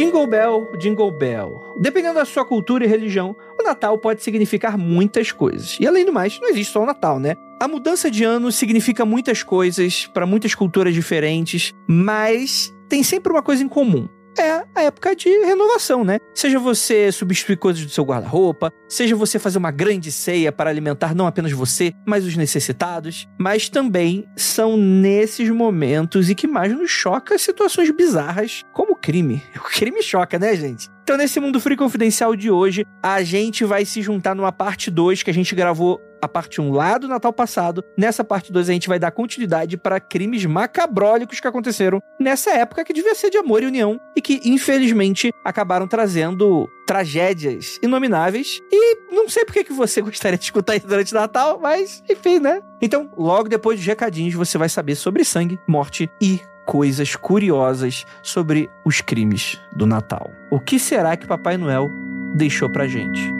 Jingle 0.00 0.26
Bell, 0.26 0.72
Jingle 0.78 1.10
Bell. 1.10 1.74
Dependendo 1.78 2.14
da 2.14 2.24
sua 2.24 2.42
cultura 2.42 2.84
e 2.84 2.88
religião, 2.88 3.36
o 3.60 3.62
Natal 3.62 3.98
pode 3.98 4.22
significar 4.22 4.78
muitas 4.78 5.30
coisas. 5.30 5.76
E 5.78 5.86
além 5.86 6.06
do 6.06 6.12
mais, 6.12 6.40
não 6.40 6.48
existe 6.48 6.72
só 6.72 6.82
o 6.82 6.86
Natal, 6.86 7.20
né? 7.20 7.36
A 7.60 7.68
mudança 7.68 8.10
de 8.10 8.24
ano 8.24 8.50
significa 8.50 9.04
muitas 9.04 9.42
coisas 9.42 10.06
para 10.06 10.24
muitas 10.24 10.54
culturas 10.54 10.94
diferentes, 10.94 11.74
mas 11.86 12.74
tem 12.88 13.02
sempre 13.02 13.30
uma 13.30 13.42
coisa 13.42 13.62
em 13.62 13.68
comum 13.68 14.08
é 14.40 14.64
a 14.74 14.82
época 14.82 15.14
de 15.14 15.28
renovação, 15.28 16.04
né? 16.04 16.18
Seja 16.34 16.58
você 16.58 17.12
substituir 17.12 17.56
coisas 17.56 17.84
do 17.84 17.90
seu 17.90 18.04
guarda-roupa, 18.04 18.72
seja 18.88 19.14
você 19.14 19.38
fazer 19.38 19.58
uma 19.58 19.70
grande 19.70 20.10
ceia 20.10 20.50
para 20.50 20.70
alimentar 20.70 21.14
não 21.14 21.26
apenas 21.26 21.52
você, 21.52 21.92
mas 22.06 22.24
os 22.24 22.36
necessitados, 22.36 23.28
mas 23.38 23.68
também 23.68 24.26
são 24.36 24.76
nesses 24.76 25.48
momentos 25.50 26.30
e 26.30 26.34
que 26.34 26.46
mais 26.46 26.72
nos 26.72 26.90
choca 26.90 27.38
situações 27.38 27.90
bizarras, 27.90 28.62
como 28.72 28.92
o 28.92 28.96
crime. 28.96 29.42
O 29.60 29.72
crime 29.72 30.02
choca, 30.02 30.38
né, 30.38 30.56
gente? 30.56 30.88
Então, 31.02 31.16
nesse 31.16 31.40
Mundo 31.40 31.60
Free 31.60 31.76
Confidencial 31.76 32.36
de 32.36 32.50
hoje, 32.50 32.84
a 33.02 33.22
gente 33.22 33.64
vai 33.64 33.84
se 33.84 34.02
juntar 34.02 34.34
numa 34.34 34.52
parte 34.52 34.90
2 34.90 35.22
que 35.22 35.30
a 35.30 35.34
gente 35.34 35.54
gravou 35.54 36.00
a 36.20 36.28
parte 36.28 36.60
1 36.60 36.70
lá 36.72 36.98
do 36.98 37.08
Natal 37.08 37.32
passado. 37.32 37.84
Nessa 37.96 38.22
parte 38.22 38.52
2 38.52 38.68
a 38.68 38.72
gente 38.72 38.88
vai 38.88 38.98
dar 38.98 39.10
continuidade 39.10 39.76
para 39.76 40.00
crimes 40.00 40.44
macabrólicos 40.44 41.40
que 41.40 41.48
aconteceram 41.48 42.00
nessa 42.18 42.50
época 42.50 42.84
que 42.84 42.92
devia 42.92 43.14
ser 43.14 43.30
de 43.30 43.38
amor 43.38 43.62
e 43.62 43.66
união 43.66 44.00
e 44.16 44.20
que 44.20 44.40
infelizmente 44.44 45.32
acabaram 45.44 45.86
trazendo 45.86 46.68
tragédias 46.86 47.78
inomináveis. 47.82 48.60
E 48.70 48.96
não 49.12 49.28
sei 49.28 49.44
por 49.44 49.54
que 49.54 49.72
você 49.72 50.00
gostaria 50.02 50.38
de 50.38 50.44
escutar 50.44 50.76
isso 50.76 50.86
durante 50.86 51.12
o 51.12 51.18
Natal, 51.18 51.58
mas 51.60 52.02
enfim, 52.08 52.38
né? 52.38 52.60
Então, 52.82 53.10
logo 53.16 53.48
depois 53.48 53.78
dos 53.78 53.86
recadinhos, 53.86 54.34
você 54.34 54.58
vai 54.58 54.68
saber 54.68 54.94
sobre 54.94 55.24
sangue, 55.24 55.58
morte 55.68 56.10
e 56.20 56.40
coisas 56.66 57.16
curiosas 57.16 58.04
sobre 58.22 58.70
os 58.84 59.00
crimes 59.00 59.60
do 59.74 59.86
Natal. 59.86 60.30
O 60.50 60.60
que 60.60 60.78
será 60.78 61.16
que 61.16 61.26
Papai 61.26 61.56
Noel 61.56 61.88
deixou 62.36 62.70
pra 62.70 62.86
gente? 62.86 63.39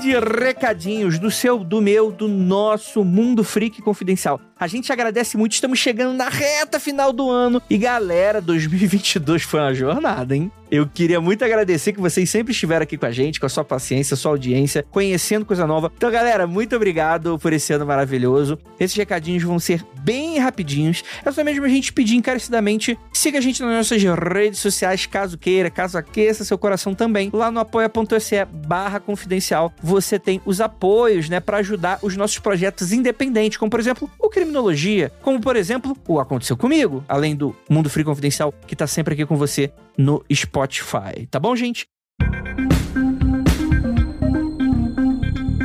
De 0.00 0.18
recadinhos 0.18 1.18
do 1.18 1.30
seu, 1.30 1.62
do 1.62 1.80
meu, 1.80 2.10
do 2.10 2.26
nosso 2.26 3.04
Mundo 3.04 3.44
Freak 3.44 3.82
Confidencial. 3.82 4.40
A 4.60 4.66
gente 4.66 4.92
agradece 4.92 5.38
muito, 5.38 5.52
estamos 5.52 5.78
chegando 5.78 6.14
na 6.14 6.28
reta 6.28 6.78
final 6.78 7.14
do 7.14 7.30
ano. 7.30 7.62
E 7.70 7.78
galera, 7.78 8.42
2022 8.42 9.42
foi 9.42 9.58
uma 9.58 9.72
jornada, 9.72 10.36
hein? 10.36 10.52
Eu 10.70 10.86
queria 10.86 11.20
muito 11.20 11.44
agradecer 11.44 11.92
que 11.92 12.00
vocês 12.00 12.30
sempre 12.30 12.52
estiveram 12.52 12.84
aqui 12.84 12.96
com 12.96 13.04
a 13.04 13.10
gente, 13.10 13.40
com 13.40 13.46
a 13.46 13.48
sua 13.48 13.64
paciência, 13.64 14.14
sua 14.14 14.30
audiência, 14.30 14.84
conhecendo 14.88 15.44
coisa 15.44 15.66
nova. 15.66 15.90
Então, 15.96 16.08
galera, 16.08 16.46
muito 16.46 16.76
obrigado 16.76 17.36
por 17.40 17.52
esse 17.52 17.72
ano 17.72 17.84
maravilhoso. 17.84 18.56
Esses 18.78 18.96
recadinhos 18.96 19.42
vão 19.42 19.58
ser 19.58 19.84
bem 20.04 20.38
rapidinhos. 20.38 21.02
É 21.24 21.32
só 21.32 21.42
mesmo 21.42 21.64
a 21.64 21.68
gente 21.68 21.92
pedir 21.92 22.14
encarecidamente, 22.14 22.96
siga 23.12 23.38
a 23.38 23.40
gente 23.40 23.60
nas 23.62 23.90
nossas 23.90 24.00
redes 24.00 24.60
sociais, 24.60 25.06
caso 25.06 25.36
queira, 25.36 25.70
caso 25.70 25.98
aqueça 25.98 26.44
seu 26.44 26.56
coração 26.56 26.94
também. 26.94 27.30
Lá 27.32 27.50
no 27.50 27.58
apoia.se 27.58 28.44
barra 28.44 29.00
confidencial, 29.00 29.72
você 29.82 30.20
tem 30.20 30.40
os 30.44 30.60
apoios, 30.60 31.28
né, 31.28 31.40
para 31.40 31.56
ajudar 31.56 31.98
os 32.00 32.16
nossos 32.16 32.38
projetos 32.38 32.92
independentes, 32.92 33.58
como 33.58 33.70
por 33.70 33.80
exemplo, 33.80 34.08
o 34.20 34.28
Criminologia, 34.50 35.12
como 35.22 35.40
por 35.40 35.54
exemplo, 35.54 35.96
o 36.08 36.18
Aconteceu 36.18 36.56
Comigo, 36.56 37.04
além 37.08 37.36
do 37.36 37.54
Mundo 37.68 37.88
Free 37.88 38.02
Confidencial, 38.02 38.52
que 38.66 38.74
tá 38.74 38.84
sempre 38.84 39.14
aqui 39.14 39.24
com 39.24 39.36
você 39.36 39.72
no 39.96 40.24
Spotify. 40.32 41.24
Tá 41.30 41.38
bom, 41.38 41.54
gente? 41.54 41.86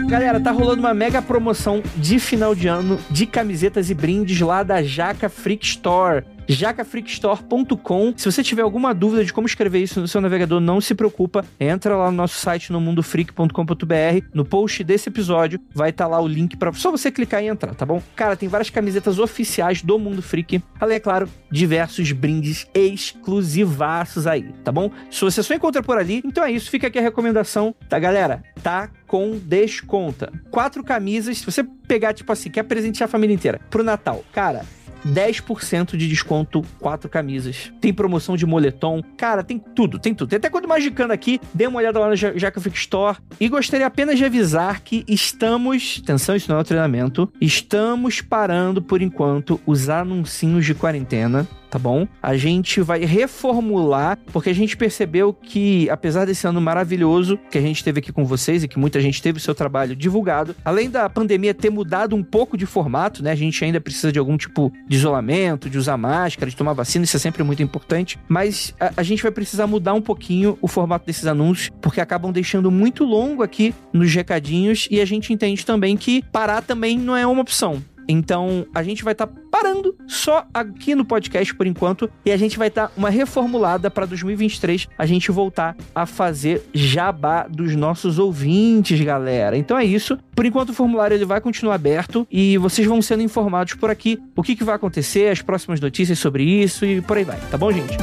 Galera, 0.08 0.40
tá 0.40 0.52
rolando 0.52 0.82
uma 0.82 0.94
mega 0.94 1.20
promoção 1.20 1.82
de 1.98 2.20
final 2.20 2.54
de 2.54 2.68
ano 2.68 3.00
de 3.10 3.26
camisetas 3.26 3.90
e 3.90 3.96
brindes 3.96 4.40
lá 4.40 4.62
da 4.62 4.84
Jaca 4.84 5.30
Freak 5.30 5.66
Store 5.66 6.24
jacafreakstore.com. 6.48 8.14
Se 8.16 8.32
você 8.32 8.44
tiver 8.44 8.62
alguma 8.62 8.94
dúvida 8.94 9.24
de 9.24 9.34
como 9.34 9.48
escrever 9.48 9.80
isso 9.80 10.00
no 10.00 10.08
seu 10.08 10.22
navegador, 10.22 10.60
não 10.60 10.80
se 10.80 10.94
preocupa, 10.96 11.46
entra 11.60 11.96
lá 11.96 12.12
no 12.12 12.18
nosso 12.18 12.40
site 12.40 12.72
no 12.72 12.80
mundofreak.com.br. 12.80 14.28
No 14.34 14.46
post 14.46 14.84
desse 14.84 15.10
episódio 15.10 15.60
vai 15.74 15.90
estar 15.90 16.06
tá 16.06 16.10
lá 16.10 16.22
o 16.22 16.28
link 16.28 16.58
para 16.58 16.72
só 16.74 16.92
você 16.92 17.12
clicar 17.12 17.44
e 17.44 17.48
entrar, 17.48 17.74
tá 17.76 17.86
bom? 17.86 18.02
Cara, 18.16 18.36
tem 18.36 18.50
várias 18.50 18.70
camisetas 18.70 19.20
oficiais 19.20 19.82
do 19.82 19.98
Mundo 19.98 20.22
Freak, 20.22 20.62
além 20.80 20.98
é 20.98 21.00
claro, 21.00 21.30
diversos 21.52 22.12
brindes 22.12 22.68
exclusivaços 22.74 24.28
aí, 24.28 24.54
tá 24.64 24.72
bom? 24.72 24.92
Se 25.10 25.22
você 25.22 25.42
só 25.42 25.54
encontra 25.54 25.82
por 25.82 25.98
ali, 25.98 26.22
então 26.26 26.44
é 26.44 26.52
isso, 26.52 26.70
fica 26.70 26.88
aqui 26.88 27.00
a 27.00 27.02
recomendação, 27.02 27.74
tá 27.90 27.98
galera? 28.00 28.44
Tá 28.62 28.90
com 29.08 29.38
desconta. 29.38 30.32
Quatro 30.52 30.84
camisas, 30.84 31.38
se 31.38 31.46
você 31.46 31.64
pegar 31.64 32.14
tipo 32.14 32.32
assim, 32.32 32.50
quer 32.50 32.64
presentear 32.64 33.08
a 33.08 33.12
família 33.12 33.34
inteira 33.34 33.60
pro 33.70 33.84
Natal. 33.84 34.24
Cara, 34.34 34.66
10% 35.06 35.96
de 35.96 36.08
desconto, 36.08 36.64
quatro 36.80 37.10
camisas. 37.10 37.72
Tem 37.80 37.94
promoção 37.94 38.36
de 38.36 38.46
moletom. 38.46 39.02
Cara, 39.18 39.44
tem 39.44 39.60
tudo, 39.60 40.00
tem 40.00 40.14
tudo. 40.14 40.30
Tem 40.30 40.38
até 40.38 40.50
quando 40.50 40.68
magicando 40.68 41.14
aqui, 41.14 41.40
dê 41.54 41.68
uma 41.68 41.80
olhada 41.80 42.00
lá 42.00 42.10
no 42.10 42.16
Jaca 42.16 42.60
Freak 42.60 42.78
Store. 42.78 43.18
E 43.40 43.48
gostaria 43.48 43.86
apenas 43.86 44.18
de 44.18 44.26
avisar 44.26 44.82
que 44.82 45.04
estamos, 45.08 46.02
atenção, 46.04 46.36
isso 46.36 46.50
não 46.50 46.58
é 46.58 46.62
um 46.62 46.64
treinamento, 46.64 47.32
estamos 47.40 48.22
parando 48.22 48.82
por 48.82 49.02
enquanto 49.02 49.60
os 49.66 49.90
anuncinhos 49.90 50.66
de 50.66 50.74
quarentena 50.74 51.48
tá 51.76 51.80
bom? 51.80 52.08
A 52.24 52.38
gente 52.38 52.80
vai 52.80 53.04
reformular, 53.04 54.18
porque 54.32 54.50
a 54.50 54.56
gente 54.56 54.78
percebeu 54.78 55.34
que, 55.34 55.90
apesar 55.90 56.24
desse 56.24 56.48
ano 56.48 56.62
maravilhoso 56.62 57.38
que 57.52 57.58
a 57.58 57.62
gente 57.62 57.84
teve 57.84 58.00
aqui 58.00 58.14
com 58.14 58.24
vocês 58.24 58.64
e 58.64 58.68
que 58.70 58.80
muita 58.80 59.02
gente 59.02 59.22
teve 59.22 59.40
o 59.40 59.42
seu 59.42 59.54
trabalho 59.54 59.94
divulgado, 59.94 60.56
além 60.64 60.90
da 60.90 61.10
pandemia 61.10 61.54
ter 61.54 61.70
mudado 61.70 62.16
um 62.16 62.24
pouco 62.24 62.58
de 62.58 62.66
formato, 62.66 63.22
né? 63.22 63.32
A 63.32 63.36
gente 63.36 63.62
ainda 63.62 63.82
precisa 63.82 64.10
de 64.10 64.18
algum 64.18 64.38
tipo 64.38 64.72
de 64.88 64.96
isolamento, 64.96 65.70
de 65.70 65.78
usar 65.78 65.98
máscara, 65.98 66.50
de 66.50 66.56
tomar 66.56 66.72
vacina, 66.72 67.04
isso 67.04 67.18
é 67.18 67.20
sempre 67.20 67.44
muito 67.44 67.62
importante, 67.62 68.18
mas 68.30 68.74
a, 68.80 68.94
a 68.96 69.04
gente 69.04 69.22
vai 69.22 69.32
precisar 69.34 69.68
mudar 69.68 69.96
um 69.96 70.02
pouquinho 70.02 70.58
o 70.62 70.70
formato 70.70 71.06
desses 71.06 71.28
anúncios, 71.28 71.72
porque 71.82 72.00
acabam 72.00 72.32
deixando 72.32 72.72
muito 72.72 73.04
longo 73.04 73.44
aqui 73.44 73.76
nos 73.92 74.14
recadinhos 74.16 74.88
e 74.90 75.02
a 75.02 75.06
gente 75.06 75.34
entende 75.34 75.66
também 75.66 75.98
que 75.98 76.24
parar 76.32 76.62
também 76.62 76.98
não 76.98 77.18
é 77.18 77.28
uma 77.28 77.42
opção. 77.42 77.84
Então, 78.08 78.66
a 78.74 78.84
gente 78.84 79.04
vai 79.04 79.14
estar 79.14 79.28
tá 79.28 79.34
parando 79.52 79.96
só 80.08 80.46
aqui 80.54 80.96
no 80.96 81.06
podcast 81.06 81.54
por 81.56 81.66
enquanto 81.66 82.10
e 82.26 82.32
a 82.32 82.38
gente 82.38 82.58
vai 82.58 82.68
estar 82.68 82.88
tá 82.88 82.94
uma 82.98 83.10
reformulada 83.10 83.90
para 83.90 84.06
2023 84.06 84.88
a 84.98 85.06
gente 85.06 85.32
voltar 85.32 85.76
a 85.94 86.06
fazer 86.06 86.64
jabá 86.74 87.48
dos 87.48 87.76
nossos 87.76 88.20
ouvintes, 88.20 89.00
galera. 89.02 89.58
Então 89.58 89.78
é 89.78 89.86
isso. 89.86 90.18
Por 90.36 90.46
enquanto 90.46 90.70
o 90.70 90.74
formulário 90.74 91.16
ele 91.16 91.26
vai 91.26 91.40
continuar 91.40 91.76
aberto 91.76 92.28
e 92.32 92.58
vocês 92.58 92.88
vão 92.88 93.02
sendo 93.02 93.24
informados 93.24 93.74
por 93.74 93.90
aqui 93.90 94.20
o 94.36 94.44
que, 94.44 94.56
que 94.56 94.64
vai 94.64 94.76
acontecer, 94.76 95.30
as 95.30 95.42
próximas 95.42 95.80
notícias 95.80 96.20
sobre 96.20 96.44
isso 96.44 96.86
e 96.86 97.02
por 97.02 97.18
aí 97.18 97.24
vai, 97.24 97.40
tá 97.50 97.58
bom, 97.58 97.72
gente? 97.72 97.96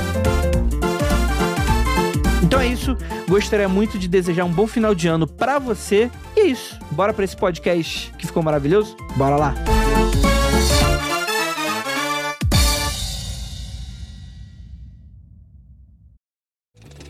Então 2.52 2.60
é 2.60 2.66
isso. 2.66 2.94
Gostaria 3.26 3.66
muito 3.66 3.98
de 3.98 4.06
desejar 4.06 4.44
um 4.44 4.52
bom 4.52 4.66
final 4.66 4.94
de 4.94 5.08
ano 5.08 5.26
para 5.26 5.58
você. 5.58 6.10
E 6.36 6.40
é 6.40 6.46
isso. 6.48 6.78
Bora 6.90 7.14
para 7.14 7.24
esse 7.24 7.34
podcast 7.34 8.12
que 8.18 8.26
ficou 8.26 8.42
maravilhoso? 8.42 8.94
Bora 9.16 9.36
lá. 9.36 9.54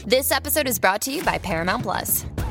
This 0.06 0.31
episode 0.31 0.69
is 0.69 0.79
brought 0.79 1.00
to 1.06 1.11
you 1.11 1.25
by 1.25 1.41
Paramount 1.41 1.83
Plus. 1.83 2.25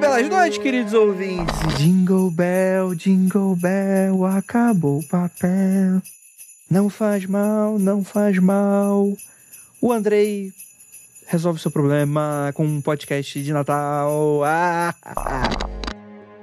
Belas 0.00 0.28
noites, 0.30 0.58
queridos 0.58 0.94
ouvintes. 0.94 1.54
Jingle 1.76 2.30
bell, 2.30 2.94
jingle 2.94 3.54
bell, 3.54 4.24
acabou 4.24 5.00
o 5.00 5.06
papel. 5.06 6.00
Não 6.70 6.88
faz 6.88 7.26
mal, 7.26 7.78
não 7.78 8.02
faz 8.02 8.38
mal. 8.38 9.12
O 9.80 9.92
Andrei 9.92 10.52
resolve 11.26 11.60
seu 11.60 11.70
problema 11.70 12.50
com 12.54 12.64
um 12.64 12.80
podcast 12.80 13.42
de 13.42 13.52
Natal. 13.52 14.42
Ah, 14.42 14.94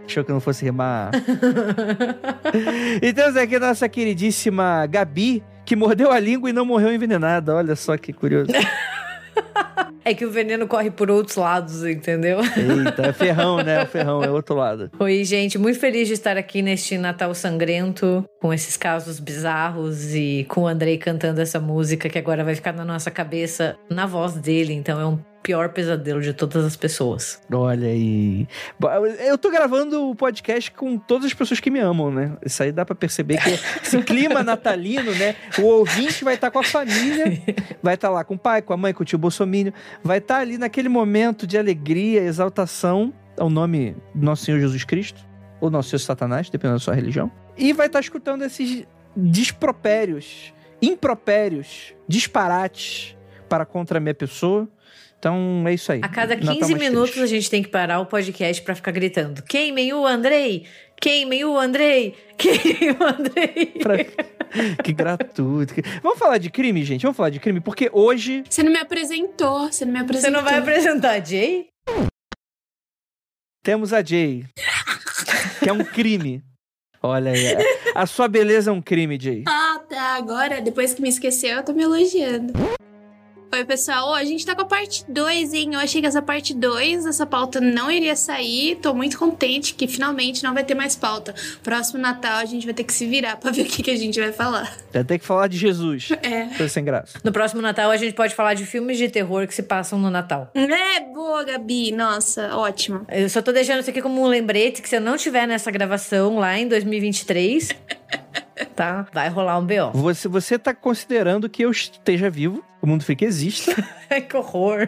Achou 0.06 0.24
que 0.24 0.32
eu 0.32 0.36
não 0.36 0.40
fosse 0.40 0.64
rimar. 0.64 1.12
e 3.02 3.12
temos 3.12 3.36
aqui 3.36 3.56
a 3.56 3.60
nossa 3.60 3.90
queridíssima 3.90 4.86
Gabi, 4.86 5.44
que 5.66 5.76
mordeu 5.76 6.12
a 6.12 6.20
língua 6.20 6.50
e 6.50 6.54
não 6.54 6.66
morreu 6.66 6.94
envenenada. 6.94 7.56
Olha 7.56 7.76
só 7.76 7.98
que 7.98 8.14
curioso. 8.14 8.52
É 10.08 10.14
que 10.14 10.26
o 10.26 10.32
veneno 10.32 10.68
corre 10.68 10.90
por 10.90 11.12
outros 11.12 11.36
lados, 11.36 11.84
entendeu? 11.84 12.40
Eita, 12.40 13.08
é 13.08 13.12
ferrão, 13.12 13.58
né? 13.58 13.84
O 13.84 13.88
ferrão 13.88 14.24
é 14.24 14.30
outro 14.30 14.56
lado. 14.56 14.90
Oi, 14.98 15.26
gente, 15.26 15.58
muito 15.58 15.78
feliz 15.78 16.08
de 16.08 16.14
estar 16.14 16.38
aqui 16.38 16.62
neste 16.62 16.98
Natal 16.98 17.36
sangrento, 17.36 18.24
com 18.40 18.54
esses 18.54 18.78
casos 18.78 19.20
bizarros 19.20 20.16
e 20.16 20.46
com 20.48 20.62
o 20.62 20.68
Andrei 20.68 20.98
cantando 20.98 21.42
essa 21.42 21.60
música 21.60 22.08
que 22.08 22.18
agora 22.18 22.42
vai 22.42 22.56
ficar 22.56 22.72
na 22.72 22.86
nossa 22.86 23.12
cabeça 23.12 23.76
na 23.90 24.06
voz 24.06 24.36
dele. 24.36 24.72
Então 24.72 24.98
é 24.98 25.06
um 25.06 25.20
pior 25.42 25.70
pesadelo 25.70 26.22
de 26.22 26.34
todas 26.34 26.66
as 26.66 26.76
pessoas. 26.76 27.42
Olha 27.52 27.88
aí. 27.88 28.48
Eu 29.20 29.38
tô 29.38 29.50
gravando 29.50 30.10
o 30.10 30.16
podcast 30.16 30.72
com 30.72 30.98
todas 30.98 31.26
as 31.26 31.34
pessoas 31.34 31.60
que 31.60 31.70
me 31.70 31.80
amam, 31.80 32.12
né? 32.12 32.38
Isso 32.46 32.62
aí 32.62 32.72
dá 32.72 32.86
pra 32.86 32.96
perceber 32.96 33.38
que 33.38 33.50
esse 33.82 33.98
clima 34.04 34.44
natalino, 34.44 35.14
né? 35.16 35.36
O 35.60 35.64
ouvinte 35.64 36.24
vai 36.24 36.36
estar 36.36 36.48
tá 36.48 36.52
com 36.52 36.60
a 36.60 36.64
família, 36.64 37.26
vai 37.82 37.96
estar 37.96 38.10
tá 38.10 38.14
lá 38.14 38.24
com 38.24 38.36
o 38.36 38.38
pai, 38.38 38.62
com 38.62 38.74
a 38.74 38.78
mãe, 38.78 38.94
com 38.94 39.04
o 39.04 39.06
tio 39.06 39.18
Bolsonaro, 39.18 39.74
vai 40.04 40.18
estar 40.18 40.36
tá 40.36 40.42
ali 40.42 40.58
naquele 40.58 40.90
momento 40.90 41.48
de 41.48 41.58
alegria, 41.58 42.22
exaltação 42.22 43.14
ao 43.38 43.50
nome 43.50 43.96
do 44.14 44.26
nosso 44.26 44.44
Senhor 44.44 44.60
Jesus 44.60 44.84
Cristo, 44.84 45.22
ou 45.62 45.70
nosso 45.70 45.90
Senhor 45.90 46.00
Satanás, 46.00 46.50
dependendo 46.50 46.80
da 46.80 46.84
sua 46.84 46.96
religião, 46.96 47.32
e 47.58 47.72
vai 47.72 47.88
estar 47.88 48.00
tá 48.00 48.04
escutando 48.04 48.44
esses 48.44 48.86
despropérios, 49.16 50.54
impropérios, 50.82 51.94
disparates 52.08 53.16
para 53.48 53.66
contra 53.66 53.98
a 53.98 54.02
minha 54.02 54.14
pessoa 54.14 54.68
então 55.20 55.64
é 55.68 55.74
isso 55.74 55.92
aí. 55.92 56.00
A 56.04 56.08
cada 56.08 56.36
15 56.36 56.76
minutos 56.76 57.12
triste. 57.12 57.24
a 57.24 57.28
gente 57.28 57.50
tem 57.50 57.64
que 57.64 57.70
parar 57.70 58.00
o 58.00 58.06
podcast 58.06 58.62
para 58.62 58.76
ficar 58.76 58.92
gritando: 58.92 59.42
queimem 59.44 59.94
o 59.94 60.06
Andrei! 60.06 60.66
Queimem 61.00 61.46
o 61.46 61.58
Andrei! 61.58 62.16
Queimem 62.38 62.92
o 62.92 63.04
Andrei! 63.04 63.66
pra... 63.82 63.96
Que 64.84 64.94
gratuito. 64.94 65.74
Vamos 66.02 66.18
falar 66.18 66.38
de 66.38 66.50
crime, 66.50 66.84
gente? 66.84 67.02
Vamos 67.02 67.18
falar 67.18 67.30
de 67.30 67.40
crime? 67.40 67.60
Porque 67.60 67.90
hoje. 67.92 68.44
Você 68.50 68.64
não 68.64 68.72
me 68.72 68.80
apresentou. 68.80 69.72
Você 69.72 69.84
não 69.84 69.92
me 69.92 70.00
apresentou. 70.00 70.32
Você 70.32 70.38
não 70.38 70.44
vai 70.44 70.58
apresentar 70.58 71.12
a 71.12 71.20
Jay? 71.24 71.68
Temos 73.62 73.92
a 73.92 74.02
Jay. 74.02 74.46
que 75.60 75.70
é 75.70 75.74
um 75.74 75.84
crime. 75.84 76.42
Olha 77.04 77.32
aí. 77.32 77.58
A 77.94 78.06
sua 78.06 78.28
beleza 78.28 78.72
é 78.72 78.74
um 78.74 78.82
crime, 78.82 79.20
Jay. 79.20 79.44
Ah, 79.48 79.82
tá. 79.90 80.16
Agora, 80.16 80.62
depois 80.62 80.94
que 80.94 81.02
me 81.02 81.10
esqueceu, 81.10 81.58
eu 81.58 81.64
tô 81.64 81.74
me 81.74 81.84
elogiando. 81.84 82.54
Oi, 83.50 83.64
pessoal. 83.64 84.10
Oh, 84.10 84.14
a 84.14 84.26
gente 84.26 84.46
tá 84.46 84.54
com 84.54 84.62
a 84.62 84.66
parte 84.66 85.06
2, 85.08 85.54
hein? 85.54 85.74
Eu 85.74 85.80
achei 85.80 86.02
que 86.02 86.08
essa 86.08 86.22
parte 86.22 86.54
2, 86.54 87.06
essa 87.06 87.26
pauta 87.26 87.62
não 87.62 87.90
iria 87.90 88.16
sair. 88.16 88.76
Tô 88.76 88.94
muito 88.94 89.18
contente 89.18 89.74
que 89.74 89.88
finalmente 89.88 90.44
não 90.44 90.54
vai 90.54 90.66
ter 90.66 90.76
mais 90.76 90.98
pauta. 90.98 91.34
Próximo 91.64 91.98
Natal 91.98 92.40
a 92.40 92.46
gente 92.46 92.66
vai 92.66 92.74
ter 92.74 92.84
que 92.84 92.92
se 92.92 93.06
virar 93.06 93.38
pra 93.38 93.50
ver 93.52 93.62
o 93.62 93.66
que, 93.66 93.82
que 93.82 93.90
a 93.92 93.96
gente 93.96 94.20
vai 94.20 94.34
falar. 94.34 94.78
Vai 94.92 95.04
ter 95.04 95.18
que 95.18 95.26
falar 95.26 95.48
de 95.48 95.58
Jesus. 95.58 96.10
É. 96.28 96.48
Foi 96.56 96.68
sem 96.68 96.84
graça. 96.84 97.20
No 97.24 97.32
próximo 97.32 97.62
Natal 97.62 97.90
a 97.90 97.96
gente 97.96 98.14
pode 98.14 98.36
falar 98.36 98.54
de 98.54 98.66
filmes 98.66 98.98
de 98.98 99.08
terror 99.08 99.48
que 99.48 99.54
se 99.54 99.64
passam 99.64 99.98
no 99.98 100.10
Natal. 100.10 100.52
É, 100.54 101.00
boa, 101.14 101.44
Gabi. 101.44 101.92
Nossa, 101.94 102.54
ótimo. 102.58 103.06
Eu 103.10 103.30
só 103.30 103.42
tô 103.42 103.54
deixando 103.54 103.80
isso 103.80 103.90
aqui 103.90 104.02
como 104.02 104.22
um 104.22 104.28
lembrete 104.28 104.82
que 104.82 104.90
se 104.90 104.98
eu 104.98 105.02
não 105.02 105.16
tiver 105.16 105.48
nessa 105.48 105.72
gravação 105.72 106.38
lá 106.40 106.58
em 106.58 106.68
2023. 106.68 107.70
Tá? 108.76 109.08
Vai 109.14 109.30
rolar 109.30 109.58
um 109.58 109.66
BO. 109.66 109.92
Você, 109.94 110.28
você 110.28 110.60
tá 110.60 110.74
considerando 110.74 111.50
que 111.50 111.64
eu 111.64 111.72
esteja 111.72 112.30
vivo, 112.30 112.64
o 112.82 112.88
mundo 112.88 113.04
freak 113.04 113.26
exista. 113.26 113.76
que 114.30 114.38
horror. 114.38 114.88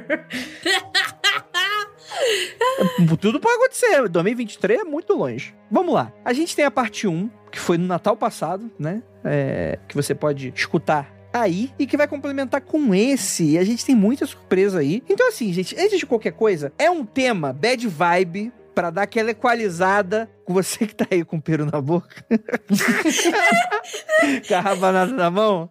Tudo 3.19 3.39
pode 3.39 3.56
acontecer. 3.56 4.07
2023 4.07 4.81
é 4.81 4.83
muito 4.83 5.13
longe. 5.13 5.56
Vamos 5.69 5.94
lá. 5.94 6.12
A 6.24 6.33
gente 6.33 6.56
tem 6.56 6.66
a 6.66 6.71
parte 6.71 7.07
1, 7.07 7.30
que 7.51 7.60
foi 7.60 7.77
no 7.77 7.86
Natal 7.86 8.16
passado, 8.16 8.69
né? 8.77 9.01
É, 9.24 9.80
que 9.88 9.95
você 9.95 10.15
pode 10.15 10.54
escutar 10.56 11.13
aí 11.31 11.72
e 11.77 11.86
que 11.86 11.98
vai 11.98 12.07
complementar 12.07 12.62
com 12.62 12.94
esse. 12.94 13.51
E 13.51 13.57
a 13.57 13.63
gente 13.63 13.86
tem 13.86 13.95
muita 13.95 14.25
surpresa 14.25 14.80
aí. 14.80 15.04
Então, 15.10 15.27
assim, 15.27 15.51
gente, 15.54 15.75
antes 15.77 16.00
de 16.00 16.06
qualquer 16.06 16.31
coisa, 16.31 16.72
é 16.77 16.89
um 16.89 17.06
tema 17.06 17.54
bad 17.54 17.88
vibe 17.88 18.51
para 18.80 18.92
dar 18.92 19.02
aquela 19.02 19.31
equalizada 19.31 20.31
com 20.46 20.54
você 20.54 20.88
que 20.88 20.96
tá 20.96 21.06
aí 21.12 21.26
com 21.26 21.36
o 21.36 21.42
peru 21.42 21.66
na 21.66 21.81
boca. 21.81 22.26
com 24.48 24.56
a 24.56 24.60
rabanada 24.62 25.12
na 25.12 25.30
mão. 25.30 25.70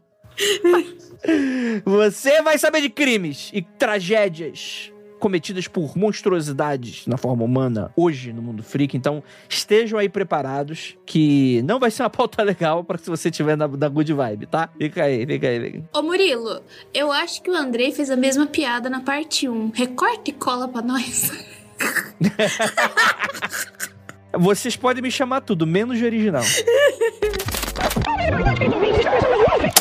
Você 1.86 2.42
vai 2.42 2.58
saber 2.58 2.82
de 2.82 2.90
crimes 2.90 3.50
e 3.54 3.62
tragédias 3.62 4.92
cometidas 5.18 5.66
por 5.66 5.96
monstruosidades 5.96 7.06
na 7.06 7.16
forma 7.16 7.44
humana 7.44 7.90
hoje 7.96 8.30
no 8.30 8.42
mundo 8.42 8.62
freak. 8.62 8.94
Então, 8.94 9.22
estejam 9.48 9.98
aí 9.98 10.10
preparados 10.10 10.94
que 11.06 11.62
não 11.62 11.80
vai 11.80 11.90
ser 11.90 12.02
uma 12.02 12.10
pauta 12.10 12.42
legal 12.44 12.84
para 12.84 12.98
se 12.98 13.08
você 13.08 13.30
tiver 13.30 13.56
na, 13.56 13.66
na 13.66 13.88
good 13.88 14.12
vibe, 14.12 14.48
tá? 14.48 14.68
Fica 14.76 15.04
aí, 15.04 15.24
fica 15.24 15.48
aí, 15.48 15.60
fica 15.60 15.78
aí. 15.78 15.84
Ô 15.94 16.02
Murilo, 16.02 16.60
eu 16.92 17.10
acho 17.10 17.42
que 17.42 17.50
o 17.50 17.54
Andrei 17.54 17.90
fez 17.90 18.10
a 18.10 18.16
mesma 18.16 18.46
piada 18.46 18.90
na 18.90 19.00
parte 19.00 19.48
1. 19.48 19.70
Recorte 19.70 20.30
e 20.30 20.34
cola 20.34 20.68
pra 20.68 20.82
nós. 20.82 21.32
Vocês 24.38 24.76
podem 24.76 25.02
me 25.02 25.10
chamar 25.10 25.40
tudo, 25.40 25.66
menos 25.66 25.98
de 25.98 26.04
original. 26.04 26.44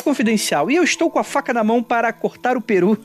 Confidencial. 0.02 0.70
E 0.70 0.76
eu 0.76 0.82
estou 0.82 1.10
com 1.10 1.18
a 1.18 1.24
faca 1.24 1.52
na 1.52 1.62
mão 1.62 1.82
para 1.82 2.12
cortar 2.12 2.56
o 2.56 2.60
peru. 2.60 2.98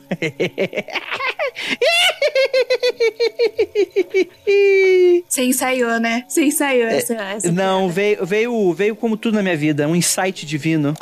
Você 5.28 5.44
ensaiou, 5.44 6.00
né? 6.00 6.24
Você 6.28 6.44
ensaiou 6.44 6.88
essa, 6.88 7.14
essa 7.14 7.52
Não, 7.52 7.90
veio, 7.90 8.24
veio, 8.24 8.72
veio 8.72 8.96
como 8.96 9.16
tudo 9.16 9.34
na 9.34 9.42
minha 9.42 9.56
vida, 9.56 9.86
um 9.86 9.94
insight 9.94 10.46
divino. 10.46 10.94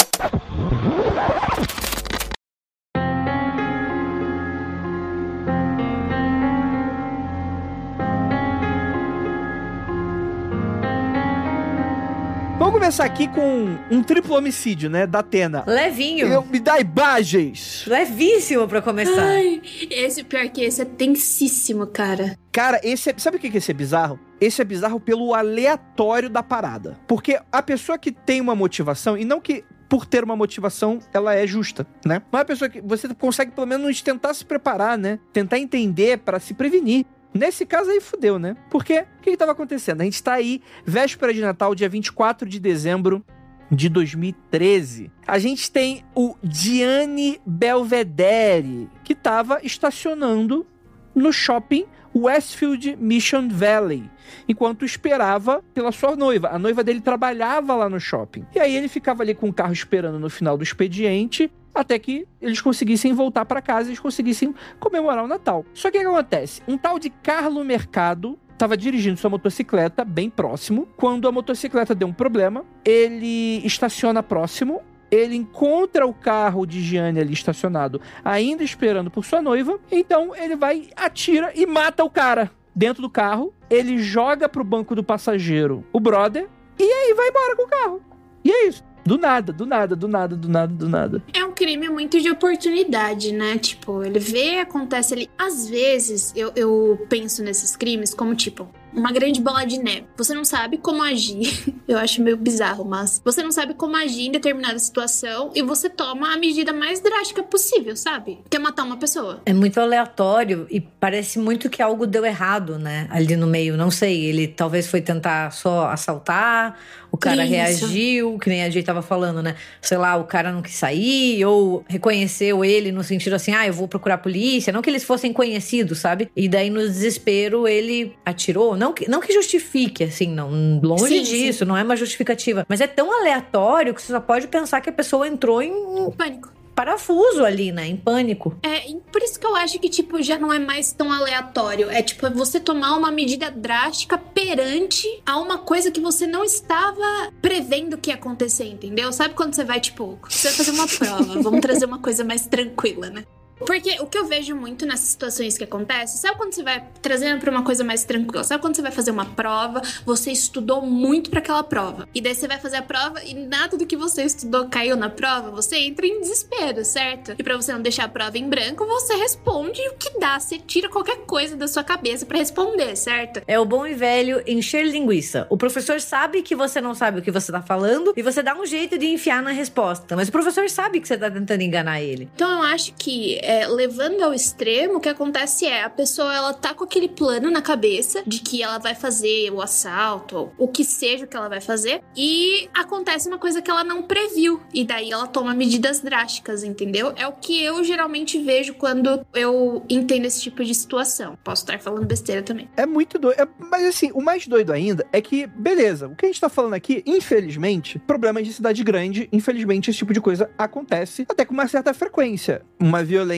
Começar 12.82 13.04
aqui 13.04 13.28
com 13.28 13.78
um 13.92 14.02
triplo 14.02 14.36
homicídio, 14.36 14.90
né? 14.90 15.06
Da 15.06 15.20
Atena. 15.20 15.62
Levinho. 15.68 16.26
Eu, 16.26 16.44
me 16.44 16.58
dá 16.58 16.80
imagens. 16.80 17.84
Levíssimo 17.86 18.66
pra 18.66 18.82
começar. 18.82 19.22
Ai, 19.22 19.62
esse 19.88 20.24
pior 20.24 20.48
que 20.48 20.62
esse 20.62 20.82
é 20.82 20.84
tensíssimo, 20.84 21.86
cara. 21.86 22.36
Cara, 22.50 22.80
esse 22.82 23.10
é, 23.10 23.14
sabe 23.16 23.36
o 23.36 23.40
que, 23.40 23.50
que 23.50 23.58
esse 23.58 23.70
é 23.70 23.74
bizarro? 23.74 24.18
Esse 24.40 24.60
é 24.60 24.64
bizarro 24.64 24.98
pelo 24.98 25.32
aleatório 25.32 26.28
da 26.28 26.42
parada. 26.42 26.98
Porque 27.06 27.38
a 27.52 27.62
pessoa 27.62 27.96
que 27.96 28.10
tem 28.10 28.40
uma 28.40 28.56
motivação, 28.56 29.16
e 29.16 29.24
não 29.24 29.40
que 29.40 29.62
por 29.88 30.04
ter 30.04 30.24
uma 30.24 30.34
motivação, 30.34 30.98
ela 31.14 31.36
é 31.36 31.46
justa, 31.46 31.86
né? 32.04 32.20
Mas 32.32 32.40
a 32.40 32.44
pessoa 32.44 32.68
que 32.68 32.80
você 32.80 33.06
consegue 33.14 33.52
pelo 33.52 33.66
menos 33.68 34.02
tentar 34.02 34.34
se 34.34 34.44
preparar, 34.44 34.98
né? 34.98 35.20
Tentar 35.32 35.60
entender 35.60 36.18
para 36.18 36.40
se 36.40 36.52
prevenir. 36.52 37.06
Nesse 37.34 37.64
caso 37.64 37.90
aí 37.90 38.00
fudeu, 38.00 38.38
né? 38.38 38.56
Porque 38.70 39.00
o 39.18 39.22
que 39.22 39.30
estava 39.30 39.52
acontecendo? 39.52 40.02
A 40.02 40.04
gente 40.04 40.14
está 40.14 40.34
aí, 40.34 40.60
véspera 40.84 41.32
de 41.32 41.40
Natal, 41.40 41.74
dia 41.74 41.88
24 41.88 42.48
de 42.48 42.60
dezembro 42.60 43.24
de 43.70 43.88
2013. 43.88 45.10
A 45.26 45.38
gente 45.38 45.70
tem 45.70 46.04
o 46.14 46.36
Gianni 46.42 47.40
Belvedere, 47.46 48.90
que 49.02 49.14
estava 49.14 49.60
estacionando 49.62 50.66
no 51.14 51.32
shopping 51.32 51.86
Westfield 52.14 52.96
Mission 52.96 53.48
Valley, 53.48 54.10
enquanto 54.46 54.84
esperava 54.84 55.62
pela 55.72 55.90
sua 55.90 56.14
noiva. 56.14 56.48
A 56.48 56.58
noiva 56.58 56.84
dele 56.84 57.00
trabalhava 57.00 57.74
lá 57.74 57.88
no 57.88 57.98
shopping. 57.98 58.44
E 58.54 58.60
aí 58.60 58.76
ele 58.76 58.88
ficava 58.88 59.22
ali 59.22 59.34
com 59.34 59.48
o 59.48 59.52
carro 59.52 59.72
esperando 59.72 60.18
no 60.18 60.28
final 60.28 60.58
do 60.58 60.62
expediente 60.62 61.50
até 61.74 61.98
que 61.98 62.26
eles 62.40 62.60
conseguissem 62.60 63.12
voltar 63.12 63.44
para 63.44 63.62
casa 63.62 63.88
e 63.88 63.90
eles 63.90 64.00
conseguissem 64.00 64.54
comemorar 64.78 65.24
o 65.24 65.28
Natal. 65.28 65.64
Só 65.72 65.90
que 65.90 65.98
o 65.98 66.00
que 66.00 66.06
acontece? 66.06 66.62
Um 66.66 66.76
tal 66.76 66.98
de 66.98 67.10
Carlo 67.10 67.64
Mercado 67.64 68.38
estava 68.52 68.76
dirigindo 68.76 69.16
sua 69.16 69.30
motocicleta 69.30 70.04
bem 70.04 70.30
próximo. 70.30 70.86
Quando 70.96 71.26
a 71.26 71.32
motocicleta 71.32 71.94
deu 71.94 72.06
um 72.06 72.12
problema, 72.12 72.64
ele 72.84 73.60
estaciona 73.66 74.22
próximo. 74.22 74.80
Ele 75.10 75.34
encontra 75.34 76.06
o 76.06 76.14
carro 76.14 76.64
de 76.64 76.80
Gianni 76.80 77.20
ali 77.20 77.34
estacionado, 77.34 78.00
ainda 78.24 78.62
esperando 78.62 79.10
por 79.10 79.24
sua 79.24 79.42
noiva. 79.42 79.78
Então 79.90 80.34
ele 80.34 80.56
vai, 80.56 80.88
atira 80.96 81.52
e 81.54 81.66
mata 81.66 82.02
o 82.02 82.08
cara 82.08 82.50
dentro 82.74 83.02
do 83.02 83.10
carro. 83.10 83.52
Ele 83.68 83.98
joga 83.98 84.48
pro 84.48 84.64
banco 84.64 84.94
do 84.94 85.04
passageiro 85.04 85.84
o 85.92 86.00
brother 86.00 86.48
e 86.78 86.84
aí 86.84 87.14
vai 87.14 87.28
embora 87.28 87.56
com 87.56 87.64
o 87.64 87.68
carro. 87.68 88.00
E 88.44 88.50
é 88.50 88.68
isso. 88.68 88.82
Do 89.04 89.18
nada, 89.18 89.52
do 89.52 89.66
nada, 89.66 89.97
do 89.97 90.09
nada, 90.09 90.37
do 90.37 90.49
nada, 90.49 90.73
do 90.73 90.88
nada. 90.88 91.23
É 91.32 91.44
um 91.44 91.52
crime 91.52 91.88
muito 91.88 92.21
de 92.21 92.30
oportunidade, 92.30 93.32
né? 93.32 93.59
Tipo, 93.59 94.02
ele 94.02 94.18
vê, 94.18 94.61
acontece 94.61 95.14
ali. 95.14 95.30
Às 95.37 95.68
vezes, 95.68 96.32
eu, 96.37 96.52
eu 96.54 97.06
penso 97.09 97.42
nesses 97.42 97.76
crimes 97.76 98.14
como, 98.14 98.35
tipo, 98.35 98.68
uma 98.94 99.11
grande 99.11 99.40
bola 99.40 99.64
de 99.64 99.78
neve. 99.78 100.06
Você 100.16 100.35
não 100.35 100.44
sabe 100.44 100.78
como 100.78 101.02
agir. 101.02 101.75
Eu 101.88 101.99
acho 101.99 102.23
meio 102.23 102.37
bizarro, 102.37 102.85
mas 102.85 103.21
você 103.25 103.42
não 103.42 103.52
sabe 103.52 103.75
como 103.75 103.97
agir 103.97 104.26
em 104.26 104.32
determinada 104.32 104.78
situação 104.78 105.50
e 105.54 105.62
você 105.62 105.90
toma 105.90 106.32
a 106.32 106.38
medida 106.38 106.73
mais 106.73 107.00
drástica 107.00 107.42
possível, 107.42 107.97
sabe? 107.97 108.40
Que 108.49 108.56
é 108.56 108.61
matar 108.61 108.85
uma 108.85 108.97
pessoa. 108.97 109.42
É 109.44 109.52
muito 109.52 109.80
aleatório 109.80 110.66
e 110.71 110.80
parece 110.80 111.38
muito 111.38 111.68
que 111.68 111.82
algo 111.82 112.06
deu 112.06 112.25
errado, 112.25 112.78
né? 112.78 113.06
Ali 113.11 113.37
no 113.37 113.47
meio, 113.47 113.76
não 113.76 113.90
sei. 113.90 114.25
Ele 114.25 114.47
talvez 114.47 114.87
foi 114.87 115.00
tentar 115.00 115.50
só 115.52 115.88
assaltar, 115.88 116.78
o 117.12 117.19
cara 117.19 117.45
Isso. 117.45 117.52
reagiu, 117.52 118.38
que 118.38 118.49
nem 118.49 118.64
a 118.64 118.71
gente 118.71 118.87
tava 118.87 119.02
falando, 119.02 119.42
né? 119.42 119.54
Sei 119.83 119.99
lá, 119.99 120.16
o 120.16 120.25
cara 120.25 120.50
não 120.50 120.62
quis 120.62 120.75
sair, 120.75 121.45
ou 121.45 121.85
reconheceu 121.87 122.64
ele 122.64 122.90
no 122.90 123.04
sentido 123.04 123.35
assim, 123.35 123.52
ah, 123.52 123.66
eu 123.66 123.73
vou 123.75 123.87
procurar 123.87 124.14
a 124.14 124.19
polícia. 124.19 124.73
Não 124.73 124.81
que 124.81 124.88
eles 124.88 125.04
fossem 125.04 125.31
conhecidos, 125.31 125.99
sabe? 125.99 126.31
E 126.35 126.49
daí, 126.49 126.71
no 126.71 126.81
desespero, 126.81 127.69
ele 127.69 128.16
atirou. 128.25 128.78
Não 128.78 128.95
que, 128.95 129.09
não 129.11 129.21
que 129.21 129.31
justifique, 129.31 130.04
assim, 130.04 130.28
não. 130.28 130.81
Longe 130.83 131.07
Sim, 131.07 131.23
disso, 131.23 131.66
não 131.66 131.76
é 131.76 131.83
uma 131.83 131.97
justificativa. 131.97 132.64
Mas 132.66 132.81
é 132.81 132.87
tão 132.87 133.12
aleatório 133.21 133.92
que 133.92 134.00
você 134.00 134.11
só 134.11 134.21
pode 134.21 134.49
pensar 134.49 134.81
que 134.81 134.88
a 134.88 134.92
pessoa 134.92 135.28
entrou 135.28 135.62
em 135.62 136.11
Pânico. 136.16 136.62
Parafuso 136.82 137.44
ali, 137.44 137.70
né? 137.70 137.86
Em 137.86 137.96
pânico. 137.96 138.58
É, 138.60 138.92
por 139.12 139.22
isso 139.22 139.38
que 139.38 139.46
eu 139.46 139.54
acho 139.54 139.78
que, 139.78 139.88
tipo, 139.88 140.20
já 140.20 140.36
não 140.36 140.52
é 140.52 140.58
mais 140.58 140.92
tão 140.92 141.12
aleatório. 141.12 141.88
É, 141.88 142.02
tipo, 142.02 142.26
é 142.26 142.30
você 142.30 142.58
tomar 142.58 142.96
uma 142.96 143.12
medida 143.12 143.50
drástica 143.52 144.18
perante 144.18 145.06
a 145.24 145.38
uma 145.38 145.58
coisa 145.58 145.92
que 145.92 146.00
você 146.00 146.26
não 146.26 146.42
estava 146.42 147.32
prevendo 147.40 147.96
que 147.96 148.10
ia 148.10 148.16
acontecer, 148.16 148.64
entendeu? 148.64 149.12
Sabe 149.12 149.34
quando 149.34 149.54
você 149.54 149.64
vai, 149.64 149.78
tipo, 149.80 150.18
você 150.28 150.48
vai 150.48 150.56
fazer 150.56 150.70
uma 150.72 150.88
prova, 150.88 151.42
vamos 151.42 151.60
trazer 151.60 151.84
uma 151.84 152.00
coisa 152.00 152.24
mais 152.24 152.46
tranquila, 152.46 153.08
né? 153.10 153.24
Porque 153.66 154.00
o 154.00 154.07
que 154.07 154.19
eu 154.19 154.26
vejo 154.26 154.54
muito 154.54 154.87
nessas 154.87 155.09
situações 155.09 155.57
que 155.57 155.64
acontecem, 155.64 156.16
sabe 156.19 156.37
quando 156.37 156.52
você 156.52 156.62
vai 156.62 156.85
trazendo 157.00 157.40
pra 157.40 157.50
uma 157.50 157.62
coisa 157.62 157.85
mais 157.85 158.04
tranquila? 158.04 158.45
Sabe 158.45 158.61
quando 158.61 158.76
você 158.76 158.83
vai 158.83 158.92
fazer 158.92 159.11
uma 159.11 159.25
prova, 159.25 159.83
você 160.04 160.31
estudou 160.31 160.83
muito 160.83 161.31
pra 161.31 161.40
aquela 161.40 161.62
prova. 161.62 162.09
E 162.14 162.21
daí 162.21 162.35
você 162.35 162.49
vai 162.49 162.59
fazer 162.59 162.76
a 162.76 162.83
prova 162.83 163.23
e 163.25 163.35
nada 163.35 163.76
do 163.76 163.87
que 163.87 163.97
você 163.97 164.25
estudou 164.25 164.69
caiu 164.69 164.97
na 164.97 165.11
prova, 165.11 165.50
você 165.50 165.76
entra 165.78 166.07
em 166.07 166.21
desespero, 166.21 166.85
certo? 166.85 167.35
E 167.38 167.42
pra 167.42 167.57
você 167.57 167.73
não 167.73 167.81
deixar 167.81 168.04
a 168.04 168.09
prova 168.09 168.37
em 168.38 168.49
branco, 168.49 168.87
você 168.87 169.14
responde 169.14 169.81
o 169.88 169.95
que 169.95 170.19
dá, 170.19 170.38
você 170.38 170.59
tira 170.59 170.88
qualquer 170.88 171.19
coisa 171.19 171.57
da 171.57 171.69
sua 171.69 171.85
cabeça 171.85 172.26
pra 172.26 172.38
responder, 172.38 172.97
certo? 172.97 173.42
É 173.47 173.59
o 173.59 173.64
bom 173.64 173.87
e 173.87 173.95
velho 173.95 174.42
encher 174.47 174.87
linguiça. 174.87 175.47
O 175.50 175.57
professor 175.57 176.00
sabe 176.00 176.42
que 176.42 176.54
você 176.54 176.81
não 176.81 176.95
sabe 176.95 177.21
o 177.21 177.23
que 177.23 177.31
você 177.31 177.52
tá 177.52 177.62
falando 177.62 178.12
e 178.16 178.23
você 178.23 178.42
dá 178.42 178.54
um 178.54 178.66
jeito 178.66 178.99
de 178.99 179.07
enfiar 179.07 179.42
na 179.42 179.50
resposta. 179.50 180.16
Mas 180.16 180.28
o 180.28 180.33
professor 180.33 180.69
sabe 180.69 181.00
que 181.00 181.09
você 181.09 181.16
tá 181.16 181.31
tentando 181.31 181.62
enganar 181.62 182.00
ele. 182.00 182.28
Então 182.35 182.50
eu 182.50 182.62
acho 182.62 182.92
que 182.95 183.40
é, 183.52 183.66
levando 183.66 184.23
ao 184.23 184.32
extremo, 184.32 184.97
o 184.97 185.00
que 185.00 185.09
acontece 185.11 185.66
é 185.66 185.82
a 185.82 185.90
pessoa 185.90 186.35
ela 186.35 186.54
tá 186.54 186.73
com 186.73 186.85
aquele 186.85 187.09
plano 187.09 187.50
na 187.50 187.61
cabeça 187.61 188.23
de 188.26 188.40
que 188.40 188.62
ela 188.62 188.78
vai 188.78 188.94
fazer 188.94 189.50
o 189.52 189.61
assalto, 189.61 190.37
ou 190.37 190.54
o 190.56 190.68
que 190.68 190.85
seja 190.85 191.26
que 191.26 191.37
ela 191.37 191.49
vai 191.49 191.61
fazer, 191.61 192.02
e 192.16 192.68
acontece 192.73 193.28
uma 193.28 193.38
coisa 193.38 193.61
que 193.61 193.71
ela 193.71 193.85
não 193.85 194.02
previu, 194.02 194.61
e 194.73 194.85
daí 194.85 195.12
ela 195.12 195.26
toma 195.26 195.52
medidas 195.52 196.00
drásticas, 196.00 196.64
entendeu? 196.64 197.12
É 197.14 197.26
o 197.26 197.32
que 197.32 197.62
eu 197.62 197.85
geralmente 197.85 198.38
vejo 198.38 198.73
quando 198.75 199.26
eu 199.35 199.85
entendo 199.88 200.25
esse 200.25 200.40
tipo 200.40 200.64
de 200.64 200.75
situação. 200.75 201.37
Posso 201.44 201.62
estar 201.62 201.78
falando 201.78 202.06
besteira 202.06 202.42
também. 202.42 202.71
É 202.76 202.87
muito 202.87 203.18
doido. 203.18 203.38
É- 203.38 203.49
mas 203.59 203.85
assim, 203.85 204.11
o 204.14 204.23
mais 204.23 204.47
doido 204.47 204.73
ainda 204.73 205.06
é 205.12 205.21
que, 205.21 205.47
beleza, 205.47 206.09
o 206.09 206.16
que 206.16 206.25
a 206.25 206.28
gente 206.28 206.40
tá 206.40 206.49
falando 206.49 206.75
aqui, 206.75 207.02
infelizmente, 207.04 207.99
problemas 207.99 208.47
de 208.47 208.52
cidade 208.52 208.82
grande, 208.82 209.28
infelizmente, 209.30 209.90
esse 209.90 209.99
tipo 209.99 210.14
de 210.14 210.21
coisa 210.21 210.50
acontece 210.56 211.26
até 211.28 211.44
com 211.44 211.52
uma 211.52 211.68
certa 211.68 211.92
frequência. 211.92 212.62
Uma 212.80 213.04
violência 213.04 213.31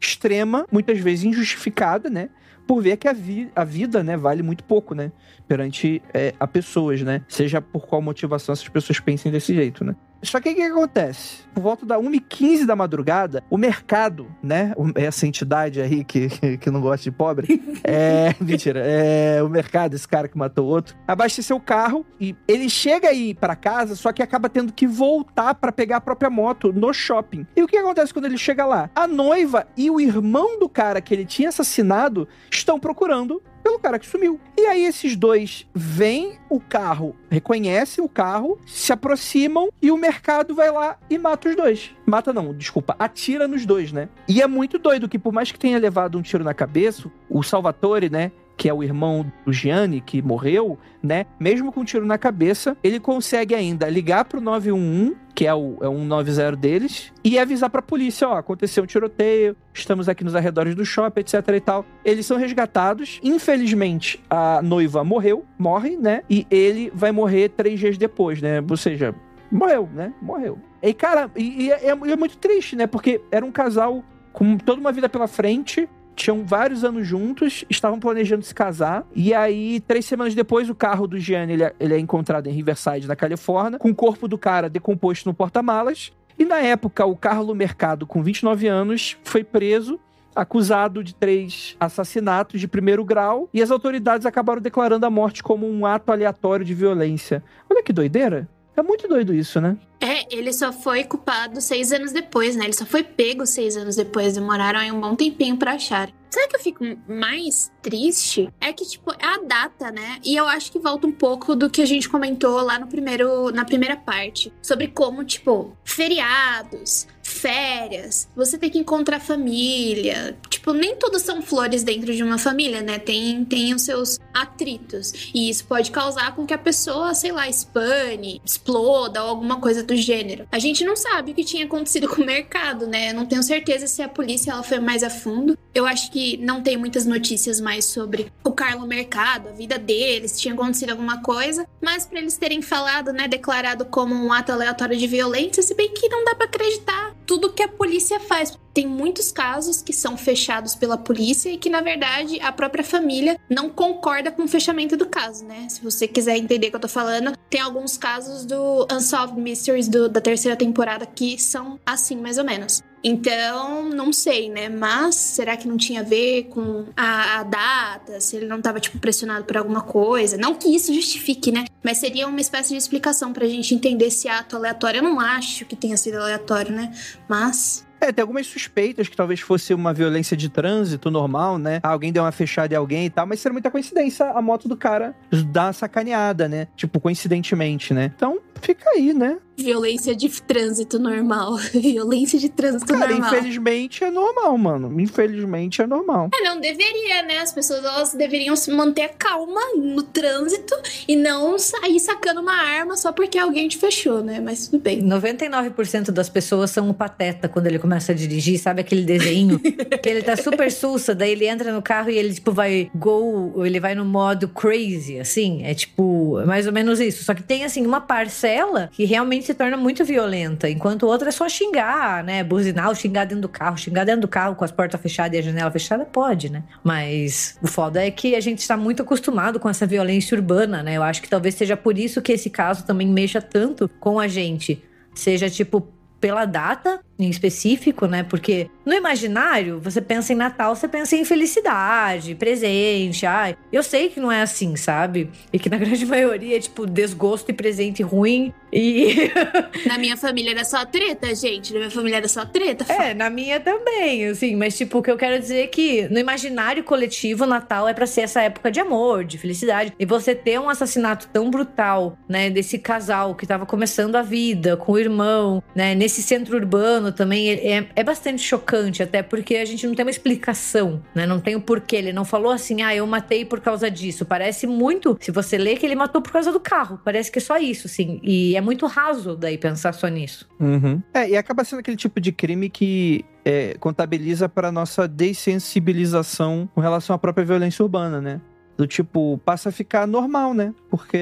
extrema, 0.00 0.66
muitas 0.70 0.98
vezes 0.98 1.24
injustificada, 1.24 2.08
né? 2.10 2.28
Por 2.66 2.82
ver 2.82 2.96
que 2.96 3.08
a, 3.08 3.12
vi- 3.12 3.50
a 3.56 3.64
vida, 3.64 4.02
né, 4.02 4.16
vale 4.16 4.42
muito 4.42 4.62
pouco, 4.62 4.94
né? 4.94 5.10
Perante 5.48 6.00
é, 6.14 6.34
a 6.38 6.46
pessoas, 6.46 7.02
né? 7.02 7.22
Seja 7.28 7.60
por 7.60 7.86
qual 7.86 8.00
motivação 8.00 8.52
essas 8.52 8.68
pessoas 8.68 9.00
pensem 9.00 9.32
desse 9.32 9.54
jeito, 9.54 9.84
né? 9.84 9.94
Só 10.22 10.40
que 10.40 10.50
o 10.50 10.54
que, 10.54 10.60
que 10.60 10.66
acontece? 10.66 11.38
Por 11.54 11.62
volta 11.62 11.84
da 11.86 11.98
1h15 11.98 12.66
da 12.66 12.76
madrugada, 12.76 13.42
o 13.50 13.56
mercado, 13.56 14.26
né? 14.42 14.72
o- 14.76 14.90
Essa 14.94 15.26
entidade 15.26 15.80
aí 15.80 16.04
que, 16.04 16.28
que 16.58 16.70
não 16.70 16.80
gosta 16.80 17.04
de 17.04 17.10
pobre. 17.10 17.60
É. 17.82 18.34
Mentira. 18.40 18.80
É 18.84 19.42
o 19.42 19.48
mercado, 19.48 19.94
esse 19.94 20.06
cara 20.06 20.28
que 20.28 20.36
matou 20.36 20.66
o 20.66 20.68
outro. 20.68 20.94
Abasteceu 21.08 21.56
o 21.56 21.60
carro 21.60 22.04
e 22.20 22.36
ele 22.46 22.68
chega 22.68 23.08
aí 23.08 23.34
pra 23.34 23.56
casa, 23.56 23.96
só 23.96 24.12
que 24.12 24.22
acaba 24.22 24.48
tendo 24.48 24.72
que 24.72 24.86
voltar 24.86 25.54
pra 25.54 25.72
pegar 25.72 25.96
a 25.96 26.00
própria 26.00 26.28
moto 26.30 26.72
no 26.72 26.92
shopping. 26.92 27.46
E 27.56 27.62
o 27.62 27.66
que 27.66 27.76
acontece 27.76 28.12
quando 28.12 28.26
ele 28.26 28.36
chega 28.38 28.66
lá? 28.66 28.90
A 28.94 29.06
noiva 29.08 29.66
e 29.76 29.90
o 29.90 30.00
irmão 30.00 30.58
do 30.58 30.68
cara 30.68 31.00
que 31.00 31.12
ele 31.14 31.24
tinha 31.24 31.48
assassinado 31.48 32.28
estão 32.50 32.78
procurando 32.78 33.42
pelo 33.70 33.78
cara 33.78 33.98
que 33.98 34.06
sumiu. 34.06 34.40
E 34.58 34.66
aí 34.66 34.84
esses 34.84 35.14
dois 35.14 35.68
veem 35.72 36.38
o 36.48 36.58
carro, 36.58 37.14
reconhecem 37.30 38.02
o 38.02 38.08
carro, 38.08 38.58
se 38.66 38.92
aproximam 38.92 39.68
e 39.80 39.90
o 39.90 39.96
mercado 39.96 40.54
vai 40.54 40.70
lá 40.70 40.96
e 41.08 41.16
mata 41.18 41.48
os 41.48 41.56
dois. 41.56 41.92
Mata 42.04 42.32
não, 42.32 42.52
desculpa, 42.52 42.96
atira 42.98 43.46
nos 43.46 43.64
dois, 43.64 43.92
né? 43.92 44.08
E 44.26 44.42
é 44.42 44.46
muito 44.46 44.78
doido 44.78 45.08
que 45.08 45.18
por 45.18 45.32
mais 45.32 45.52
que 45.52 45.58
tenha 45.58 45.78
levado 45.78 46.18
um 46.18 46.22
tiro 46.22 46.42
na 46.42 46.52
cabeça, 46.52 47.10
o 47.28 47.42
Salvatore, 47.42 48.10
né, 48.10 48.32
que 48.60 48.68
é 48.68 48.74
o 48.74 48.82
irmão 48.82 49.32
do 49.46 49.54
Gianni, 49.54 50.02
que 50.02 50.20
morreu, 50.20 50.78
né? 51.02 51.24
Mesmo 51.40 51.72
com 51.72 51.80
um 51.80 51.84
tiro 51.84 52.04
na 52.04 52.18
cabeça, 52.18 52.76
ele 52.84 53.00
consegue 53.00 53.54
ainda 53.54 53.88
ligar 53.88 54.26
pro 54.26 54.38
911, 54.38 55.16
que 55.34 55.46
é 55.46 55.54
o, 55.54 55.78
é 55.80 55.88
o 55.88 55.96
190 55.96 56.56
deles, 56.56 57.10
e 57.24 57.38
avisar 57.38 57.70
pra 57.70 57.80
polícia, 57.80 58.28
ó, 58.28 58.36
aconteceu 58.36 58.84
um 58.84 58.86
tiroteio, 58.86 59.56
estamos 59.72 60.10
aqui 60.10 60.22
nos 60.22 60.34
arredores 60.34 60.74
do 60.74 60.84
shopping, 60.84 61.20
etc 61.20 61.36
e 61.54 61.60
tal. 61.60 61.86
Eles 62.04 62.26
são 62.26 62.36
resgatados. 62.36 63.18
Infelizmente, 63.22 64.22
a 64.28 64.60
noiva 64.60 65.02
morreu, 65.02 65.42
morre, 65.58 65.96
né? 65.96 66.20
E 66.28 66.46
ele 66.50 66.92
vai 66.94 67.12
morrer 67.12 67.48
três 67.48 67.80
dias 67.80 67.96
depois, 67.96 68.42
né? 68.42 68.62
Ou 68.68 68.76
seja, 68.76 69.14
morreu, 69.50 69.88
né? 69.94 70.12
Morreu. 70.20 70.58
E, 70.82 70.92
cara, 70.92 71.30
e, 71.34 71.62
e 71.62 71.72
é, 71.72 71.88
é 71.88 72.16
muito 72.16 72.36
triste, 72.36 72.76
né? 72.76 72.86
Porque 72.86 73.22
era 73.32 73.42
um 73.42 73.50
casal 73.50 74.04
com 74.34 74.58
toda 74.58 74.80
uma 74.80 74.92
vida 74.92 75.08
pela 75.08 75.26
frente, 75.26 75.88
tinham 76.20 76.44
vários 76.44 76.84
anos 76.84 77.06
juntos, 77.06 77.64
estavam 77.70 77.98
planejando 77.98 78.44
se 78.44 78.54
casar, 78.54 79.06
e 79.14 79.32
aí, 79.32 79.80
três 79.80 80.04
semanas 80.04 80.34
depois, 80.34 80.68
o 80.68 80.74
carro 80.74 81.06
do 81.06 81.18
Gianni, 81.18 81.54
ele 81.54 81.64
é, 81.64 81.74
ele 81.80 81.94
é 81.94 81.98
encontrado 81.98 82.46
em 82.46 82.52
Riverside, 82.52 83.08
na 83.08 83.16
Califórnia, 83.16 83.78
com 83.78 83.88
o 83.88 83.94
corpo 83.94 84.28
do 84.28 84.36
cara 84.36 84.68
decomposto 84.68 85.28
no 85.28 85.34
porta-malas, 85.34 86.12
e 86.38 86.44
na 86.44 86.58
época, 86.58 87.06
o 87.06 87.16
Carlo 87.16 87.54
Mercado, 87.54 88.06
com 88.06 88.22
29 88.22 88.66
anos, 88.66 89.16
foi 89.24 89.42
preso, 89.42 89.98
acusado 90.36 91.02
de 91.02 91.14
três 91.14 91.74
assassinatos 91.80 92.60
de 92.60 92.68
primeiro 92.68 93.04
grau, 93.04 93.48
e 93.52 93.62
as 93.62 93.70
autoridades 93.70 94.26
acabaram 94.26 94.60
declarando 94.60 95.06
a 95.06 95.10
morte 95.10 95.42
como 95.42 95.66
um 95.66 95.86
ato 95.86 96.12
aleatório 96.12 96.64
de 96.64 96.74
violência. 96.74 97.42
Olha 97.68 97.82
que 97.82 97.92
doideira. 97.92 98.46
É 98.80 98.82
muito 98.82 99.06
doido 99.06 99.34
isso, 99.34 99.60
né? 99.60 99.76
É, 100.00 100.34
ele 100.34 100.54
só 100.54 100.72
foi 100.72 101.04
culpado 101.04 101.60
seis 101.60 101.92
anos 101.92 102.12
depois, 102.12 102.56
né? 102.56 102.64
Ele 102.64 102.72
só 102.72 102.86
foi 102.86 103.02
pego 103.02 103.44
seis 103.44 103.76
anos 103.76 103.94
depois. 103.94 104.32
Demoraram 104.32 104.80
aí 104.80 104.90
um 104.90 104.98
bom 104.98 105.14
tempinho 105.14 105.58
pra 105.58 105.72
achar. 105.72 106.10
Sabe 106.30 106.48
que 106.48 106.56
eu 106.56 106.60
fico 106.60 106.84
mais 107.06 107.70
triste? 107.82 108.48
É 108.58 108.72
que, 108.72 108.86
tipo, 108.86 109.12
é 109.12 109.26
a 109.26 109.36
data, 109.38 109.90
né? 109.90 110.18
E 110.24 110.34
eu 110.34 110.46
acho 110.46 110.72
que 110.72 110.78
volta 110.78 111.06
um 111.06 111.12
pouco 111.12 111.54
do 111.54 111.68
que 111.68 111.82
a 111.82 111.86
gente 111.86 112.08
comentou 112.08 112.62
lá 112.62 112.78
no 112.78 112.86
primeiro, 112.86 113.50
na 113.50 113.66
primeira 113.66 113.96
parte. 113.96 114.50
Sobre 114.62 114.88
como, 114.88 115.24
tipo, 115.24 115.76
feriados, 115.84 117.06
férias, 117.22 118.30
você 118.34 118.56
tem 118.56 118.70
que 118.70 118.78
encontrar 118.78 119.20
família. 119.20 120.38
Tipo, 120.60 120.74
nem 120.74 120.94
todos 120.94 121.22
são 121.22 121.40
flores 121.40 121.82
dentro 121.82 122.14
de 122.14 122.22
uma 122.22 122.36
família, 122.36 122.82
né? 122.82 122.98
Tem, 122.98 123.42
tem 123.46 123.72
os 123.72 123.80
seus 123.80 124.18
atritos. 124.34 125.30
E 125.34 125.48
isso 125.48 125.64
pode 125.64 125.90
causar 125.90 126.36
com 126.36 126.44
que 126.44 126.52
a 126.52 126.58
pessoa, 126.58 127.14
sei 127.14 127.32
lá, 127.32 127.48
espane, 127.48 128.42
exploda 128.44 129.24
ou 129.24 129.30
alguma 129.30 129.58
coisa 129.58 129.82
do 129.82 129.96
gênero. 129.96 130.46
A 130.52 130.58
gente 130.58 130.84
não 130.84 130.94
sabe 130.94 131.32
o 131.32 131.34
que 131.34 131.44
tinha 131.44 131.64
acontecido 131.64 132.06
com 132.14 132.20
o 132.20 132.26
mercado, 132.26 132.86
né? 132.86 133.10
Eu 133.10 133.14
não 133.14 133.24
tenho 133.24 133.42
certeza 133.42 133.86
se 133.86 134.02
a 134.02 134.08
polícia 134.08 134.50
ela 134.50 134.62
foi 134.62 134.78
mais 134.78 135.02
a 135.02 135.08
fundo. 135.08 135.56
Eu 135.74 135.86
acho 135.86 136.12
que 136.12 136.36
não 136.36 136.62
tem 136.62 136.76
muitas 136.76 137.06
notícias 137.06 137.58
mais 137.58 137.86
sobre 137.86 138.30
o 138.44 138.52
Carlo 138.52 138.86
Mercado, 138.86 139.48
a 139.48 139.52
vida 139.52 139.78
dele, 139.78 140.28
se 140.28 140.42
tinha 140.42 140.52
acontecido 140.52 140.90
alguma 140.90 141.22
coisa. 141.22 141.66
Mas 141.80 142.04
pra 142.04 142.18
eles 142.18 142.36
terem 142.36 142.60
falado, 142.60 143.14
né, 143.14 143.26
declarado 143.26 143.86
como 143.86 144.14
um 144.14 144.30
ato 144.30 144.52
aleatório 144.52 144.94
de 144.94 145.06
violência, 145.06 145.62
se 145.62 145.74
bem 145.74 145.90
que 145.94 146.06
não 146.10 146.22
dá 146.22 146.34
pra 146.34 146.44
acreditar 146.44 147.14
tudo 147.30 147.52
que 147.52 147.62
a 147.62 147.68
polícia 147.68 148.18
faz. 148.18 148.58
tem 148.74 148.88
muitos 148.88 149.30
casos 149.30 149.80
que 149.82 149.92
são 149.92 150.16
fechados 150.16 150.74
pela 150.74 150.98
polícia 150.98 151.48
e 151.48 151.56
que, 151.56 151.70
na 151.70 151.80
verdade, 151.80 152.40
a 152.40 152.50
própria 152.50 152.82
família 152.82 153.38
não 153.48 153.68
concorda 153.68 154.32
com 154.32 154.42
o 154.42 154.48
fechamento 154.48 154.96
do 154.96 155.06
caso, 155.06 155.44
né? 155.44 155.68
Se 155.68 155.80
você 155.80 156.08
quiser 156.08 156.36
entender 156.36 156.66
o 156.66 156.70
que 156.70 156.76
eu 156.76 156.80
tô 156.80 156.88
falando, 156.88 157.36
tem 157.48 157.60
alguns 157.60 157.96
casos 157.96 158.44
do 158.44 158.86
Unsolved 158.92 159.40
Mysteries 159.40 159.86
do, 159.86 160.08
da 160.08 160.20
terceira 160.20 160.56
temporada 160.56 161.06
que 161.06 161.38
são 161.38 161.78
assim, 161.86 162.16
mais 162.16 162.36
ou 162.36 162.44
menos. 162.44 162.82
Então, 163.02 163.88
não 163.88 164.12
sei, 164.12 164.50
né? 164.50 164.68
Mas 164.68 165.14
será 165.14 165.56
que 165.56 165.66
não 165.66 165.76
tinha 165.76 166.00
a 166.00 166.04
ver 166.04 166.44
com 166.44 166.86
a, 166.96 167.40
a, 167.40 167.42
data? 167.42 168.20
Se 168.20 168.36
ele 168.36 168.46
não 168.46 168.60
tava, 168.60 168.78
tipo, 168.78 168.98
pressionado 168.98 169.44
por 169.44 169.56
alguma 169.56 169.80
coisa? 169.80 170.36
Não 170.36 170.54
que 170.54 170.68
isso 170.68 170.92
justifique, 170.92 171.50
né? 171.50 171.64
Mas 171.82 171.98
seria 171.98 172.28
uma 172.28 172.40
espécie 172.40 172.70
de 172.70 172.76
explicação 172.76 173.32
pra 173.32 173.46
gente 173.46 173.74
entender 173.74 174.06
esse 174.06 174.28
ato 174.28 174.56
aleatório. 174.56 174.98
Eu 174.98 175.04
não 175.04 175.18
acho 175.18 175.64
que 175.64 175.74
tenha 175.74 175.96
sido 175.96 176.16
aleatório, 176.16 176.72
né? 176.72 176.92
Mas 177.28 177.86
é, 178.00 178.10
tem 178.10 178.22
algumas 178.22 178.46
suspeitas 178.46 179.08
que 179.08 179.16
talvez 179.16 179.40
fosse 179.40 179.74
uma 179.74 179.92
violência 179.92 180.34
de 180.34 180.48
trânsito 180.48 181.10
normal, 181.10 181.58
né? 181.58 181.80
Alguém 181.82 182.10
deu 182.10 182.22
uma 182.22 182.32
fechada 182.32 182.72
em 182.72 182.76
alguém 182.76 183.04
e 183.04 183.10
tal, 183.10 183.26
mas 183.26 183.40
seria 183.40 183.52
muita 183.52 183.70
coincidência 183.70 184.30
a 184.30 184.40
moto 184.40 184.66
do 184.66 184.76
cara 184.76 185.14
dar 185.48 185.66
uma 185.66 185.72
sacaneada, 185.74 186.48
né? 186.48 186.66
Tipo, 186.74 186.98
coincidentemente, 186.98 187.92
né? 187.92 188.10
Então, 188.16 188.38
fica 188.62 188.88
aí, 188.90 189.12
né? 189.12 189.36
Violência 189.60 190.14
de 190.14 190.28
trânsito 190.28 190.98
normal. 190.98 191.56
Violência 191.72 192.38
de 192.38 192.48
trânsito 192.48 192.92
Cara, 192.92 193.08
normal. 193.08 193.34
infelizmente 193.34 194.04
é 194.04 194.10
normal, 194.10 194.56
mano. 194.58 195.00
Infelizmente 195.00 195.82
é 195.82 195.86
normal. 195.86 196.30
É, 196.34 196.44
não 196.44 196.60
deveria, 196.60 197.22
né? 197.22 197.38
As 197.38 197.52
pessoas 197.52 197.84
elas 197.84 198.14
deveriam 198.14 198.56
se 198.56 198.70
manter 198.70 199.10
calma 199.18 199.60
no 199.76 200.02
trânsito 200.02 200.74
e 201.06 201.16
não 201.16 201.58
sair 201.58 202.00
sacando 202.00 202.40
uma 202.40 202.54
arma 202.54 202.96
só 202.96 203.12
porque 203.12 203.38
alguém 203.38 203.68
te 203.68 203.78
fechou, 203.78 204.22
né? 204.22 204.40
Mas 204.40 204.68
tudo 204.68 204.80
bem. 204.80 205.02
99% 205.02 206.10
das 206.10 206.28
pessoas 206.28 206.70
são 206.70 206.88
um 206.88 206.92
pateta 206.92 207.48
quando 207.48 207.66
ele 207.66 207.78
começa 207.78 208.12
a 208.12 208.14
dirigir, 208.14 208.58
sabe 208.58 208.80
aquele 208.80 209.02
desenho? 209.02 209.58
que 210.02 210.08
ele 210.08 210.22
tá 210.22 210.36
super 210.36 210.70
sussa, 210.70 211.14
daí 211.14 211.32
ele 211.32 211.46
entra 211.46 211.72
no 211.72 211.82
carro 211.82 212.10
e 212.10 212.18
ele, 212.18 212.34
tipo, 212.34 212.52
vai 212.52 212.90
go, 212.94 213.64
ele 213.64 213.80
vai 213.80 213.94
no 213.94 214.04
modo 214.04 214.48
crazy, 214.48 215.18
assim. 215.18 215.62
É 215.64 215.74
tipo, 215.74 216.42
mais 216.46 216.66
ou 216.66 216.72
menos 216.72 217.00
isso. 217.00 217.24
Só 217.24 217.34
que 217.34 217.42
tem, 217.42 217.64
assim, 217.64 217.86
uma 217.86 218.00
parcela 218.00 218.90
que 218.92 219.04
realmente 219.04 219.49
se 219.50 219.54
torna 219.54 219.76
muito 219.76 220.04
violenta, 220.04 220.70
enquanto 220.70 221.06
outra 221.06 221.28
é 221.28 221.32
só 221.32 221.48
xingar, 221.48 222.22
né? 222.22 222.44
Buzinar 222.44 222.94
xingar 222.94 223.24
dentro 223.24 223.42
do 223.42 223.48
carro. 223.48 223.76
Xingar 223.76 224.04
dentro 224.04 224.22
do 224.22 224.28
carro 224.28 224.54
com 224.54 224.64
as 224.64 224.70
portas 224.70 225.00
fechadas 225.00 225.34
e 225.34 225.38
a 225.38 225.42
janela 225.42 225.70
fechada, 225.70 226.04
pode, 226.04 226.50
né? 226.50 226.62
Mas 226.84 227.58
o 227.60 227.66
foda 227.66 228.04
é 228.04 228.10
que 228.10 228.36
a 228.36 228.40
gente 228.40 228.60
está 228.60 228.76
muito 228.76 229.02
acostumado 229.02 229.58
com 229.58 229.68
essa 229.68 229.86
violência 229.86 230.36
urbana, 230.36 230.82
né? 230.82 230.96
Eu 230.96 231.02
acho 231.02 231.20
que 231.20 231.28
talvez 231.28 231.56
seja 231.56 231.76
por 231.76 231.98
isso 231.98 232.22
que 232.22 232.32
esse 232.32 232.48
caso 232.48 232.84
também 232.84 233.08
mexa 233.08 233.42
tanto 233.42 233.88
com 233.98 234.20
a 234.20 234.28
gente. 234.28 234.82
Seja 235.14 235.50
tipo 235.50 235.88
pela 236.20 236.44
data 236.44 237.00
em 237.24 237.30
específico, 237.30 238.06
né? 238.06 238.22
Porque 238.22 238.68
no 238.84 238.94
imaginário, 238.94 239.80
você 239.80 240.00
pensa 240.00 240.32
em 240.32 240.36
Natal, 240.36 240.74
você 240.74 240.88
pensa 240.88 241.16
em 241.16 241.24
felicidade, 241.24 242.34
presente. 242.34 243.26
Ai, 243.26 243.56
eu 243.72 243.82
sei 243.82 244.08
que 244.08 244.20
não 244.20 244.32
é 244.32 244.42
assim, 244.42 244.76
sabe? 244.76 245.30
E 245.52 245.58
que 245.58 245.68
na 245.68 245.76
grande 245.76 246.04
maioria 246.06 246.56
é 246.56 246.60
tipo 246.60 246.86
desgosto 246.86 247.50
e 247.50 247.54
presente 247.54 248.02
ruim. 248.02 248.52
E. 248.72 249.30
na 249.86 249.98
minha 249.98 250.16
família 250.16 250.52
era 250.52 250.64
só 250.64 250.84
treta, 250.84 251.34
gente. 251.34 251.72
Na 251.72 251.80
minha 251.80 251.90
família 251.90 252.16
era 252.16 252.28
só 252.28 252.44
treta. 252.44 252.90
É, 252.92 253.14
na 253.14 253.28
minha 253.28 253.60
também, 253.60 254.26
assim. 254.26 254.56
Mas, 254.56 254.76
tipo, 254.76 254.98
o 254.98 255.02
que 255.02 255.10
eu 255.10 255.16
quero 255.16 255.38
dizer 255.38 255.64
é 255.64 255.66
que 255.66 256.08
no 256.08 256.18
imaginário 256.18 256.82
coletivo, 256.84 257.46
Natal 257.46 257.88
é 257.88 257.94
para 257.94 258.06
ser 258.06 258.22
essa 258.22 258.42
época 258.42 258.70
de 258.70 258.80
amor, 258.80 259.24
de 259.24 259.38
felicidade. 259.38 259.92
E 259.98 260.06
você 260.06 260.34
ter 260.34 260.58
um 260.58 260.68
assassinato 260.68 261.28
tão 261.32 261.50
brutal, 261.50 262.16
né? 262.28 262.48
Desse 262.48 262.78
casal 262.78 263.34
que 263.34 263.46
tava 263.46 263.66
começando 263.66 264.16
a 264.16 264.22
vida 264.22 264.76
com 264.76 264.92
o 264.92 264.98
irmão, 264.98 265.62
né? 265.74 265.94
Nesse 265.94 266.22
centro 266.22 266.56
urbano 266.56 267.09
também 267.12 267.50
é, 267.50 267.88
é 267.94 268.04
bastante 268.04 268.42
chocante, 268.42 269.02
até 269.02 269.22
porque 269.22 269.56
a 269.56 269.64
gente 269.64 269.86
não 269.86 269.94
tem 269.94 270.04
uma 270.04 270.10
explicação, 270.10 271.02
né? 271.14 271.26
Não 271.26 271.40
tem 271.40 271.56
o 271.56 271.60
porquê. 271.60 271.96
Ele 271.96 272.12
não 272.12 272.24
falou 272.24 272.52
assim, 272.52 272.82
ah, 272.82 272.94
eu 272.94 273.06
matei 273.06 273.44
por 273.44 273.60
causa 273.60 273.90
disso. 273.90 274.24
Parece 274.24 274.66
muito, 274.66 275.16
se 275.20 275.30
você 275.30 275.58
lê, 275.58 275.76
que 275.76 275.86
ele 275.86 275.94
matou 275.94 276.20
por 276.22 276.32
causa 276.32 276.52
do 276.52 276.60
carro. 276.60 277.00
Parece 277.04 277.30
que 277.30 277.38
é 277.38 277.42
só 277.42 277.58
isso, 277.58 277.86
assim. 277.86 278.20
E 278.22 278.56
é 278.56 278.60
muito 278.60 278.86
raso 278.86 279.36
daí 279.36 279.58
pensar 279.58 279.92
só 279.92 280.08
nisso. 280.08 280.48
Uhum. 280.58 281.02
É, 281.14 281.28
e 281.30 281.36
acaba 281.36 281.64
sendo 281.64 281.80
aquele 281.80 281.96
tipo 281.96 282.20
de 282.20 282.32
crime 282.32 282.68
que 282.68 283.24
é, 283.44 283.74
contabiliza 283.78 284.48
para 284.48 284.70
nossa 284.70 285.08
dessensibilização 285.08 286.68
com 286.74 286.80
relação 286.80 287.14
à 287.14 287.18
própria 287.18 287.44
violência 287.44 287.82
urbana, 287.82 288.20
né? 288.20 288.40
Do 288.76 288.86
tipo, 288.86 289.38
passa 289.44 289.68
a 289.68 289.72
ficar 289.72 290.06
normal, 290.06 290.54
né? 290.54 290.74
Porque 290.88 291.18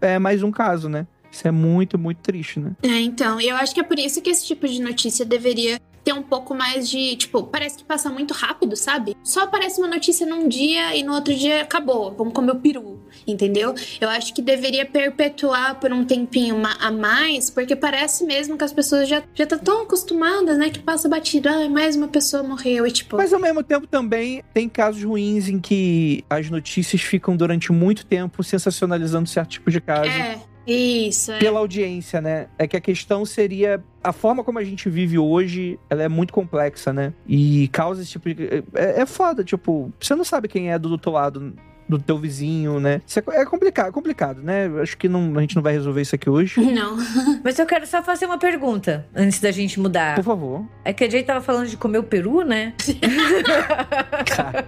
é 0.00 0.18
mais 0.18 0.42
um 0.42 0.50
caso, 0.50 0.88
né? 0.88 1.06
Isso 1.34 1.48
é 1.48 1.50
muito, 1.50 1.98
muito 1.98 2.18
triste, 2.18 2.60
né? 2.60 2.72
É, 2.80 3.00
então, 3.00 3.40
eu 3.40 3.56
acho 3.56 3.74
que 3.74 3.80
é 3.80 3.82
por 3.82 3.98
isso 3.98 4.22
que 4.22 4.30
esse 4.30 4.46
tipo 4.46 4.68
de 4.68 4.80
notícia 4.80 5.24
deveria 5.24 5.80
ter 6.04 6.12
um 6.12 6.22
pouco 6.22 6.54
mais 6.54 6.88
de. 6.88 7.16
Tipo, 7.16 7.42
parece 7.42 7.78
que 7.78 7.84
passa 7.84 8.08
muito 8.08 8.32
rápido, 8.32 8.76
sabe? 8.76 9.16
Só 9.24 9.44
aparece 9.44 9.80
uma 9.80 9.88
notícia 9.88 10.26
num 10.26 10.46
dia 10.46 10.94
e 10.94 11.02
no 11.02 11.12
outro 11.12 11.34
dia 11.34 11.62
acabou. 11.62 12.14
Vamos 12.16 12.34
comer 12.34 12.52
o 12.52 12.56
peru, 12.56 13.02
entendeu? 13.26 13.74
Eu 14.00 14.08
acho 14.10 14.32
que 14.32 14.40
deveria 14.40 14.86
perpetuar 14.86 15.80
por 15.80 15.92
um 15.92 16.04
tempinho 16.04 16.62
a 16.80 16.90
mais, 16.92 17.50
porque 17.50 17.74
parece 17.74 18.24
mesmo 18.24 18.56
que 18.56 18.62
as 18.62 18.72
pessoas 18.72 19.08
já 19.08 19.22
já 19.34 19.44
estão 19.44 19.58
tão 19.58 19.82
acostumadas, 19.82 20.56
né? 20.56 20.70
Que 20.70 20.78
passa 20.78 21.08
batido. 21.08 21.48
Ah, 21.48 21.68
mais 21.68 21.96
uma 21.96 22.06
pessoa 22.06 22.44
morreu 22.44 22.86
e 22.86 22.92
tipo. 22.92 23.16
Mas 23.16 23.32
ao 23.32 23.40
mesmo 23.40 23.62
tempo 23.62 23.86
também 23.88 24.44
tem 24.52 24.68
casos 24.68 25.02
ruins 25.02 25.48
em 25.48 25.58
que 25.58 26.24
as 26.30 26.48
notícias 26.48 27.02
ficam 27.02 27.36
durante 27.36 27.72
muito 27.72 28.06
tempo 28.06 28.42
sensacionalizando 28.44 29.28
certo 29.28 29.50
tipo 29.50 29.70
de 29.70 29.80
caso. 29.80 30.10
É. 30.10 30.53
Isso. 30.66 31.32
É. 31.32 31.38
Pela 31.38 31.58
audiência, 31.60 32.20
né? 32.20 32.48
É 32.58 32.66
que 32.66 32.76
a 32.76 32.80
questão 32.80 33.24
seria 33.24 33.82
a 34.02 34.12
forma 34.12 34.44
como 34.44 34.58
a 34.58 34.64
gente 34.64 34.88
vive 34.88 35.18
hoje, 35.18 35.78
ela 35.88 36.02
é 36.02 36.08
muito 36.08 36.32
complexa, 36.32 36.92
né? 36.92 37.12
E 37.26 37.68
causa 37.68 38.02
esse 38.02 38.12
tipo 38.12 38.32
de. 38.32 38.64
É, 38.74 39.02
é 39.02 39.06
foda, 39.06 39.42
tipo, 39.42 39.92
você 39.98 40.14
não 40.14 40.24
sabe 40.24 40.48
quem 40.48 40.70
é 40.70 40.78
do 40.78 40.90
outro 40.90 41.10
lado 41.12 41.54
do 41.88 41.98
teu 41.98 42.18
vizinho, 42.18 42.80
né? 42.80 43.02
É, 43.32 43.40
é 43.40 43.44
complicado, 43.44 43.92
complicado, 43.92 44.42
né? 44.42 44.70
Acho 44.80 44.96
que 44.96 45.08
não, 45.08 45.36
a 45.36 45.40
gente 45.40 45.54
não 45.54 45.62
vai 45.62 45.72
resolver 45.72 46.02
isso 46.02 46.14
aqui 46.14 46.28
hoje. 46.28 46.60
Não. 46.74 46.96
Mas 47.42 47.58
eu 47.58 47.66
quero 47.66 47.86
só 47.86 48.02
fazer 48.02 48.26
uma 48.26 48.38
pergunta 48.38 49.06
antes 49.14 49.40
da 49.40 49.50
gente 49.50 49.78
mudar. 49.78 50.16
Por 50.16 50.24
favor. 50.24 50.64
É 50.84 50.92
que 50.92 51.04
a 51.04 51.10
Jay 51.10 51.22
tava 51.22 51.40
falando 51.40 51.68
de 51.68 51.76
comer 51.76 51.98
o 51.98 52.02
peru, 52.02 52.42
né? 52.42 52.74
Cara. 54.26 54.66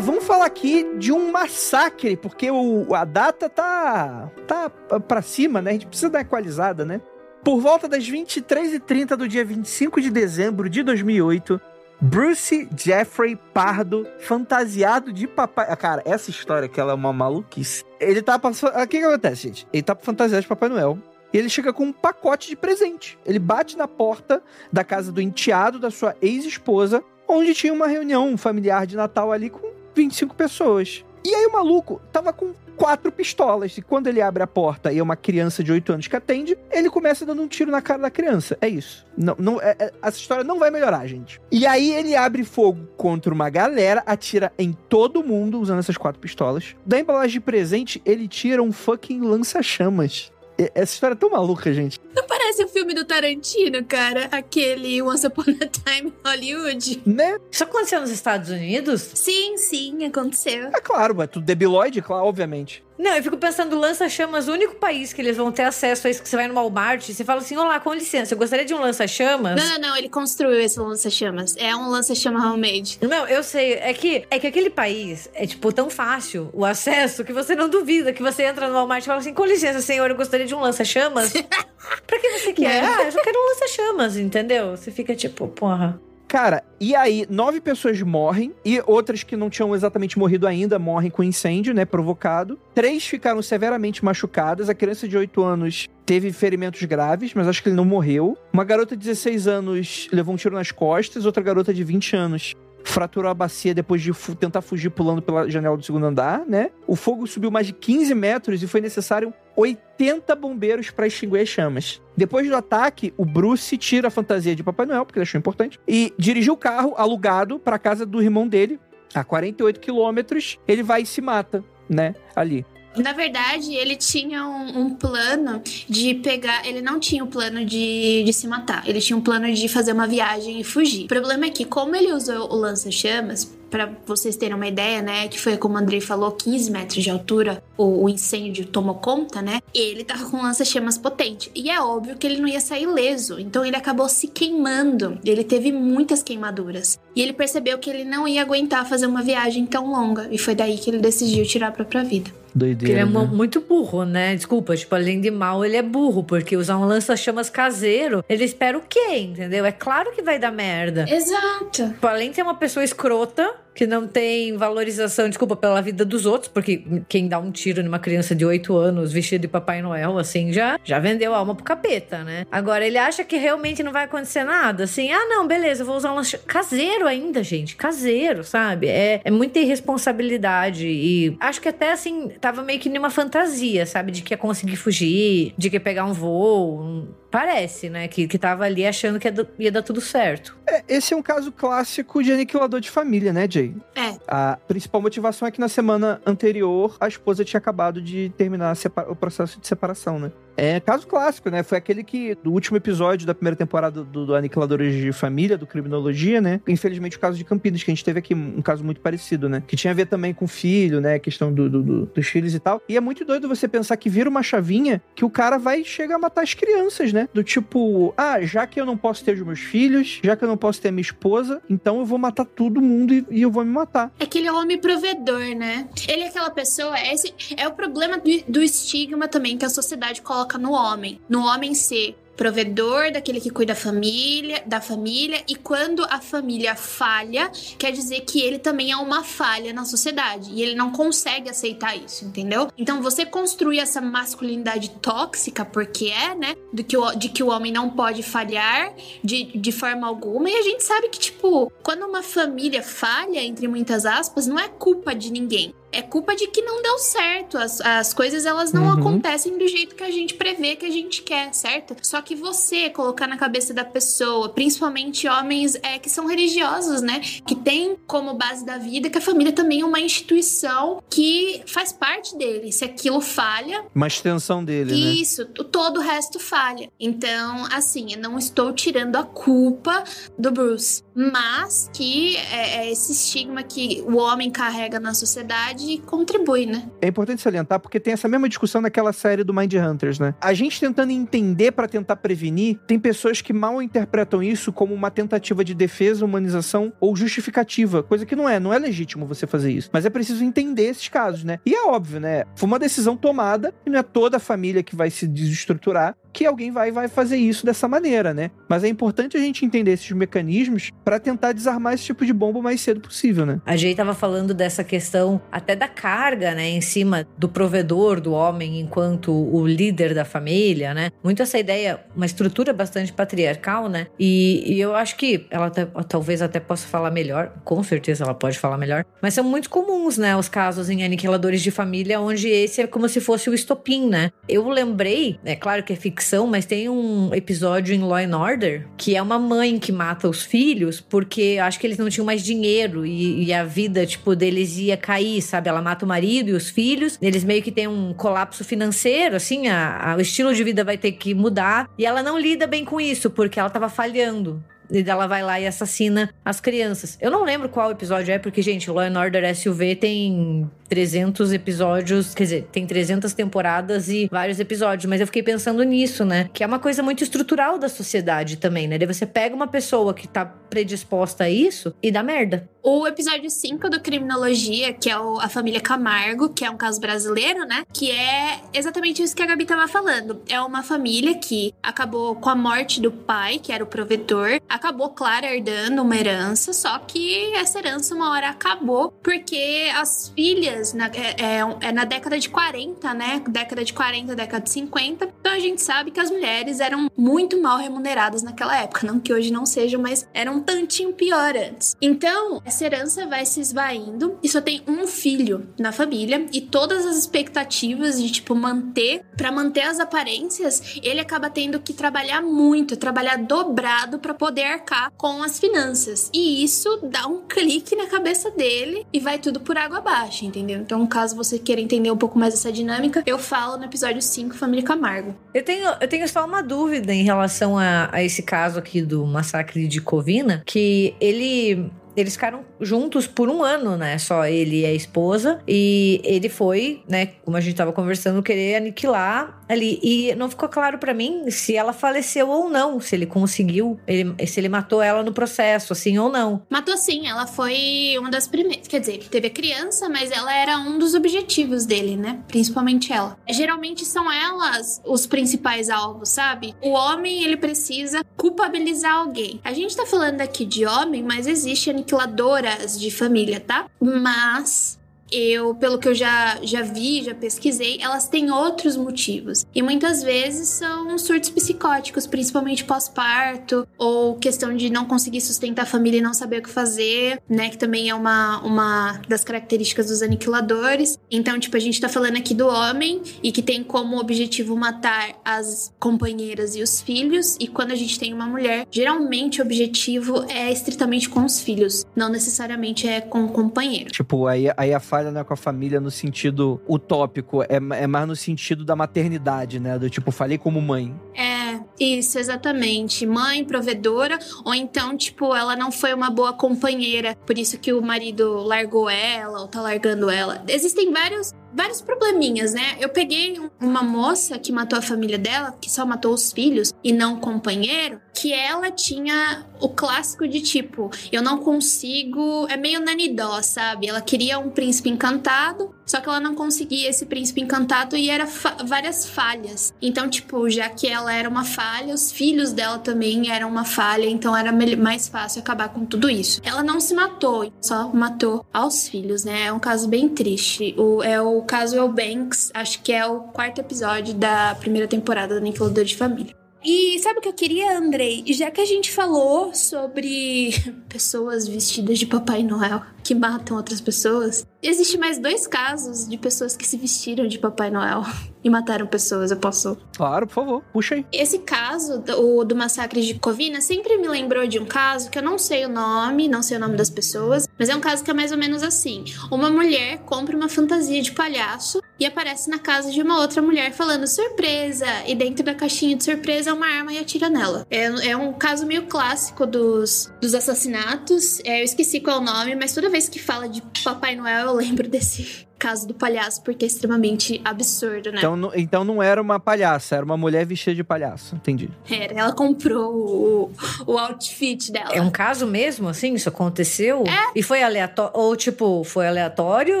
Vamos 0.00 0.24
falar 0.24 0.46
aqui 0.46 0.96
de 0.96 1.12
um 1.12 1.32
massacre, 1.32 2.16
porque 2.16 2.50
o, 2.50 2.94
a 2.94 3.04
data 3.04 3.48
tá, 3.48 4.30
tá 4.46 4.70
pra 5.00 5.22
cima, 5.22 5.60
né? 5.60 5.70
A 5.70 5.72
gente 5.72 5.86
precisa 5.86 6.10
dar 6.10 6.20
equalizada, 6.20 6.84
né? 6.84 7.00
Por 7.42 7.60
volta 7.60 7.88
das 7.88 8.08
23h30 8.08 9.16
do 9.16 9.28
dia 9.28 9.44
25 9.44 10.00
de 10.00 10.10
dezembro 10.10 10.68
de 10.68 10.82
2008, 10.82 11.60
Bruce 12.00 12.68
Jeffrey 12.76 13.36
Pardo, 13.52 14.06
fantasiado 14.20 15.12
de 15.12 15.26
papai. 15.26 15.74
Cara, 15.76 16.02
essa 16.04 16.30
história 16.30 16.68
que 16.68 16.78
ela 16.78 16.92
é 16.92 16.94
uma 16.94 17.12
maluquice. 17.12 17.84
Ele 17.98 18.22
tá 18.22 18.38
passando. 18.38 18.76
O 18.76 18.86
que, 18.86 18.98
que 18.98 19.04
acontece, 19.04 19.48
gente? 19.48 19.66
Ele 19.72 19.82
tá 19.82 19.96
fantasiado 19.96 20.42
de 20.42 20.48
Papai 20.48 20.68
Noel. 20.68 20.98
E 21.32 21.38
ele 21.38 21.48
chega 21.48 21.72
com 21.72 21.84
um 21.84 21.92
pacote 21.92 22.48
de 22.48 22.56
presente. 22.56 23.18
Ele 23.26 23.38
bate 23.38 23.76
na 23.76 23.88
porta 23.88 24.42
da 24.72 24.84
casa 24.84 25.10
do 25.10 25.20
enteado 25.20 25.78
da 25.78 25.90
sua 25.90 26.16
ex-esposa, 26.22 27.02
onde 27.26 27.52
tinha 27.52 27.72
uma 27.72 27.86
reunião 27.86 28.36
familiar 28.38 28.86
de 28.86 28.96
Natal 28.96 29.30
ali 29.32 29.50
com 29.50 29.77
25 29.98 30.34
pessoas. 30.36 31.04
E 31.24 31.34
aí 31.34 31.46
o 31.46 31.52
maluco 31.52 32.00
tava 32.12 32.32
com 32.32 32.54
quatro 32.76 33.10
pistolas. 33.10 33.76
E 33.76 33.82
quando 33.82 34.06
ele 34.06 34.22
abre 34.22 34.44
a 34.44 34.46
porta 34.46 34.92
e 34.92 34.98
é 34.98 35.02
uma 35.02 35.16
criança 35.16 35.64
de 35.64 35.72
8 35.72 35.92
anos 35.92 36.06
que 36.06 36.14
atende, 36.14 36.56
ele 36.70 36.88
começa 36.88 37.26
dando 37.26 37.42
um 37.42 37.48
tiro 37.48 37.72
na 37.72 37.82
cara 37.82 38.02
da 38.02 38.10
criança. 38.10 38.56
É 38.60 38.68
isso. 38.68 39.04
Não, 39.16 39.34
não, 39.36 39.60
é, 39.60 39.74
é, 39.76 39.92
essa 40.00 40.16
história 40.16 40.44
não 40.44 40.60
vai 40.60 40.70
melhorar, 40.70 41.04
gente. 41.08 41.40
E 41.50 41.66
aí 41.66 41.92
ele 41.92 42.14
abre 42.14 42.44
fogo 42.44 42.86
contra 42.96 43.34
uma 43.34 43.50
galera, 43.50 44.04
atira 44.06 44.52
em 44.56 44.72
todo 44.72 45.24
mundo 45.24 45.60
usando 45.60 45.80
essas 45.80 45.96
quatro 45.96 46.20
pistolas. 46.20 46.76
Da 46.86 47.00
embalagem 47.00 47.32
de 47.32 47.40
presente, 47.40 48.00
ele 48.06 48.28
tira 48.28 48.62
um 48.62 48.70
fucking 48.70 49.20
lança-chamas. 49.20 50.30
Essa 50.74 50.94
história 50.94 51.14
é 51.14 51.16
tão 51.16 51.30
maluca, 51.30 51.72
gente. 51.72 52.00
Não 52.14 52.26
parece 52.26 52.64
o 52.64 52.68
filme 52.68 52.92
do 52.92 53.04
Tarantino, 53.04 53.84
cara. 53.84 54.28
Aquele 54.32 55.00
Once 55.00 55.24
Upon 55.24 55.42
a 55.42 55.66
Time 55.66 56.12
Hollywood. 56.24 57.00
Né? 57.06 57.38
Isso 57.50 57.62
aconteceu 57.62 58.00
nos 58.00 58.10
Estados 58.10 58.50
Unidos? 58.50 59.00
Sim, 59.14 59.56
sim, 59.56 60.04
aconteceu. 60.04 60.66
É 60.68 60.80
claro, 60.80 61.22
é 61.22 61.28
tudo 61.28 61.44
debilóide, 61.46 62.02
claro, 62.02 62.26
obviamente. 62.26 62.82
Não, 62.98 63.16
eu 63.16 63.22
fico 63.22 63.36
pensando, 63.36 63.78
lança-chamas, 63.78 64.48
o 64.48 64.52
único 64.52 64.74
país 64.74 65.12
que 65.12 65.20
eles 65.22 65.36
vão 65.36 65.52
ter 65.52 65.62
acesso 65.62 66.06
a 66.06 66.10
isso 66.10 66.22
que 66.22 66.28
você 66.28 66.36
vai 66.36 66.48
no 66.48 66.54
Walmart 66.54 67.08
você 67.08 67.24
fala 67.24 67.40
assim: 67.40 67.56
Olá, 67.56 67.78
com 67.78 67.92
licença, 67.92 68.34
eu 68.34 68.38
gostaria 68.38 68.64
de 68.64 68.74
um 68.74 68.80
lança-chamas. 68.80 69.56
Não, 69.56 69.68
não, 69.74 69.88
não, 69.88 69.96
ele 69.96 70.08
construiu 70.08 70.60
esse 70.60 70.78
lança-chamas. 70.78 71.54
É 71.56 71.74
um 71.74 71.88
lança-chama 71.88 72.52
homemade. 72.52 72.98
Não, 73.00 73.26
eu 73.26 73.42
sei. 73.42 73.74
É 73.74 73.92
que, 73.94 74.26
é 74.30 74.38
que 74.38 74.46
aquele 74.46 74.70
país 74.70 75.28
é, 75.34 75.46
tipo, 75.46 75.72
tão 75.72 75.88
fácil 75.88 76.50
o 76.52 76.64
acesso 76.64 77.24
que 77.24 77.32
você 77.32 77.54
não 77.54 77.68
duvida 77.68 78.12
que 78.12 78.22
você 78.22 78.44
entra 78.44 78.66
no 78.68 78.74
Walmart 78.74 79.02
e 79.02 79.06
fala 79.06 79.20
assim: 79.20 79.34
com 79.34 79.44
licença, 79.44 79.80
senhor, 79.80 80.10
eu 80.10 80.16
gostaria 80.16 80.46
de 80.46 80.54
um 80.54 80.60
lança-chamas. 80.60 81.32
pra 82.06 82.18
que 82.18 82.38
você 82.38 82.52
quer? 82.52 82.82
Ah, 82.82 83.04
eu 83.04 83.12
só 83.12 83.22
quero 83.22 83.38
um 83.38 83.48
lança-chamas, 83.50 84.16
entendeu? 84.16 84.76
Você 84.76 84.90
fica 84.90 85.14
tipo, 85.14 85.46
porra. 85.48 86.00
Cara, 86.28 86.62
e 86.78 86.94
aí, 86.94 87.26
nove 87.30 87.58
pessoas 87.58 88.02
morrem 88.02 88.52
e 88.62 88.82
outras 88.86 89.22
que 89.22 89.34
não 89.34 89.48
tinham 89.48 89.74
exatamente 89.74 90.18
morrido 90.18 90.46
ainda 90.46 90.78
morrem 90.78 91.10
com 91.10 91.24
incêndio, 91.24 91.72
né, 91.72 91.86
provocado. 91.86 92.58
Três 92.74 93.06
ficaram 93.06 93.40
severamente 93.40 94.04
machucadas. 94.04 94.68
A 94.68 94.74
criança 94.74 95.08
de 95.08 95.16
8 95.16 95.42
anos 95.42 95.88
teve 96.04 96.30
ferimentos 96.30 96.82
graves, 96.82 97.32
mas 97.32 97.48
acho 97.48 97.62
que 97.62 97.70
ele 97.70 97.76
não 97.76 97.84
morreu. 97.86 98.36
Uma 98.52 98.62
garota 98.62 98.94
de 98.94 99.06
16 99.06 99.48
anos 99.48 100.08
levou 100.12 100.34
um 100.34 100.36
tiro 100.36 100.54
nas 100.54 100.70
costas. 100.70 101.24
Outra 101.24 101.42
garota 101.42 101.72
de 101.72 101.82
20 101.82 102.14
anos 102.14 102.54
fraturou 102.84 103.30
a 103.30 103.34
bacia 103.34 103.74
depois 103.74 104.00
de 104.00 104.12
fu 104.12 104.34
tentar 104.34 104.62
fugir 104.62 104.90
pulando 104.90 105.20
pela 105.20 105.48
janela 105.50 105.76
do 105.76 105.82
segundo 105.82 106.06
andar, 106.06 106.44
né? 106.46 106.70
O 106.86 106.96
fogo 106.96 107.26
subiu 107.26 107.50
mais 107.50 107.66
de 107.66 107.72
15 107.72 108.14
metros 108.14 108.62
e 108.62 108.66
foi 108.66 108.80
necessário 108.80 109.32
80 109.56 110.34
bombeiros 110.36 110.90
para 110.90 111.06
extinguir 111.06 111.40
as 111.40 111.48
chamas. 111.48 112.00
Depois 112.16 112.48
do 112.48 112.54
ataque, 112.54 113.12
o 113.16 113.24
Bruce 113.24 113.76
tira 113.76 114.08
a 114.08 114.10
fantasia 114.10 114.54
de 114.54 114.62
Papai 114.62 114.86
Noel, 114.86 115.04
porque 115.04 115.18
ele 115.18 115.24
achou 115.24 115.38
importante, 115.38 115.80
e 115.86 116.12
dirige 116.16 116.50
o 116.50 116.56
carro 116.56 116.94
alugado 116.96 117.58
para 117.58 117.76
a 117.76 117.78
casa 117.78 118.06
do 118.06 118.22
irmão 118.22 118.46
dele, 118.46 118.78
a 119.14 119.24
48 119.24 119.80
quilômetros. 119.80 120.58
Ele 120.66 120.82
vai 120.82 121.02
e 121.02 121.06
se 121.06 121.20
mata, 121.20 121.64
né? 121.88 122.14
Ali. 122.36 122.64
Na 122.96 123.12
verdade, 123.12 123.74
ele 123.74 123.96
tinha 123.96 124.46
um, 124.46 124.80
um, 124.80 124.90
plano 124.90 125.62
de 125.88 126.14
pegar. 126.14 126.66
Ele 126.66 126.80
não 126.80 126.98
tinha 126.98 127.22
o 127.22 127.26
um 127.26 127.30
plano 127.30 127.64
de, 127.64 128.22
de 128.24 128.32
se 128.32 128.46
matar. 128.48 128.88
Ele 128.88 129.00
tinha 129.00 129.16
um 129.16 129.20
plano 129.20 129.52
de 129.52 129.68
fazer 129.68 129.92
uma 129.92 130.06
viagem 130.06 130.60
e 130.60 130.64
fugir. 130.64 131.04
O 131.04 131.08
problema 131.08 131.46
é 131.46 131.50
que, 131.50 131.64
como 131.64 131.94
ele 131.94 132.12
usou 132.12 132.52
o 132.52 132.56
lança-chamas, 132.56 133.56
para 133.70 133.92
vocês 134.06 134.36
terem 134.36 134.54
uma 134.54 134.66
ideia, 134.66 135.02
né, 135.02 135.28
que 135.28 135.38
foi 135.38 135.56
como 135.56 135.74
o 135.74 135.78
Andrei 135.78 136.00
falou, 136.00 136.32
15 136.32 136.70
metros 136.70 137.04
de 137.04 137.10
altura, 137.10 137.62
o, 137.76 138.04
o 138.04 138.08
incêndio 138.08 138.66
tomou 138.66 138.94
conta, 138.94 139.42
né? 139.42 139.60
Ele 139.74 140.04
tava 140.04 140.28
com 140.30 140.42
lança-chamas 140.42 140.96
potente. 140.96 141.50
E 141.54 141.70
é 141.70 141.80
óbvio 141.80 142.16
que 142.16 142.26
ele 142.26 142.40
não 142.40 142.48
ia 142.48 142.60
sair 142.60 142.86
leso, 142.86 143.38
então 143.38 143.64
ele 143.64 143.76
acabou 143.76 144.08
se 144.08 144.28
queimando. 144.28 145.18
Ele 145.24 145.44
teve 145.44 145.70
muitas 145.70 146.22
queimaduras. 146.22 146.98
E 147.18 147.20
ele 147.20 147.32
percebeu 147.32 147.76
que 147.80 147.90
ele 147.90 148.04
não 148.04 148.28
ia 148.28 148.40
aguentar 148.42 148.86
fazer 148.86 149.06
uma 149.06 149.24
viagem 149.24 149.66
tão 149.66 149.90
longa. 149.90 150.28
E 150.30 150.38
foi 150.38 150.54
daí 150.54 150.78
que 150.78 150.88
ele 150.88 151.00
decidiu 151.00 151.44
tirar 151.44 151.66
a 151.66 151.72
própria 151.72 152.04
vida. 152.04 152.30
Doideira, 152.54 152.92
ele 152.92 153.00
é 153.00 153.04
né? 153.04 153.28
muito 153.32 153.60
burro, 153.60 154.04
né? 154.04 154.36
Desculpa, 154.36 154.76
tipo, 154.76 154.94
além 154.94 155.20
de 155.20 155.28
mal, 155.28 155.64
ele 155.64 155.76
é 155.76 155.82
burro, 155.82 156.22
porque 156.22 156.56
usar 156.56 156.76
um 156.76 156.84
lança-chamas 156.84 157.50
caseiro, 157.50 158.24
ele 158.28 158.44
espera 158.44 158.78
o 158.78 158.82
quê, 158.88 159.18
entendeu? 159.18 159.64
É 159.64 159.72
claro 159.72 160.12
que 160.12 160.22
vai 160.22 160.38
dar 160.38 160.52
merda. 160.52 161.06
Exato. 161.10 161.88
Tipo, 161.88 162.06
além 162.06 162.30
de 162.30 162.36
ser 162.36 162.42
uma 162.42 162.54
pessoa 162.54 162.84
escrota, 162.84 163.52
que 163.78 163.86
não 163.86 164.08
tem 164.08 164.56
valorização, 164.56 165.28
desculpa, 165.28 165.54
pela 165.54 165.80
vida 165.80 166.04
dos 166.04 166.26
outros, 166.26 166.50
porque 166.52 166.82
quem 167.08 167.28
dá 167.28 167.38
um 167.38 167.52
tiro 167.52 167.80
numa 167.80 168.00
criança 168.00 168.34
de 168.34 168.44
8 168.44 168.76
anos 168.76 169.12
vestida 169.12 169.42
de 169.42 169.46
Papai 169.46 169.80
Noel, 169.80 170.18
assim, 170.18 170.52
já, 170.52 170.80
já 170.82 170.98
vendeu 170.98 171.32
a 171.32 171.36
alma 171.38 171.54
pro 171.54 171.62
capeta, 171.62 172.24
né? 172.24 172.44
Agora, 172.50 172.84
ele 172.84 172.98
acha 172.98 173.22
que 173.22 173.36
realmente 173.36 173.80
não 173.84 173.92
vai 173.92 174.06
acontecer 174.06 174.42
nada, 174.42 174.82
assim, 174.82 175.12
ah, 175.12 175.26
não, 175.28 175.46
beleza, 175.46 175.84
vou 175.84 175.96
usar 175.96 176.10
um 176.10 176.16
lanche... 176.16 176.36
Caseiro 176.38 177.06
ainda, 177.06 177.40
gente, 177.44 177.76
caseiro, 177.76 178.42
sabe? 178.42 178.88
É, 178.88 179.20
é 179.22 179.30
muita 179.30 179.60
irresponsabilidade 179.60 180.88
e 180.88 181.36
acho 181.38 181.60
que 181.60 181.68
até, 181.68 181.92
assim, 181.92 182.30
tava 182.40 182.62
meio 182.62 182.80
que 182.80 182.88
numa 182.88 183.10
fantasia, 183.10 183.86
sabe? 183.86 184.10
De 184.10 184.22
que 184.22 184.34
ia 184.34 184.38
conseguir 184.38 184.74
fugir, 184.74 185.54
de 185.56 185.70
que 185.70 185.76
ia 185.76 185.80
pegar 185.80 186.04
um 186.04 186.12
voo, 186.12 187.06
Parece, 187.30 187.90
né? 187.90 188.08
Que, 188.08 188.26
que 188.26 188.38
tava 188.38 188.64
ali 188.64 188.86
achando 188.86 189.18
que 189.18 189.28
ia, 189.28 189.48
ia 189.58 189.72
dar 189.72 189.82
tudo 189.82 190.00
certo. 190.00 190.56
É, 190.66 190.82
esse 190.88 191.12
é 191.12 191.16
um 191.16 191.22
caso 191.22 191.52
clássico 191.52 192.22
de 192.22 192.32
aniquilador 192.32 192.80
de 192.80 192.90
família, 192.90 193.32
né, 193.32 193.46
Jay? 193.48 193.74
É. 193.94 194.16
A 194.26 194.58
principal 194.66 195.00
motivação 195.02 195.46
é 195.46 195.50
que 195.50 195.60
na 195.60 195.68
semana 195.68 196.20
anterior 196.26 196.96
a 196.98 197.06
esposa 197.06 197.44
tinha 197.44 197.58
acabado 197.58 198.00
de 198.00 198.32
terminar 198.36 198.74
o 199.08 199.16
processo 199.16 199.60
de 199.60 199.66
separação, 199.66 200.18
né? 200.18 200.32
É 200.58 200.80
caso 200.80 201.06
clássico, 201.06 201.48
né? 201.48 201.62
Foi 201.62 201.78
aquele 201.78 202.02
que, 202.02 202.34
do 202.42 202.52
último 202.52 202.76
episódio 202.76 203.24
da 203.24 203.32
primeira 203.32 203.54
temporada 203.54 204.02
do, 204.02 204.26
do 204.26 204.34
Aniquiladores 204.34 204.92
de 204.92 205.12
Família, 205.12 205.56
do 205.56 205.68
Criminologia, 205.68 206.40
né? 206.40 206.60
Infelizmente, 206.66 207.16
o 207.16 207.20
caso 207.20 207.38
de 207.38 207.44
Campinas, 207.44 207.84
que 207.84 207.92
a 207.92 207.94
gente 207.94 208.04
teve 208.04 208.18
aqui 208.18 208.34
um 208.34 208.60
caso 208.60 208.82
muito 208.82 209.00
parecido, 209.00 209.48
né? 209.48 209.62
Que 209.64 209.76
tinha 209.76 209.92
a 209.92 209.94
ver 209.94 210.06
também 210.06 210.34
com 210.34 210.48
filho, 210.48 211.00
né? 211.00 211.14
A 211.14 211.18
questão 211.20 211.52
do, 211.52 211.70
do, 211.70 211.80
do, 211.80 212.06
dos 212.06 212.26
filhos 212.26 212.56
e 212.56 212.58
tal. 212.58 212.82
E 212.88 212.96
é 212.96 213.00
muito 213.00 213.24
doido 213.24 213.46
você 213.46 213.68
pensar 213.68 213.96
que 213.96 214.10
vira 214.10 214.28
uma 214.28 214.42
chavinha 214.42 215.00
que 215.14 215.24
o 215.24 215.30
cara 215.30 215.58
vai 215.58 215.84
chegar 215.84 216.16
a 216.16 216.18
matar 216.18 216.42
as 216.42 216.54
crianças, 216.54 217.12
né? 217.12 217.28
Do 217.32 217.44
tipo, 217.44 218.12
ah, 218.16 218.40
já 218.40 218.66
que 218.66 218.80
eu 218.80 218.84
não 218.84 218.96
posso 218.96 219.24
ter 219.24 219.34
os 219.34 219.42
meus 219.42 219.60
filhos, 219.60 220.18
já 220.24 220.34
que 220.34 220.42
eu 220.42 220.48
não 220.48 220.56
posso 220.56 220.82
ter 220.82 220.88
a 220.88 220.92
minha 220.92 221.02
esposa, 221.02 221.62
então 221.70 222.00
eu 222.00 222.04
vou 222.04 222.18
matar 222.18 222.44
todo 222.44 222.82
mundo 222.82 223.14
e, 223.14 223.24
e 223.30 223.42
eu 223.42 223.50
vou 223.50 223.64
me 223.64 223.70
matar. 223.70 224.10
É 224.18 224.24
aquele 224.24 224.50
homem 224.50 224.76
provedor, 224.76 225.54
né? 225.56 225.88
Ele 226.08 226.22
é 226.22 226.28
aquela 226.28 226.50
pessoa, 226.50 226.98
esse 227.00 227.32
é 227.56 227.68
o 227.68 227.72
problema 227.72 228.18
do, 228.18 228.30
do 228.48 228.60
estigma 228.60 229.28
também 229.28 229.56
que 229.56 229.64
a 229.64 229.70
sociedade 229.70 230.20
coloca 230.20 230.47
coloca 230.48 230.56
no 230.58 230.72
homem, 230.72 231.20
no 231.28 231.44
homem 231.44 231.74
ser 231.74 232.16
provedor, 232.34 233.10
daquele 233.12 233.40
que 233.40 233.50
cuida 233.50 233.74
da 233.74 233.78
família, 233.78 234.62
da 234.64 234.80
família, 234.80 235.42
e 235.48 235.56
quando 235.56 236.04
a 236.04 236.20
família 236.20 236.76
falha, 236.76 237.50
quer 237.76 237.90
dizer 237.90 238.20
que 238.20 238.40
ele 238.40 238.60
também 238.60 238.92
é 238.92 238.96
uma 238.96 239.24
falha 239.24 239.72
na 239.72 239.84
sociedade. 239.84 240.52
E 240.52 240.62
ele 240.62 240.76
não 240.76 240.92
consegue 240.92 241.50
aceitar 241.50 241.96
isso, 241.96 242.24
entendeu? 242.24 242.68
Então 242.78 243.02
você 243.02 243.26
construir 243.26 243.80
essa 243.80 244.00
masculinidade 244.00 244.90
tóxica, 245.02 245.64
porque 245.64 246.06
é, 246.06 246.36
né, 246.36 246.54
do 246.72 246.84
que 246.84 246.96
o, 246.96 247.12
de 247.16 247.28
que 247.28 247.42
o 247.42 247.48
homem 247.48 247.72
não 247.72 247.90
pode 247.90 248.22
falhar 248.22 248.94
de, 249.22 249.46
de 249.58 249.72
forma 249.72 250.06
alguma, 250.06 250.48
e 250.48 250.54
a 250.54 250.62
gente 250.62 250.84
sabe 250.84 251.08
que, 251.08 251.18
tipo, 251.18 251.72
quando 251.82 252.06
uma 252.06 252.22
família 252.22 252.84
falha, 252.84 253.42
entre 253.42 253.66
muitas 253.66 254.06
aspas, 254.06 254.46
não 254.46 254.60
é 254.60 254.68
culpa 254.68 255.12
de 255.12 255.32
ninguém 255.32 255.74
é 255.92 256.02
culpa 256.02 256.34
de 256.34 256.46
que 256.48 256.62
não 256.62 256.82
deu 256.82 256.98
certo. 256.98 257.58
As, 257.58 257.80
as 257.80 258.14
coisas 258.14 258.46
elas 258.46 258.72
não 258.72 258.84
uhum. 258.84 258.92
acontecem 258.92 259.56
do 259.58 259.66
jeito 259.66 259.94
que 259.94 260.02
a 260.02 260.10
gente 260.10 260.34
prevê 260.34 260.76
que 260.76 260.86
a 260.86 260.90
gente 260.90 261.22
quer, 261.22 261.52
certo? 261.54 261.96
Só 262.02 262.20
que 262.20 262.34
você 262.34 262.90
colocar 262.90 263.26
na 263.26 263.36
cabeça 263.36 263.72
da 263.72 263.84
pessoa, 263.84 264.48
principalmente 264.48 265.26
homens 265.28 265.76
é, 265.82 265.98
que 265.98 266.10
são 266.10 266.26
religiosos, 266.26 267.02
né? 267.02 267.20
Que 267.20 267.54
tem 267.54 267.96
como 268.06 268.34
base 268.34 268.64
da 268.64 268.78
vida 268.78 269.10
que 269.10 269.18
a 269.18 269.20
família 269.20 269.52
também 269.52 269.80
é 269.80 269.84
uma 269.84 270.00
instituição 270.00 271.02
que 271.08 271.62
faz 271.66 271.92
parte 271.92 272.36
dele. 272.36 272.72
Se 272.72 272.84
aquilo 272.84 273.20
falha. 273.20 273.84
Uma 273.94 274.06
extensão 274.06 274.64
dele, 274.64 274.92
isso, 274.92 275.04
né? 275.04 275.12
Isso, 275.12 275.64
todo 275.64 275.98
o 275.98 276.02
resto 276.02 276.38
falha. 276.38 276.90
Então, 276.98 277.66
assim, 277.72 278.12
eu 278.12 278.18
não 278.18 278.38
estou 278.38 278.72
tirando 278.72 279.16
a 279.16 279.22
culpa 279.22 280.04
do 280.38 280.50
Bruce, 280.50 281.02
mas 281.18 281.90
que 281.92 282.36
é, 282.36 282.76
é 282.76 282.92
esse 282.92 283.10
estigma 283.10 283.64
que 283.64 284.04
o 284.06 284.16
homem 284.16 284.52
carrega 284.52 285.00
na 285.00 285.12
sociedade 285.12 285.98
contribui, 286.06 286.64
né? 286.64 286.88
É 287.02 287.08
importante 287.08 287.42
salientar 287.42 287.80
porque 287.80 287.98
tem 287.98 288.12
essa 288.12 288.28
mesma 288.28 288.48
discussão 288.48 288.80
naquela 288.80 289.12
série 289.12 289.42
do 289.42 289.52
Mind 289.52 289.74
Hunters, 289.74 290.20
né? 290.20 290.34
A 290.40 290.54
gente 290.54 290.78
tentando 290.78 291.10
entender 291.10 291.72
para 291.72 291.88
tentar 291.88 292.16
prevenir, 292.16 292.78
tem 292.86 293.00
pessoas 293.00 293.40
que 293.40 293.52
mal 293.52 293.82
interpretam 293.82 294.40
isso 294.40 294.72
como 294.72 294.94
uma 294.94 295.10
tentativa 295.10 295.64
de 295.64 295.74
defesa, 295.74 296.24
humanização 296.24 296.92
ou 297.00 297.16
justificativa, 297.16 298.02
coisa 298.02 298.24
que 298.24 298.36
não 298.36 298.48
é, 298.48 298.60
não 298.60 298.72
é 298.72 298.78
legítimo 298.78 299.26
você 299.26 299.44
fazer 299.44 299.72
isso. 299.72 299.90
Mas 299.92 300.06
é 300.06 300.10
preciso 300.10 300.44
entender 300.44 300.84
esses 300.84 301.08
casos, 301.08 301.42
né? 301.42 301.58
E 301.66 301.74
é 301.74 301.84
óbvio, 301.86 302.20
né? 302.20 302.44
Foi 302.54 302.68
uma 302.68 302.78
decisão 302.78 303.16
tomada 303.16 303.74
e 303.84 303.90
não 303.90 303.98
é 303.98 304.02
toda 304.04 304.36
a 304.36 304.40
família 304.40 304.84
que 304.84 304.94
vai 304.94 305.10
se 305.10 305.26
desestruturar 305.26 306.14
que 306.38 306.46
alguém 306.46 306.70
vai, 306.70 306.92
vai 306.92 307.08
fazer 307.08 307.36
isso 307.36 307.66
dessa 307.66 307.88
maneira, 307.88 308.32
né? 308.32 308.52
Mas 308.68 308.84
é 308.84 308.88
importante 308.88 309.36
a 309.36 309.40
gente 309.40 309.64
entender 309.64 309.90
esses 309.90 310.12
mecanismos 310.12 310.92
para 311.04 311.18
tentar 311.18 311.50
desarmar 311.50 311.94
esse 311.94 312.04
tipo 312.04 312.24
de 312.24 312.32
bomba 312.32 312.60
o 312.60 312.62
mais 312.62 312.80
cedo 312.80 313.00
possível, 313.00 313.44
né? 313.44 313.60
A 313.66 313.76
Jay 313.76 313.92
tava 313.92 314.14
falando 314.14 314.54
dessa 314.54 314.84
questão 314.84 315.40
até 315.50 315.74
da 315.74 315.88
carga, 315.88 316.54
né, 316.54 316.68
em 316.68 316.80
cima 316.80 317.26
do 317.36 317.48
provedor, 317.48 318.20
do 318.20 318.32
homem, 318.34 318.78
enquanto 318.78 319.32
o 319.32 319.66
líder 319.66 320.14
da 320.14 320.24
família, 320.24 320.94
né? 320.94 321.10
Muito 321.24 321.42
essa 321.42 321.58
ideia, 321.58 321.98
uma 322.14 322.24
estrutura 322.24 322.72
bastante 322.72 323.12
patriarcal, 323.12 323.88
né? 323.88 324.06
E, 324.16 324.74
e 324.76 324.80
eu 324.80 324.94
acho 324.94 325.16
que 325.16 325.44
ela 325.50 325.68
talvez 326.08 326.40
até 326.40 326.60
possa 326.60 326.86
falar 326.86 327.10
melhor, 327.10 327.52
com 327.64 327.82
certeza 327.82 328.22
ela 328.22 328.34
pode 328.34 328.56
falar 328.60 328.78
melhor, 328.78 329.04
mas 329.20 329.34
são 329.34 329.42
muito 329.42 329.68
comuns, 329.68 330.16
né, 330.16 330.36
os 330.36 330.48
casos 330.48 330.88
em 330.88 331.02
aniquiladores 331.02 331.60
de 331.60 331.72
família, 331.72 332.20
onde 332.20 332.48
esse 332.48 332.80
é 332.80 332.86
como 332.86 333.08
se 333.08 333.20
fosse 333.20 333.50
o 333.50 333.54
estopim, 333.54 334.08
né? 334.08 334.30
Eu 334.48 334.68
lembrei, 334.68 335.40
é 335.44 335.56
claro 335.56 335.82
que 335.82 335.92
é 335.92 335.96
ficção 335.96 336.27
ficção, 336.28 336.46
mas 336.46 336.66
tem 336.66 336.88
um 336.88 337.34
episódio 337.34 337.94
em 337.94 338.00
Law 338.00 338.18
and 338.18 338.36
Order 338.36 338.86
que 338.96 339.16
é 339.16 339.22
uma 339.22 339.38
mãe 339.38 339.78
que 339.78 339.90
mata 339.90 340.28
os 340.28 340.42
filhos 340.42 341.00
porque 341.00 341.58
acho 341.60 341.80
que 341.80 341.86
eles 341.86 341.96
não 341.96 342.10
tinham 342.10 342.26
mais 342.26 342.42
dinheiro 342.42 343.06
e, 343.06 343.44
e 343.44 343.52
a 343.52 343.64
vida, 343.64 344.04
tipo, 344.04 344.36
deles 344.36 344.76
ia 344.76 344.96
cair, 344.96 345.40
sabe? 345.40 345.68
Ela 345.68 345.80
mata 345.80 346.04
o 346.04 346.08
marido 346.08 346.50
e 346.50 346.52
os 346.52 346.68
filhos, 346.68 347.18
eles 347.22 347.44
meio 347.44 347.62
que 347.62 347.72
têm 347.72 347.88
um 347.88 348.12
colapso 348.12 348.62
financeiro, 348.62 349.36
assim, 349.36 349.68
a, 349.68 350.12
a, 350.12 350.16
o 350.16 350.20
estilo 350.20 350.54
de 350.54 350.62
vida 350.62 350.84
vai 350.84 350.98
ter 350.98 351.12
que 351.12 351.32
mudar 351.34 351.88
e 351.96 352.04
ela 352.04 352.22
não 352.22 352.38
lida 352.38 352.66
bem 352.66 352.84
com 352.84 353.00
isso 353.00 353.30
porque 353.30 353.58
ela 353.58 353.70
tava 353.70 353.88
falhando. 353.88 354.62
E 354.90 355.04
ela 355.08 355.26
vai 355.26 355.42
lá 355.42 355.60
e 355.60 355.66
assassina 355.66 356.30
as 356.44 356.60
crianças. 356.60 357.18
Eu 357.20 357.30
não 357.30 357.44
lembro 357.44 357.68
qual 357.68 357.90
episódio 357.90 358.32
é, 358.32 358.38
porque, 358.38 358.62
gente, 358.62 358.90
Law 358.90 359.04
and 359.04 359.18
Order 359.18 359.54
SUV 359.54 359.96
tem 359.96 360.70
300 360.88 361.52
episódios, 361.52 362.34
quer 362.34 362.44
dizer, 362.44 362.68
tem 362.72 362.86
300 362.86 363.32
temporadas 363.32 364.08
e 364.08 364.26
vários 364.30 364.58
episódios, 364.58 365.06
mas 365.06 365.20
eu 365.20 365.26
fiquei 365.26 365.42
pensando 365.42 365.82
nisso, 365.82 366.24
né? 366.24 366.48
Que 366.52 366.64
é 366.64 366.66
uma 366.66 366.78
coisa 366.78 367.02
muito 367.02 367.22
estrutural 367.22 367.78
da 367.78 367.88
sociedade 367.88 368.56
também, 368.56 368.88
né? 368.88 368.98
Você 369.06 369.26
pega 369.26 369.54
uma 369.54 369.66
pessoa 369.66 370.14
que 370.14 370.26
tá 370.26 370.44
predisposta 370.44 371.44
a 371.44 371.50
isso 371.50 371.94
e 372.02 372.10
dá 372.10 372.22
merda. 372.22 372.68
O 372.90 373.06
episódio 373.06 373.50
5 373.50 373.90
do 373.90 374.00
Criminologia, 374.00 374.94
que 374.94 375.10
é 375.10 375.18
o, 375.18 375.38
a 375.38 375.46
família 375.50 375.78
Camargo, 375.78 376.48
que 376.48 376.64
é 376.64 376.70
um 376.70 376.76
caso 376.78 376.98
brasileiro, 376.98 377.66
né? 377.66 377.84
Que 377.92 378.10
é 378.10 378.62
exatamente 378.72 379.22
isso 379.22 379.36
que 379.36 379.42
a 379.42 379.46
Gabi 379.46 379.66
tava 379.66 379.86
falando. 379.86 380.40
É 380.48 380.58
uma 380.62 380.82
família 380.82 381.34
que 381.34 381.74
acabou 381.82 382.34
com 382.36 382.48
a 382.48 382.54
morte 382.54 382.98
do 382.98 383.12
pai, 383.12 383.58
que 383.58 383.74
era 383.74 383.84
o 383.84 383.86
provedor, 383.86 384.58
acabou, 384.66 385.10
claro, 385.10 385.44
herdando 385.44 386.00
uma 386.00 386.16
herança, 386.16 386.72
só 386.72 386.98
que 387.00 387.52
essa 387.52 387.78
herança 387.78 388.14
uma 388.14 388.30
hora 388.30 388.48
acabou 388.48 389.12
porque 389.22 389.90
as 389.94 390.32
filhas 390.34 390.94
na, 390.94 391.08
é, 391.08 391.58
é, 391.58 391.88
é, 391.88 391.92
na 391.92 392.06
década 392.06 392.38
de 392.38 392.48
40, 392.48 393.12
né? 393.12 393.42
Década 393.46 393.84
de 393.84 393.92
40, 393.92 394.34
década 394.34 394.64
de 394.64 394.70
50. 394.70 395.30
Então 395.38 395.52
a 395.52 395.58
gente 395.58 395.82
sabe 395.82 396.10
que 396.10 396.20
as 396.20 396.30
mulheres 396.30 396.80
eram 396.80 397.10
muito 397.14 397.60
mal 397.60 397.76
remuneradas 397.76 398.42
naquela 398.42 398.80
época. 398.80 399.06
Não 399.06 399.20
que 399.20 399.30
hoje 399.30 399.52
não 399.52 399.66
sejam, 399.66 400.00
mas 400.00 400.26
era 400.32 400.50
um 400.50 400.62
tantinho 400.62 401.12
pior 401.12 401.54
antes. 401.54 401.94
Então, 402.00 402.62
essa 402.64 402.77
herança 402.84 403.26
vai 403.26 403.44
se 403.44 403.60
esvaindo 403.60 404.38
e 404.42 404.48
só 404.48 404.60
tem 404.60 404.82
um 404.86 405.06
filho 405.06 405.68
na 405.78 405.92
família 405.92 406.46
e 406.52 406.60
todas 406.60 407.06
as 407.06 407.16
expectativas 407.16 408.20
de, 408.22 408.30
tipo, 408.30 408.54
manter, 408.54 409.22
para 409.36 409.52
manter 409.52 409.82
as 409.82 410.00
aparências, 410.00 410.98
ele 411.02 411.20
acaba 411.20 411.50
tendo 411.50 411.80
que 411.80 411.92
trabalhar 411.92 412.42
muito, 412.42 412.96
trabalhar 412.96 413.36
dobrado 413.36 414.18
para 414.18 414.34
poder 414.34 414.64
arcar 414.64 415.10
com 415.16 415.42
as 415.42 415.58
finanças. 415.58 416.30
E 416.32 416.62
isso 416.62 417.00
dá 417.02 417.26
um 417.26 417.42
clique 417.46 417.96
na 417.96 418.06
cabeça 418.06 418.50
dele 418.50 419.06
e 419.12 419.20
vai 419.20 419.38
tudo 419.38 419.60
por 419.60 419.76
água 419.76 419.98
abaixo, 419.98 420.44
entendeu? 420.44 420.80
Então, 420.80 421.06
caso 421.06 421.36
você 421.36 421.58
queira 421.58 421.80
entender 421.80 422.10
um 422.10 422.16
pouco 422.16 422.38
mais 422.38 422.54
essa 422.54 422.72
dinâmica, 422.72 423.22
eu 423.26 423.38
falo 423.38 423.76
no 423.76 423.84
episódio 423.84 424.20
5, 424.20 424.56
Família 424.56 424.84
Camargo. 424.84 425.34
Eu 425.54 425.64
tenho, 425.64 425.88
eu 426.00 426.08
tenho 426.08 426.28
só 426.28 426.44
uma 426.44 426.62
dúvida 426.62 427.12
em 427.12 427.24
relação 427.24 427.78
a, 427.78 428.08
a 428.12 428.22
esse 428.22 428.42
caso 428.42 428.78
aqui 428.78 429.02
do 429.02 429.26
massacre 429.26 429.86
de 429.86 430.00
Covina, 430.00 430.62
que 430.66 431.14
ele 431.20 431.90
eles 432.20 432.34
ficaram 432.34 432.64
juntos 432.80 433.26
por 433.26 433.48
um 433.48 433.62
ano, 433.62 433.96
né? 433.96 434.18
Só 434.18 434.46
ele 434.46 434.80
e 434.80 434.86
a 434.86 434.92
esposa. 434.92 435.60
E 435.66 436.20
ele 436.24 436.48
foi, 436.48 437.02
né? 437.08 437.26
Como 437.44 437.56
a 437.56 437.60
gente 437.60 437.76
tava 437.76 437.92
conversando, 437.92 438.42
querer 438.42 438.76
aniquilar 438.76 439.57
ali. 439.68 439.98
E 440.02 440.34
não 440.34 440.48
ficou 440.48 440.68
claro 440.68 440.98
para 440.98 441.14
mim 441.14 441.50
se 441.50 441.76
ela 441.76 441.92
faleceu 441.92 442.48
ou 442.48 442.68
não. 442.68 443.00
Se 443.00 443.14
ele 443.14 443.26
conseguiu, 443.26 443.98
ele, 444.06 444.34
se 444.46 444.60
ele 444.60 444.68
matou 444.68 445.02
ela 445.02 445.22
no 445.22 445.32
processo, 445.32 445.92
assim 445.92 446.18
ou 446.18 446.30
não. 446.30 446.62
Matou 446.70 446.96
sim, 446.96 447.26
ela 447.26 447.46
foi 447.46 448.16
uma 448.18 448.30
das 448.30 448.46
primeiras. 448.48 448.88
Quer 448.88 449.00
dizer, 449.00 449.28
teve 449.28 449.48
a 449.48 449.50
criança, 449.50 450.08
mas 450.08 450.30
ela 450.30 450.54
era 450.54 450.78
um 450.78 450.98
dos 450.98 451.14
objetivos 451.14 451.84
dele, 451.84 452.16
né? 452.16 452.40
Principalmente 452.48 453.12
ela. 453.12 453.36
Geralmente 453.48 454.04
são 454.04 454.30
elas 454.30 455.00
os 455.04 455.26
principais 455.26 455.90
alvos, 455.90 456.30
sabe? 456.30 456.74
O 456.82 456.90
homem, 456.90 457.44
ele 457.44 457.56
precisa 457.56 458.24
culpabilizar 458.36 459.14
alguém. 459.14 459.60
A 459.64 459.72
gente 459.72 459.96
tá 459.96 460.06
falando 460.06 460.40
aqui 460.40 460.64
de 460.64 460.86
homem, 460.86 461.22
mas 461.22 461.46
existe 461.46 461.90
aniquiladoras 461.90 462.98
de 462.98 463.10
família, 463.10 463.60
tá? 463.60 463.86
Mas 464.00 464.97
eu, 465.30 465.74
pelo 465.74 465.98
que 465.98 466.08
eu 466.08 466.14
já, 466.14 466.58
já 466.62 466.82
vi, 466.82 467.22
já 467.22 467.34
pesquisei, 467.34 467.98
elas 468.00 468.28
têm 468.28 468.50
outros 468.50 468.96
motivos. 468.96 469.64
E 469.74 469.82
muitas 469.82 470.22
vezes 470.22 470.68
são 470.68 471.18
surtos 471.18 471.50
psicóticos, 471.50 472.26
principalmente 472.26 472.84
pós-parto, 472.84 473.86
ou 473.96 474.36
questão 474.36 474.76
de 474.76 474.90
não 474.90 475.04
conseguir 475.04 475.40
sustentar 475.40 475.82
a 475.82 475.86
família 475.86 476.18
e 476.18 476.22
não 476.22 476.34
saber 476.34 476.58
o 476.58 476.62
que 476.62 476.70
fazer, 476.70 477.40
né? 477.48 477.68
Que 477.68 477.78
também 477.78 478.08
é 478.08 478.14
uma, 478.14 478.60
uma 478.60 479.20
das 479.28 479.44
características 479.44 480.06
dos 480.06 480.22
aniquiladores. 480.22 481.18
Então, 481.30 481.58
tipo, 481.58 481.76
a 481.76 481.80
gente 481.80 482.00
tá 482.00 482.08
falando 482.08 482.36
aqui 482.36 482.54
do 482.54 482.66
homem 482.66 483.22
e 483.42 483.52
que 483.52 483.62
tem 483.62 483.82
como 483.82 484.18
objetivo 484.18 484.76
matar 484.76 485.34
as 485.44 485.92
companheiras 485.98 486.76
e 486.76 486.82
os 486.82 487.00
filhos. 487.00 487.56
E 487.60 487.66
quando 487.66 487.92
a 487.92 487.96
gente 487.96 488.18
tem 488.18 488.32
uma 488.32 488.46
mulher, 488.46 488.86
geralmente 488.90 489.60
o 489.60 489.64
objetivo 489.64 490.44
é 490.48 490.70
estritamente 490.72 491.28
com 491.28 491.44
os 491.44 491.60
filhos, 491.60 492.04
não 492.14 492.28
necessariamente 492.28 493.06
é 493.06 493.20
com 493.20 493.44
o 493.44 493.48
companheiro. 493.48 494.10
Tipo, 494.10 494.46
aí, 494.46 494.66
aí 494.76 494.92
a 494.92 495.00
falha 495.18 495.30
não 495.32 495.40
é 495.40 495.44
com 495.44 495.52
a 495.52 495.56
família 495.56 496.00
no 496.00 496.10
sentido 496.10 496.80
utópico, 496.88 497.62
é, 497.62 497.68
é 497.70 498.06
mais 498.06 498.28
no 498.28 498.36
sentido 498.36 498.84
da 498.84 498.94
maternidade, 498.94 499.80
né? 499.80 499.98
Do 499.98 500.08
tipo, 500.08 500.30
falei 500.30 500.56
como 500.56 500.80
mãe. 500.80 501.12
É, 501.34 501.80
isso, 501.98 502.38
exatamente. 502.38 503.26
Mãe, 503.26 503.64
provedora, 503.64 504.38
ou 504.64 504.72
então, 504.72 505.16
tipo, 505.16 505.54
ela 505.54 505.74
não 505.74 505.90
foi 505.90 506.14
uma 506.14 506.30
boa 506.30 506.52
companheira, 506.52 507.36
por 507.46 507.58
isso 507.58 507.78
que 507.78 507.92
o 507.92 508.00
marido 508.00 508.62
largou 508.62 509.10
ela 509.10 509.60
ou 509.60 509.66
tá 509.66 509.80
largando 509.80 510.30
ela. 510.30 510.62
Existem 510.68 511.12
vários 511.12 511.52
vários 511.72 512.00
probleminhas, 512.00 512.74
né? 512.74 512.96
Eu 513.00 513.08
peguei 513.08 513.60
uma 513.80 514.02
moça 514.02 514.58
que 514.58 514.72
matou 514.72 514.98
a 514.98 515.02
família 515.02 515.38
dela, 515.38 515.76
que 515.80 515.90
só 515.90 516.04
matou 516.04 516.32
os 516.32 516.52
filhos 516.52 516.92
e 517.02 517.12
não 517.12 517.34
o 517.34 517.40
companheiro, 517.40 518.20
que 518.34 518.52
ela 518.52 518.90
tinha 518.90 519.66
o 519.80 519.88
clássico 519.88 520.46
de 520.46 520.60
tipo, 520.60 521.10
eu 521.30 521.42
não 521.42 521.58
consigo, 521.58 522.66
é 522.68 522.76
meio 522.76 523.00
nanidó, 523.00 523.60
sabe? 523.62 524.08
Ela 524.08 524.20
queria 524.20 524.58
um 524.58 524.70
príncipe 524.70 525.08
encantado, 525.08 525.94
só 526.06 526.20
que 526.20 526.28
ela 526.28 526.40
não 526.40 526.54
conseguia 526.54 527.08
esse 527.08 527.26
príncipe 527.26 527.60
encantado 527.60 528.16
e 528.16 528.30
era 528.30 528.46
fa 528.46 528.76
várias 528.84 529.26
falhas. 529.26 529.92
Então, 530.00 530.28
tipo, 530.28 530.68
já 530.70 530.88
que 530.88 531.06
ela 531.06 531.32
era 531.32 531.48
uma 531.48 531.64
falha, 531.64 532.14
os 532.14 532.32
filhos 532.32 532.72
dela 532.72 532.98
também 532.98 533.50
eram 533.50 533.68
uma 533.68 533.84
falha, 533.84 534.26
então 534.26 534.56
era 534.56 534.72
mais 534.72 535.28
fácil 535.28 535.60
acabar 535.60 535.88
com 535.90 536.04
tudo 536.04 536.30
isso. 536.30 536.60
Ela 536.64 536.82
não 536.82 537.00
se 537.00 537.14
matou, 537.14 537.72
só 537.80 538.08
matou 538.12 538.64
aos 538.72 539.08
filhos, 539.08 539.44
né? 539.44 539.66
É 539.66 539.72
um 539.72 539.78
caso 539.78 540.08
bem 540.08 540.28
triste. 540.28 540.94
O, 540.96 541.22
é 541.22 541.40
o 541.40 541.57
caso 541.62 541.96
é 541.96 542.02
o 542.02 542.08
Banks, 542.08 542.70
acho 542.74 543.02
que 543.02 543.12
é 543.12 543.24
o 543.26 543.40
quarto 543.40 543.80
episódio 543.80 544.34
da 544.34 544.74
primeira 544.74 545.06
temporada 545.06 545.54
da 545.54 545.60
Nickelodeon 545.60 546.04
de 546.04 546.16
Família. 546.16 546.58
E 546.84 547.18
sabe 547.18 547.40
o 547.40 547.42
que 547.42 547.48
eu 547.48 547.52
queria, 547.52 547.98
Andrei? 547.98 548.44
Já 548.46 548.70
que 548.70 548.80
a 548.80 548.84
gente 548.84 549.10
falou 549.10 549.74
sobre 549.74 550.70
pessoas 551.08 551.66
vestidas 551.66 552.18
de 552.18 552.26
Papai 552.26 552.62
Noel 552.62 553.02
que 553.22 553.34
matam 553.34 553.76
outras 553.76 554.00
pessoas, 554.00 554.66
existe 554.82 555.18
mais 555.18 555.38
dois 555.38 555.66
casos 555.66 556.28
de 556.28 556.36
pessoas 556.36 556.76
que 556.76 556.86
se 556.86 556.96
vestiram 556.96 557.46
de 557.46 557.58
Papai 557.58 557.90
Noel 557.90 558.22
e 558.62 558.70
mataram 558.70 559.06
pessoas. 559.06 559.50
Eu 559.50 559.56
posso. 559.56 559.96
Claro, 560.16 560.46
por 560.46 560.54
favor, 560.54 560.84
puxa 560.92 561.16
aí. 561.16 561.26
Esse 561.32 561.60
caso, 561.60 562.22
o 562.38 562.64
do 562.64 562.76
massacre 562.76 563.20
de 563.22 563.34
Covina, 563.34 563.80
sempre 563.80 564.16
me 564.18 564.28
lembrou 564.28 564.66
de 564.66 564.78
um 564.78 564.84
caso 564.84 565.30
que 565.30 565.38
eu 565.38 565.42
não 565.42 565.58
sei 565.58 565.84
o 565.84 565.88
nome, 565.88 566.48
não 566.48 566.62
sei 566.62 566.76
o 566.76 566.80
nome 566.80 566.96
das 566.96 567.10
pessoas, 567.10 567.68
mas 567.78 567.88
é 567.88 567.96
um 567.96 568.00
caso 568.00 568.24
que 568.24 568.30
é 568.30 568.34
mais 568.34 568.52
ou 568.52 568.58
menos 568.58 568.82
assim: 568.82 569.24
uma 569.50 569.70
mulher 569.70 570.18
compra 570.18 570.56
uma 570.56 570.68
fantasia 570.68 571.22
de 571.22 571.32
palhaço 571.32 572.02
e 572.18 572.26
aparece 572.26 572.68
na 572.68 572.78
casa 572.78 573.10
de 573.10 573.22
uma 573.22 573.38
outra 573.38 573.62
mulher 573.62 573.92
falando 573.92 574.26
surpresa, 574.26 575.06
e 575.26 575.34
dentro 575.34 575.64
da 575.64 575.74
caixinha 575.74 576.16
de 576.16 576.24
surpresa 576.24 576.70
é 576.70 576.72
uma 576.72 576.86
arma 576.86 577.12
e 577.12 577.18
atira 577.18 577.48
nela. 577.48 577.86
É, 577.90 578.30
é 578.30 578.36
um 578.36 578.52
caso 578.52 578.86
meio 578.86 579.06
clássico 579.06 579.66
dos, 579.66 580.32
dos 580.40 580.54
assassinatos. 580.54 581.60
É, 581.64 581.80
eu 581.80 581.84
esqueci 581.84 582.20
qual 582.20 582.38
é 582.38 582.40
o 582.40 582.42
nome, 582.42 582.74
mas 582.74 582.92
toda 582.92 583.08
vez 583.08 583.28
que 583.28 583.38
fala 583.38 583.68
de 583.68 583.82
Papai 584.02 584.34
Noel 584.34 584.67
eu 584.68 584.74
lembro 584.74 585.06
desse 585.08 585.66
caso 585.78 586.08
do 586.08 586.14
palhaço, 586.14 586.62
porque 586.62 586.84
é 586.84 586.88
extremamente 586.88 587.60
absurdo, 587.64 588.32
né? 588.32 588.38
Então, 588.38 588.72
então 588.74 589.04
não 589.04 589.22
era 589.22 589.40
uma 589.40 589.60
palhaça, 589.60 590.16
era 590.16 590.24
uma 590.24 590.36
mulher 590.36 590.66
vestida 590.66 590.94
de 590.94 591.04
palhaço. 591.04 591.54
Entendi. 591.54 591.88
Era, 592.10 592.34
ela 592.34 592.52
comprou 592.52 593.14
o, 593.14 593.72
o 594.06 594.18
outfit 594.18 594.90
dela. 594.90 595.12
É 595.12 595.22
um 595.22 595.30
caso 595.30 595.66
mesmo, 595.66 596.08
assim? 596.08 596.34
Isso 596.34 596.48
aconteceu? 596.48 597.24
É. 597.26 597.52
E 597.54 597.62
foi 597.62 597.82
aleatório? 597.82 598.32
Ou, 598.34 598.56
tipo, 598.56 599.04
foi 599.04 599.28
aleatório? 599.28 600.00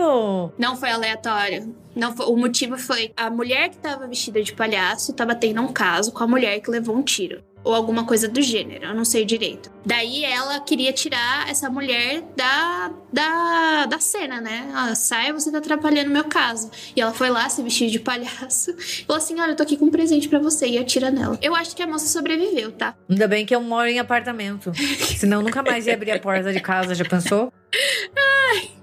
Ou... 0.00 0.52
Não 0.58 0.76
foi 0.76 0.90
aleatório. 0.90 1.72
Não, 1.94 2.12
o 2.14 2.36
motivo 2.36 2.76
foi 2.76 3.12
a 3.16 3.30
mulher 3.30 3.70
que 3.70 3.78
tava 3.78 4.06
vestida 4.06 4.42
de 4.42 4.52
palhaço 4.52 5.12
tava 5.12 5.34
tendo 5.34 5.60
um 5.60 5.72
caso 5.72 6.12
com 6.12 6.22
a 6.22 6.26
mulher 6.28 6.60
que 6.60 6.70
levou 6.70 6.94
um 6.94 7.02
tiro 7.02 7.42
ou 7.64 7.74
alguma 7.74 8.04
coisa 8.04 8.28
do 8.28 8.40
gênero, 8.40 8.86
eu 8.86 8.94
não 8.94 9.04
sei 9.04 9.24
direito. 9.24 9.70
Daí 9.84 10.24
ela 10.24 10.60
queria 10.60 10.92
tirar 10.92 11.48
essa 11.48 11.68
mulher 11.70 12.22
da, 12.36 12.90
da, 13.12 13.86
da 13.86 13.98
cena, 13.98 14.40
né? 14.40 14.70
Ah, 14.74 14.94
sai, 14.94 15.32
você 15.32 15.50
tá 15.50 15.58
atrapalhando 15.58 16.10
meu 16.10 16.24
caso. 16.24 16.70
E 16.94 17.00
ela 17.00 17.12
foi 17.12 17.30
lá, 17.30 17.48
se 17.48 17.62
vestiu 17.62 17.88
de 17.88 17.98
palhaço, 18.00 18.74
falou 19.06 19.18
assim: 19.18 19.40
Olha, 19.40 19.52
eu 19.52 19.56
tô 19.56 19.62
aqui 19.62 19.76
com 19.76 19.86
um 19.86 19.90
presente 19.90 20.28
para 20.28 20.38
você, 20.38 20.66
e 20.66 20.78
atira 20.78 21.10
nela. 21.10 21.38
Eu 21.42 21.54
acho 21.54 21.74
que 21.74 21.82
a 21.82 21.86
moça 21.86 22.06
sobreviveu, 22.06 22.72
tá? 22.72 22.94
Ainda 23.08 23.26
bem 23.26 23.44
que 23.44 23.54
eu 23.54 23.60
moro 23.60 23.88
em 23.88 23.98
apartamento. 23.98 24.72
Senão 25.16 25.42
nunca 25.42 25.62
mais 25.62 25.86
ia 25.86 25.94
abrir 25.94 26.12
a 26.12 26.20
porta 26.20 26.52
de 26.52 26.60
casa, 26.60 26.94
já 26.94 27.04
pensou? 27.04 27.52
Ai. 28.16 28.77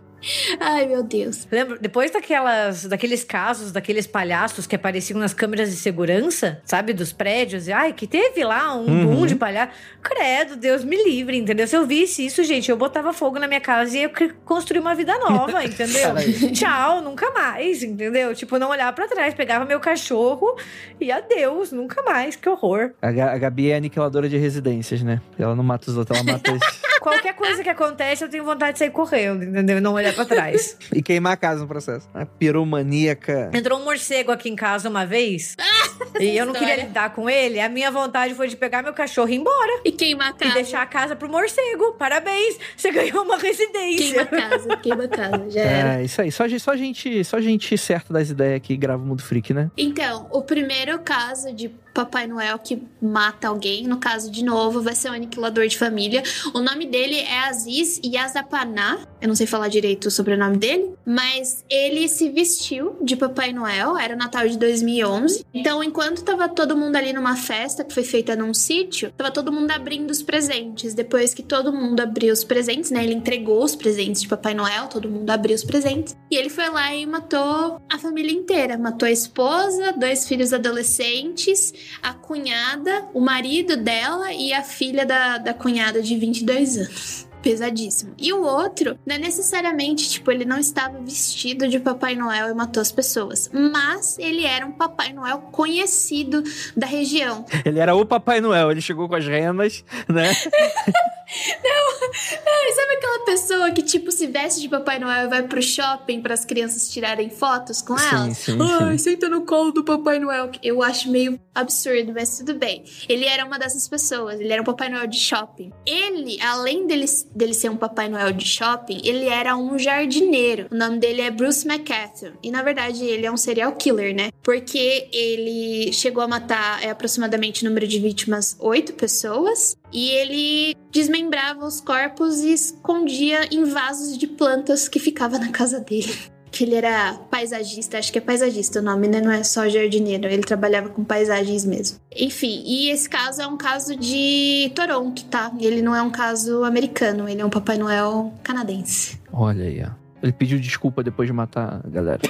Ai, 0.59 0.85
meu 0.88 1.03
Deus. 1.03 1.47
Lembra, 1.51 1.77
depois 1.79 2.11
daquelas, 2.11 2.85
daqueles 2.85 3.23
casos, 3.23 3.71
daqueles 3.71 4.07
palhaços 4.07 4.65
que 4.67 4.75
apareciam 4.75 5.19
nas 5.19 5.33
câmeras 5.33 5.69
de 5.69 5.75
segurança, 5.75 6.61
sabe, 6.65 6.93
dos 6.93 7.11
prédios, 7.13 7.67
e, 7.67 7.71
ai, 7.71 7.93
que 7.93 8.07
teve 8.07 8.43
lá 8.43 8.75
um 8.75 8.85
Uhum. 8.85 9.05
boom 9.15 9.25
de 9.27 9.35
palhaço. 9.35 9.71
Credo, 10.01 10.55
Deus 10.55 10.83
me 10.83 11.01
livre, 11.03 11.38
entendeu? 11.38 11.67
Se 11.67 11.75
eu 11.75 11.85
visse 11.85 12.25
isso, 12.25 12.43
gente, 12.43 12.69
eu 12.69 12.77
botava 12.77 13.11
fogo 13.13 13.39
na 13.39 13.47
minha 13.47 13.61
casa 13.61 13.97
e 13.97 14.01
ia 14.01 14.09
cri- 14.09 14.33
construir 14.45 14.79
uma 14.79 14.95
vida 14.95 15.17
nova, 15.17 15.63
entendeu? 15.65 16.13
Tchau, 16.53 17.01
nunca 17.01 17.31
mais, 17.31 17.83
entendeu? 17.83 18.33
Tipo, 18.33 18.57
não 18.59 18.69
olhar 18.69 18.91
pra 18.93 19.07
trás, 19.07 19.33
pegava 19.33 19.65
meu 19.65 19.79
cachorro 19.79 20.55
e 20.99 21.11
adeus, 21.11 21.71
nunca 21.71 22.01
mais, 22.03 22.35
que 22.35 22.47
horror. 22.49 22.91
A 23.01 23.11
Gabi 23.38 23.69
é 23.71 23.75
aniquiladora 23.77 24.27
de 24.29 24.38
residências, 24.38 25.01
né? 25.01 25.21
Ela 25.38 25.55
não 25.55 25.63
mata 25.63 25.89
os 25.89 25.97
outros, 25.97 26.17
ela 26.19 26.31
mata 26.33 26.51
os... 26.53 26.59
Qualquer 27.05 27.35
coisa 27.35 27.61
que 27.63 27.69
acontece, 27.69 28.23
eu 28.23 28.29
tenho 28.29 28.43
vontade 28.43 28.73
de 28.73 28.79
sair 28.79 28.89
correndo, 28.89 29.43
entendeu? 29.43 29.77
E 29.77 29.81
não 29.81 29.93
olhar 29.93 30.13
pra 30.13 30.25
trás. 30.25 30.75
e 30.91 31.03
queimar 31.03 31.33
a 31.33 31.37
casa 31.37 31.61
no 31.61 31.67
processo. 31.67 32.09
A 32.13 32.25
piromaníaca. 32.25 33.51
Entrou 33.53 33.79
um 33.79 33.83
morcego 33.83 34.31
aqui 34.31 34.49
em 34.49 34.55
casa 34.55 34.89
uma 34.89 35.05
vez. 35.05 35.55
e 36.19 36.35
eu 36.35 36.45
não 36.47 36.53
queria 36.53 36.75
lidar 36.77 37.13
com 37.13 37.29
ele. 37.29 37.59
A 37.59 37.69
minha 37.69 37.91
vontade 37.91 38.33
foi 38.33 38.47
de 38.47 38.55
pegar 38.57 38.81
meu 38.81 38.93
cachorro 38.93 39.29
e 39.29 39.33
ir 39.33 39.37
embora. 39.37 39.81
E 39.85 39.91
queimar 39.91 40.29
a 40.29 40.35
E 40.35 40.39
casa. 40.39 40.53
deixar 40.55 40.81
a 40.81 40.85
casa 40.87 41.15
pro 41.15 41.29
morcego. 41.29 41.93
Parabéns! 41.93 42.57
Você 42.75 42.91
ganhou 42.91 43.23
uma 43.23 43.37
Queima 43.37 43.55
residência. 43.55 44.21
a 44.23 44.25
casa, 44.25 44.77
queima 44.77 45.03
a 45.03 45.07
casa. 45.07 45.49
Já 45.49 45.61
era. 45.61 46.01
É, 46.01 46.03
isso 46.05 46.21
aí. 46.21 46.31
Só, 46.31 46.43
só 46.59 46.75
gente, 46.75 47.23
só 47.23 47.39
gente 47.39 47.77
certa 47.77 48.11
das 48.11 48.29
ideias 48.31 48.61
que 48.61 48.75
grava 48.75 49.03
o 49.03 49.05
Mundo 49.05 49.21
Freak, 49.21 49.53
né? 49.53 49.69
Então, 49.77 50.27
o 50.31 50.41
primeiro 50.41 50.97
caso 50.99 51.53
de 51.53 51.69
Papai 51.95 52.27
Noel 52.27 52.60
que 52.60 52.84
mata 53.01 53.47
alguém, 53.47 53.88
no 53.88 53.97
caso 53.97 54.29
de 54.29 54.43
novo, 54.43 54.81
vai 54.81 54.93
ser 54.93 55.10
um 55.10 55.13
aniquilador 55.13 55.65
de 55.65 55.77
família. 55.77 56.21
O 56.53 56.60
nome 56.60 56.86
dele 56.86 57.15
é 57.15 57.45
Aziz 57.45 58.01
Yazapaná. 58.03 58.99
Eu 59.21 59.29
não 59.29 59.36
sei 59.36 59.47
falar 59.47 59.69
direito 59.69 60.10
o 60.10 60.12
sobrenome 60.12 60.58
dele, 60.58 60.93
mas 61.05 61.63
ele 61.69 62.10
se 62.10 62.29
vestiu 62.29 62.97
de 63.01 63.15
Papai 63.15 63.53
Noel, 63.53 63.97
era 63.97 64.13
o 64.13 64.17
Natal 64.17 64.45
de 64.45 64.58
2011. 64.58 65.45
Então, 65.53 65.81
enquanto 65.81 66.21
tava 66.21 66.49
todo 66.49 66.75
mundo 66.75 66.97
ali 66.97 67.13
numa 67.13 67.38
festa 67.38 67.86
que 67.86 67.93
foi 67.93 68.03
feita 68.03 68.36
num 68.36 68.53
sítio, 68.53 69.13
tava 69.15 69.31
todo 69.31 69.49
mundo 69.49 69.71
abrindo 69.71 70.12
os 70.12 70.21
presentes. 70.21 70.93
Depois 70.93 71.34
que 71.34 71.43
todo 71.43 71.71
mundo 71.71 72.01
abriu 72.01 72.34
os 72.34 72.43
presentes, 72.43 72.91
né? 72.91 73.05
Ele 73.05 73.13
entregou 73.13 73.63
os 73.63 73.73
presentes 73.73 74.23
de 74.23 74.27
Papai 74.27 74.53
Noel, 74.53 74.88
todo 74.88 75.10
mundo 75.10 75.29
abriu 75.29 75.55
os 75.55 75.63
presentes. 75.63 76.13
E 76.29 76.36
ele 76.36 76.49
foi 76.49 76.69
lá 76.69 76.93
e 76.93 77.05
matou 77.05 77.79
a 77.89 77.97
família 77.97 78.34
inteira. 78.34 78.77
Matou 78.77 79.08
a 79.08 79.12
esposa, 79.12 79.93
dois 79.93 80.27
filhos 80.27 80.51
adolescentes, 80.51 81.85
a 82.02 82.13
cunhada, 82.13 83.08
o 83.13 83.19
marido 83.19 83.78
dela 83.78 84.34
e 84.34 84.54
a 84.54 84.63
filha 84.63 85.06
da, 85.06 85.38
da 85.38 85.54
cunhada 85.54 86.02
de 86.02 86.15
22 86.17 86.78
anos. 86.78 87.28
Pesadíssimo. 87.41 88.15
E 88.17 88.34
o 88.34 88.41
outro, 88.41 88.98
não 89.06 89.15
é 89.15 89.19
necessariamente, 89.19 90.10
tipo, 90.10 90.32
ele 90.32 90.45
não 90.45 90.58
estava 90.58 91.00
vestido 91.00 91.67
de 91.67 91.80
Papai 91.80 92.15
Noel 92.15 92.50
e 92.50 92.56
matou 92.56 92.82
as 92.82 92.91
pessoas. 92.91 93.52
Mas 93.54 94.17
ele 94.17 94.43
era 94.43 94.65
um 94.65 94.71
Papai 94.71 95.13
Noel 95.13 95.38
conhecido 95.52 96.41
da 96.76 96.88
região. 96.88 97.45
Ele 97.63 97.80
era 97.80 97.95
o 97.95 98.04
Papai 98.04 98.41
Noel, 98.41 98.71
ele 98.71 98.82
chegou 98.82 99.08
com 99.08 99.13
as 99.13 99.28
renas, 99.28 99.86
né? 100.08 100.32
Ai, 101.27 102.71
sabe 102.73 102.93
aquela 102.97 103.25
pessoa 103.25 103.71
que, 103.71 103.81
tipo, 103.81 104.11
se 104.11 104.27
veste 104.27 104.61
de 104.61 104.69
Papai 104.69 104.99
Noel 104.99 105.25
e 105.25 105.29
vai 105.29 105.43
pro 105.43 105.61
shopping 105.61 106.21
para 106.21 106.33
as 106.33 106.45
crianças 106.45 106.89
tirarem 106.89 107.29
fotos 107.29 107.81
com 107.81 107.97
Sim, 107.97 108.05
elas? 108.15 108.38
sim, 108.38 108.57
Ai, 108.61 108.97
sim. 108.97 109.11
senta 109.11 109.27
no 109.29 109.41
colo 109.45 109.71
do 109.71 109.83
Papai 109.83 110.19
Noel. 110.19 110.51
Eu 110.63 110.81
acho 110.83 111.09
meio 111.09 111.39
absurdo, 111.53 112.13
mas 112.13 112.38
tudo 112.38 112.53
bem. 112.55 112.83
Ele 113.09 113.25
era 113.25 113.45
uma 113.45 113.57
dessas 113.57 113.88
pessoas, 113.88 114.39
ele 114.39 114.51
era 114.51 114.61
um 114.61 114.65
Papai 114.65 114.89
Noel 114.89 115.07
de 115.07 115.19
shopping. 115.19 115.71
Ele, 115.85 116.39
além 116.41 116.85
dele, 116.85 117.05
dele 117.33 117.53
ser 117.53 117.69
um 117.69 117.77
Papai 117.77 118.07
Noel 118.09 118.31
de 118.31 118.45
shopping, 118.45 119.01
ele 119.03 119.27
era 119.27 119.55
um 119.55 119.77
jardineiro. 119.79 120.67
O 120.71 120.75
nome 120.75 120.99
dele 120.99 121.21
é 121.21 121.31
Bruce 121.31 121.67
McCaffrey. 121.67 122.33
E 122.43 122.51
na 122.51 122.61
verdade 122.61 123.03
ele 123.05 123.25
é 123.25 123.31
um 123.31 123.38
serial 123.38 123.71
killer, 123.73 124.15
né? 124.15 124.29
Porque 124.43 125.09
ele 125.11 125.91
chegou 125.91 126.21
a 126.23 126.27
matar 126.27 126.83
é, 126.83 126.89
aproximadamente 126.89 127.63
o 127.63 127.67
número 127.69 127.88
de 127.88 127.99
vítimas 127.99 128.55
oito 128.59 128.93
pessoas. 128.93 129.75
E 129.91 130.10
ele 130.10 130.76
desmembrava 130.91 131.65
os 131.65 131.80
corpos 131.80 132.41
e 132.41 132.54
escondia 132.54 133.48
em 133.52 133.63
vasos 133.63 134.17
de 134.17 134.28
plantas 134.28 134.88
que 134.88 135.00
ficava 135.00 135.38
na 135.38 135.50
casa 135.50 135.80
dele. 135.80 136.13
Que 136.52 136.63
ele 136.63 136.76
era 136.76 137.15
paisagista, 137.30 137.98
acho 137.98 138.13
que 138.13 138.17
é 138.17 138.21
paisagista 138.21 138.80
o 138.80 138.82
nome, 138.82 139.10
né? 139.10 139.19
Não 139.19 139.30
é 139.30 139.43
só 139.43 139.67
jardineiro, 139.67 140.26
ele 140.26 140.41
trabalhava 140.41 140.88
com 140.88 141.04
paisagens 141.04 141.65
mesmo. 141.65 142.00
Enfim, 142.15 142.63
e 142.65 142.89
esse 142.89 143.10
caso 143.10 143.41
é 143.41 143.48
um 143.48 143.58
caso 143.58 143.93
de 143.93 144.71
Toronto, 144.74 145.26
tá? 145.26 145.52
Ele 145.60 145.82
não 145.82 145.93
é 145.93 146.02
um 146.02 146.10
caso 146.10 146.63
americano, 146.63 147.28
ele 147.28 147.41
é 147.41 147.45
um 147.45 147.50
Papai 147.50 147.78
Noel 147.78 148.34
canadense. 148.41 149.19
Olha 149.34 149.65
aí, 149.65 149.84
ó. 149.84 150.04
Ele 150.25 150.33
pediu 150.33 150.57
desculpa 150.57 151.03
depois 151.03 151.27
de 151.27 151.33
matar 151.33 151.81
a 151.83 151.88
galera. 151.88 152.21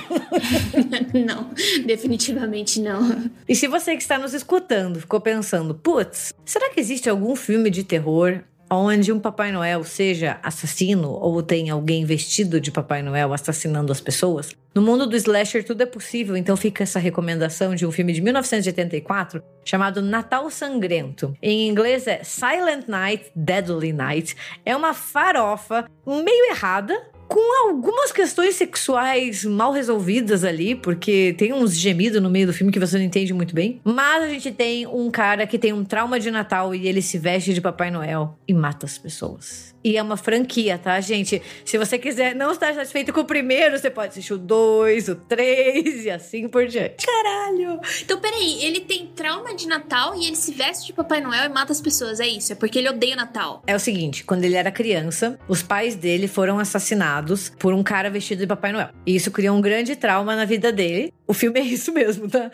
não, 1.25 1.49
definitivamente 1.85 2.81
não. 2.81 3.31
E 3.47 3.55
se 3.55 3.69
você 3.69 3.95
que 3.95 4.01
está 4.01 4.19
nos 4.19 4.33
escutando 4.33 4.99
ficou 4.99 5.21
pensando, 5.21 5.73
putz, 5.73 6.33
será 6.43 6.69
que 6.69 6.77
existe 6.77 7.09
algum 7.09 7.37
filme 7.37 7.69
de 7.69 7.85
terror 7.85 8.41
onde 8.69 9.13
um 9.13 9.19
Papai 9.19 9.49
Noel 9.53 9.85
seja 9.85 10.39
assassino 10.43 11.09
ou 11.09 11.41
tem 11.41 11.69
alguém 11.69 12.03
vestido 12.03 12.59
de 12.59 12.69
Papai 12.69 13.01
Noel 13.01 13.31
assassinando 13.31 13.93
as 13.93 14.01
pessoas? 14.01 14.53
No 14.73 14.81
mundo 14.81 15.07
do 15.07 15.15
slasher 15.15 15.63
tudo 15.63 15.83
é 15.83 15.85
possível, 15.85 16.35
então 16.35 16.57
fica 16.57 16.83
essa 16.83 16.99
recomendação 16.99 17.73
de 17.73 17.85
um 17.85 17.91
filme 17.91 18.11
de 18.11 18.21
1984 18.21 19.41
chamado 19.63 20.01
Natal 20.01 20.49
Sangrento. 20.49 21.33
Em 21.41 21.69
inglês 21.69 22.07
é 22.07 22.25
Silent 22.25 22.89
Night, 22.89 23.31
Deadly 23.33 23.93
Night. 23.93 24.35
É 24.65 24.75
uma 24.75 24.93
farofa 24.93 25.85
meio 26.05 26.51
errada, 26.51 26.93
com 27.27 27.67
algumas 27.67 28.11
questões 28.11 28.55
sexuais 28.55 29.43
mal 29.43 29.71
resolvidas 29.71 30.43
ali, 30.43 30.75
porque 30.75 31.35
tem 31.37 31.53
uns 31.53 31.75
gemidos 31.75 32.21
no 32.21 32.29
meio 32.29 32.47
do 32.47 32.53
filme 32.53 32.71
que 32.71 32.79
você 32.79 32.97
não 32.97 33.05
entende 33.05 33.33
muito 33.33 33.53
bem. 33.53 33.81
Mas 33.83 34.23
a 34.23 34.27
gente 34.27 34.51
tem 34.51 34.87
um 34.87 35.11
cara 35.11 35.45
que 35.45 35.59
tem 35.59 35.73
um 35.73 35.83
trauma 35.83 36.19
de 36.19 36.31
Natal 36.31 36.73
e 36.73 36.87
ele 36.87 37.01
se 37.01 37.17
veste 37.17 37.53
de 37.53 37.61
Papai 37.61 37.91
Noel 37.91 38.37
e 38.47 38.53
mata 38.53 38.85
as 38.85 38.97
pessoas. 38.97 39.74
E 39.85 39.97
é 39.97 40.01
uma 40.01 40.17
franquia, 40.17 40.79
tá, 40.79 40.99
gente? 40.99 41.39
Se 41.63 41.77
você 41.77 41.99
quiser 41.99 42.33
não 42.33 42.51
estar 42.51 42.73
satisfeito 42.73 43.13
com 43.13 43.19
o 43.19 43.25
primeiro, 43.25 43.77
você 43.77 43.91
pode 43.91 44.07
assistir 44.07 44.33
o 44.33 44.37
2, 44.39 45.09
o 45.09 45.15
3 45.15 46.05
e 46.05 46.09
assim 46.09 46.47
por 46.47 46.65
diante. 46.65 47.05
Caralho! 47.05 47.79
Então, 48.01 48.19
peraí, 48.19 48.65
ele 48.65 48.79
tem 48.79 49.05
trauma 49.15 49.53
de 49.53 49.67
Natal 49.67 50.15
e 50.15 50.25
ele 50.25 50.35
se 50.35 50.51
veste 50.53 50.87
de 50.87 50.93
Papai 50.93 51.21
Noel 51.21 51.45
e 51.45 51.49
mata 51.49 51.71
as 51.71 51.79
pessoas, 51.79 52.19
é 52.19 52.27
isso? 52.27 52.51
É 52.51 52.55
porque 52.55 52.79
ele 52.79 52.89
odeia 52.89 53.13
o 53.13 53.17
Natal. 53.17 53.61
É 53.67 53.75
o 53.75 53.79
seguinte, 53.79 54.23
quando 54.23 54.43
ele 54.43 54.55
era 54.55 54.71
criança, 54.71 55.37
os 55.47 55.61
pais 55.61 55.93
dele 55.93 56.27
foram 56.27 56.57
assassinados 56.57 57.51
por 57.59 57.71
um 57.71 57.83
cara 57.83 58.09
vestido 58.09 58.39
de 58.39 58.47
Papai 58.47 58.71
Noel. 58.71 58.89
E 59.05 59.15
isso 59.15 59.29
criou 59.29 59.55
um 59.55 59.61
grande 59.61 59.95
trauma 59.95 60.35
na 60.35 60.45
vida 60.45 60.71
dele. 60.71 61.13
O 61.27 61.33
filme 61.33 61.59
é 61.61 61.63
isso 61.63 61.93
mesmo, 61.93 62.27
tá? 62.27 62.49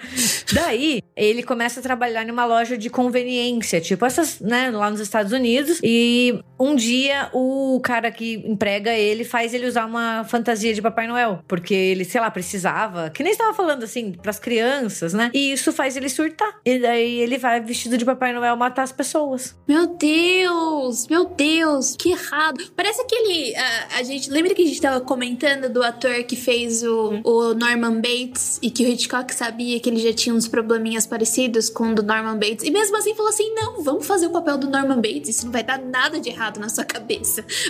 Daí, 0.51 1.01
ele 1.15 1.43
começa 1.43 1.79
a 1.79 1.83
trabalhar 1.83 2.25
numa 2.25 2.43
loja 2.43 2.77
de 2.77 2.89
conveniência, 2.89 3.79
tipo 3.79 4.05
essas, 4.05 4.41
né, 4.41 4.69
lá 4.69 4.89
nos 4.89 4.99
Estados 4.99 5.31
Unidos. 5.31 5.79
E 5.81 6.37
um 6.59 6.75
dia 6.75 7.20
o 7.33 7.79
cara 7.81 8.11
que 8.11 8.35
emprega 8.45 8.93
ele 8.93 9.23
faz 9.23 9.53
ele 9.53 9.67
usar 9.67 9.85
uma 9.85 10.23
fantasia 10.23 10.73
de 10.73 10.81
Papai 10.81 11.07
Noel, 11.07 11.43
porque 11.47 11.73
ele, 11.73 12.05
sei 12.05 12.21
lá, 12.21 12.31
precisava, 12.31 13.09
que 13.09 13.23
nem 13.23 13.31
estava 13.31 13.53
falando 13.53 13.83
assim, 13.83 14.13
pras 14.13 14.39
crianças, 14.39 15.13
né? 15.13 15.31
E 15.33 15.51
isso 15.51 15.71
faz 15.71 15.95
ele 15.95 16.09
surtar. 16.09 16.59
E 16.65 16.79
daí 16.79 17.19
ele 17.19 17.37
vai 17.37 17.59
vestido 17.61 17.97
de 17.97 18.05
Papai 18.05 18.33
Noel 18.33 18.55
matar 18.55 18.83
as 18.83 18.91
pessoas. 18.91 19.55
Meu 19.67 19.87
Deus! 19.87 21.07
Meu 21.07 21.25
Deus! 21.25 21.95
Que 21.97 22.11
errado! 22.11 22.71
Parece 22.75 23.01
aquele. 23.01 23.55
A, 23.55 23.99
a 23.99 24.03
gente. 24.03 24.29
Lembra 24.29 24.53
que 24.53 24.61
a 24.61 24.65
gente 24.65 24.81
tava 24.81 25.01
comentando 25.01 25.69
do 25.69 25.83
ator 25.83 26.23
que 26.23 26.35
fez 26.35 26.83
o, 26.83 27.21
o 27.23 27.53
Norman 27.53 27.95
Bates 28.01 28.59
e 28.61 28.69
que 28.69 28.83
o 28.83 28.87
Hitchcock 28.87 29.33
sabia 29.33 29.79
que 29.79 29.89
ele 29.89 29.99
já 29.99 30.13
tinha 30.13 30.33
uns 30.33 30.47
probleminhas 30.47 31.05
parecidos 31.05 31.69
com 31.69 31.91
o 31.91 31.95
do 31.95 32.03
Norman 32.03 32.37
Bates? 32.37 32.65
E 32.65 32.71
mesmo 32.71 32.97
assim 32.97 33.15
falou 33.15 33.29
assim: 33.29 33.53
não, 33.53 33.81
vamos 33.83 34.05
fazer 34.05 34.27
o 34.27 34.31
papel 34.31 34.57
do 34.57 34.69
Norman 34.69 34.97
Bates. 34.97 35.29
Isso 35.29 35.45
não 35.45 35.51
vai 35.51 35.63
dar 35.63 35.79
nada 35.79 36.19
de 36.19 36.29
errado 36.29 36.59
na 36.59 36.69
sua 36.69 36.85
cabeça. 36.85 37.10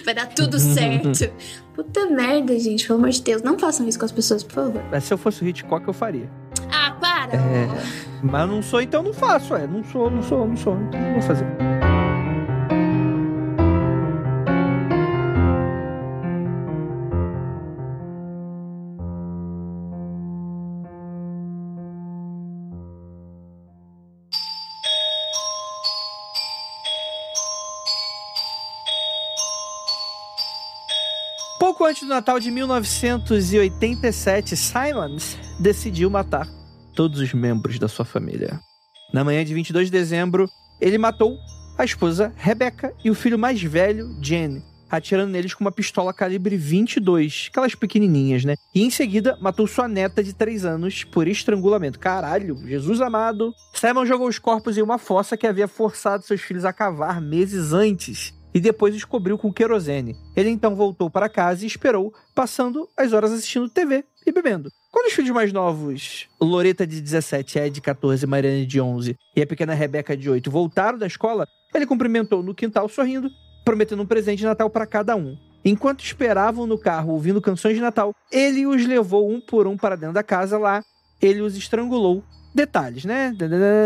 Vai 0.06 0.14
dar 0.14 0.28
tudo 0.28 0.60
certo. 0.60 1.32
Puta 1.74 2.06
merda, 2.08 2.58
gente, 2.60 2.86
pelo 2.86 3.00
amor 3.00 3.10
de 3.10 3.22
Deus. 3.22 3.42
Não 3.42 3.58
façam 3.58 3.88
isso 3.88 3.98
com 3.98 4.06
as 4.06 4.12
pessoas, 4.12 4.44
por 4.44 4.54
favor. 4.54 4.84
Mas 4.92 5.06
se 5.06 5.14
eu 5.14 5.18
fosse 5.18 5.44
o 5.44 5.48
Hitchcock, 5.48 5.88
eu 5.88 5.94
faria. 5.94 6.30
Ah, 6.72 6.92
para! 7.00 7.36
É. 7.36 7.68
Mas 8.22 8.50
não 8.50 8.62
sou, 8.62 8.82
então 8.82 9.02
não 9.02 9.14
faço, 9.14 9.56
é. 9.56 9.66
Não 9.66 9.84
sou, 9.84 10.12
não 10.12 10.22
sou, 10.22 10.48
não 10.48 10.58
sou. 10.58 10.76
Então 10.76 11.00
não 11.00 11.14
vou 11.14 11.22
fazer. 11.22 11.46
Antes 31.92 32.04
do 32.04 32.10
Natal 32.10 32.40
de 32.40 32.50
1987, 32.50 34.56
Simons 34.56 35.38
decidiu 35.60 36.10
matar 36.10 36.48
todos 36.96 37.20
os 37.20 37.34
membros 37.34 37.78
da 37.78 37.90
sua 37.90 38.06
família. 38.06 38.62
Na 39.14 39.26
manhã 39.26 39.44
de 39.44 39.54
22 39.54 39.88
de 39.88 39.92
dezembro, 39.92 40.48
ele 40.80 40.98
matou 40.98 41.38
a 41.78 41.84
esposa 41.84 42.32
Rebecca 42.38 42.94
e 43.04 43.12
o 43.12 43.14
filho 43.14 43.38
mais 43.38 43.62
velho, 43.62 44.08
Jenny. 44.22 44.64
atirando 44.90 45.34
neles 45.34 45.54
com 45.54 45.66
uma 45.66 45.72
pistola 45.72 46.14
calibre 46.14 46.56
22, 46.56 47.50
aquelas 47.52 47.76
pequenininhas, 47.76 48.46
né? 48.46 48.56
E 48.74 48.84
em 48.84 48.90
seguida 48.90 49.38
matou 49.42 49.68
sua 49.68 49.90
neta 49.90 50.24
de 50.24 50.32
3 50.32 50.64
anos 50.64 51.04
por 51.04 51.28
estrangulamento. 51.28 52.00
Caralho, 52.00 52.56
Jesus 52.70 53.02
amado. 53.02 53.54
Simon 53.74 54.06
jogou 54.06 54.30
os 54.30 54.40
corpos 54.40 54.78
em 54.78 54.82
uma 54.82 54.98
fossa 54.98 55.36
que 55.36 55.46
havia 55.46 55.68
forçado 55.68 56.24
seus 56.24 56.40
filhos 56.40 56.64
a 56.64 56.72
cavar 56.72 57.20
meses 57.20 57.74
antes 57.74 58.34
e 58.54 58.60
depois 58.60 58.94
descobriu 58.94 59.38
com 59.38 59.52
querosene. 59.52 60.16
Ele 60.36 60.50
então 60.50 60.76
voltou 60.76 61.10
para 61.10 61.30
casa 61.30 61.64
e 61.64 61.68
esperou, 61.68 62.14
passando 62.36 62.88
as 62.98 63.14
horas 63.14 63.32
assistindo 63.32 63.70
TV 63.70 64.04
e 64.26 64.32
bebendo. 64.32 64.70
Quando 64.92 65.08
os 65.08 65.14
filhos 65.14 65.32
mais 65.32 65.54
novos, 65.54 66.28
Loreta 66.40 66.86
de 66.86 67.02
17, 67.02 67.60
Ed 67.60 67.70
de 67.72 67.82
14, 67.82 68.28
Mariana 68.28 68.66
de 68.66 68.82
11 68.82 69.16
e 69.36 69.42
a 69.42 69.48
pequena 69.48 69.74
Rebeca 69.74 70.16
de 70.18 70.30
8, 70.30 70.52
voltaram 70.52 70.98
da 70.98 71.08
escola, 71.08 71.48
ele 71.74 71.86
cumprimentou 71.86 72.44
no 72.44 72.54
quintal 72.54 72.90
sorrindo, 72.90 73.30
prometendo 73.64 74.04
um 74.04 74.06
presente 74.06 74.40
de 74.40 74.46
Natal 74.46 74.70
para 74.70 74.86
cada 74.86 75.16
um. 75.16 75.38
Enquanto 75.64 76.04
esperavam 76.04 76.66
no 76.66 76.78
carro 76.78 77.14
ouvindo 77.14 77.40
canções 77.40 77.76
de 77.76 77.82
Natal, 77.82 78.14
ele 78.32 78.66
os 78.66 78.86
levou 78.86 79.32
um 79.32 79.40
por 79.40 79.68
um 79.68 79.78
para 79.78 79.96
dentro 79.96 80.16
da 80.16 80.24
casa 80.24 80.58
lá, 80.58 80.84
ele 81.22 81.42
os 81.42 81.56
estrangulou. 81.56 82.24
Detalhes, 82.54 83.06
né? 83.06 83.34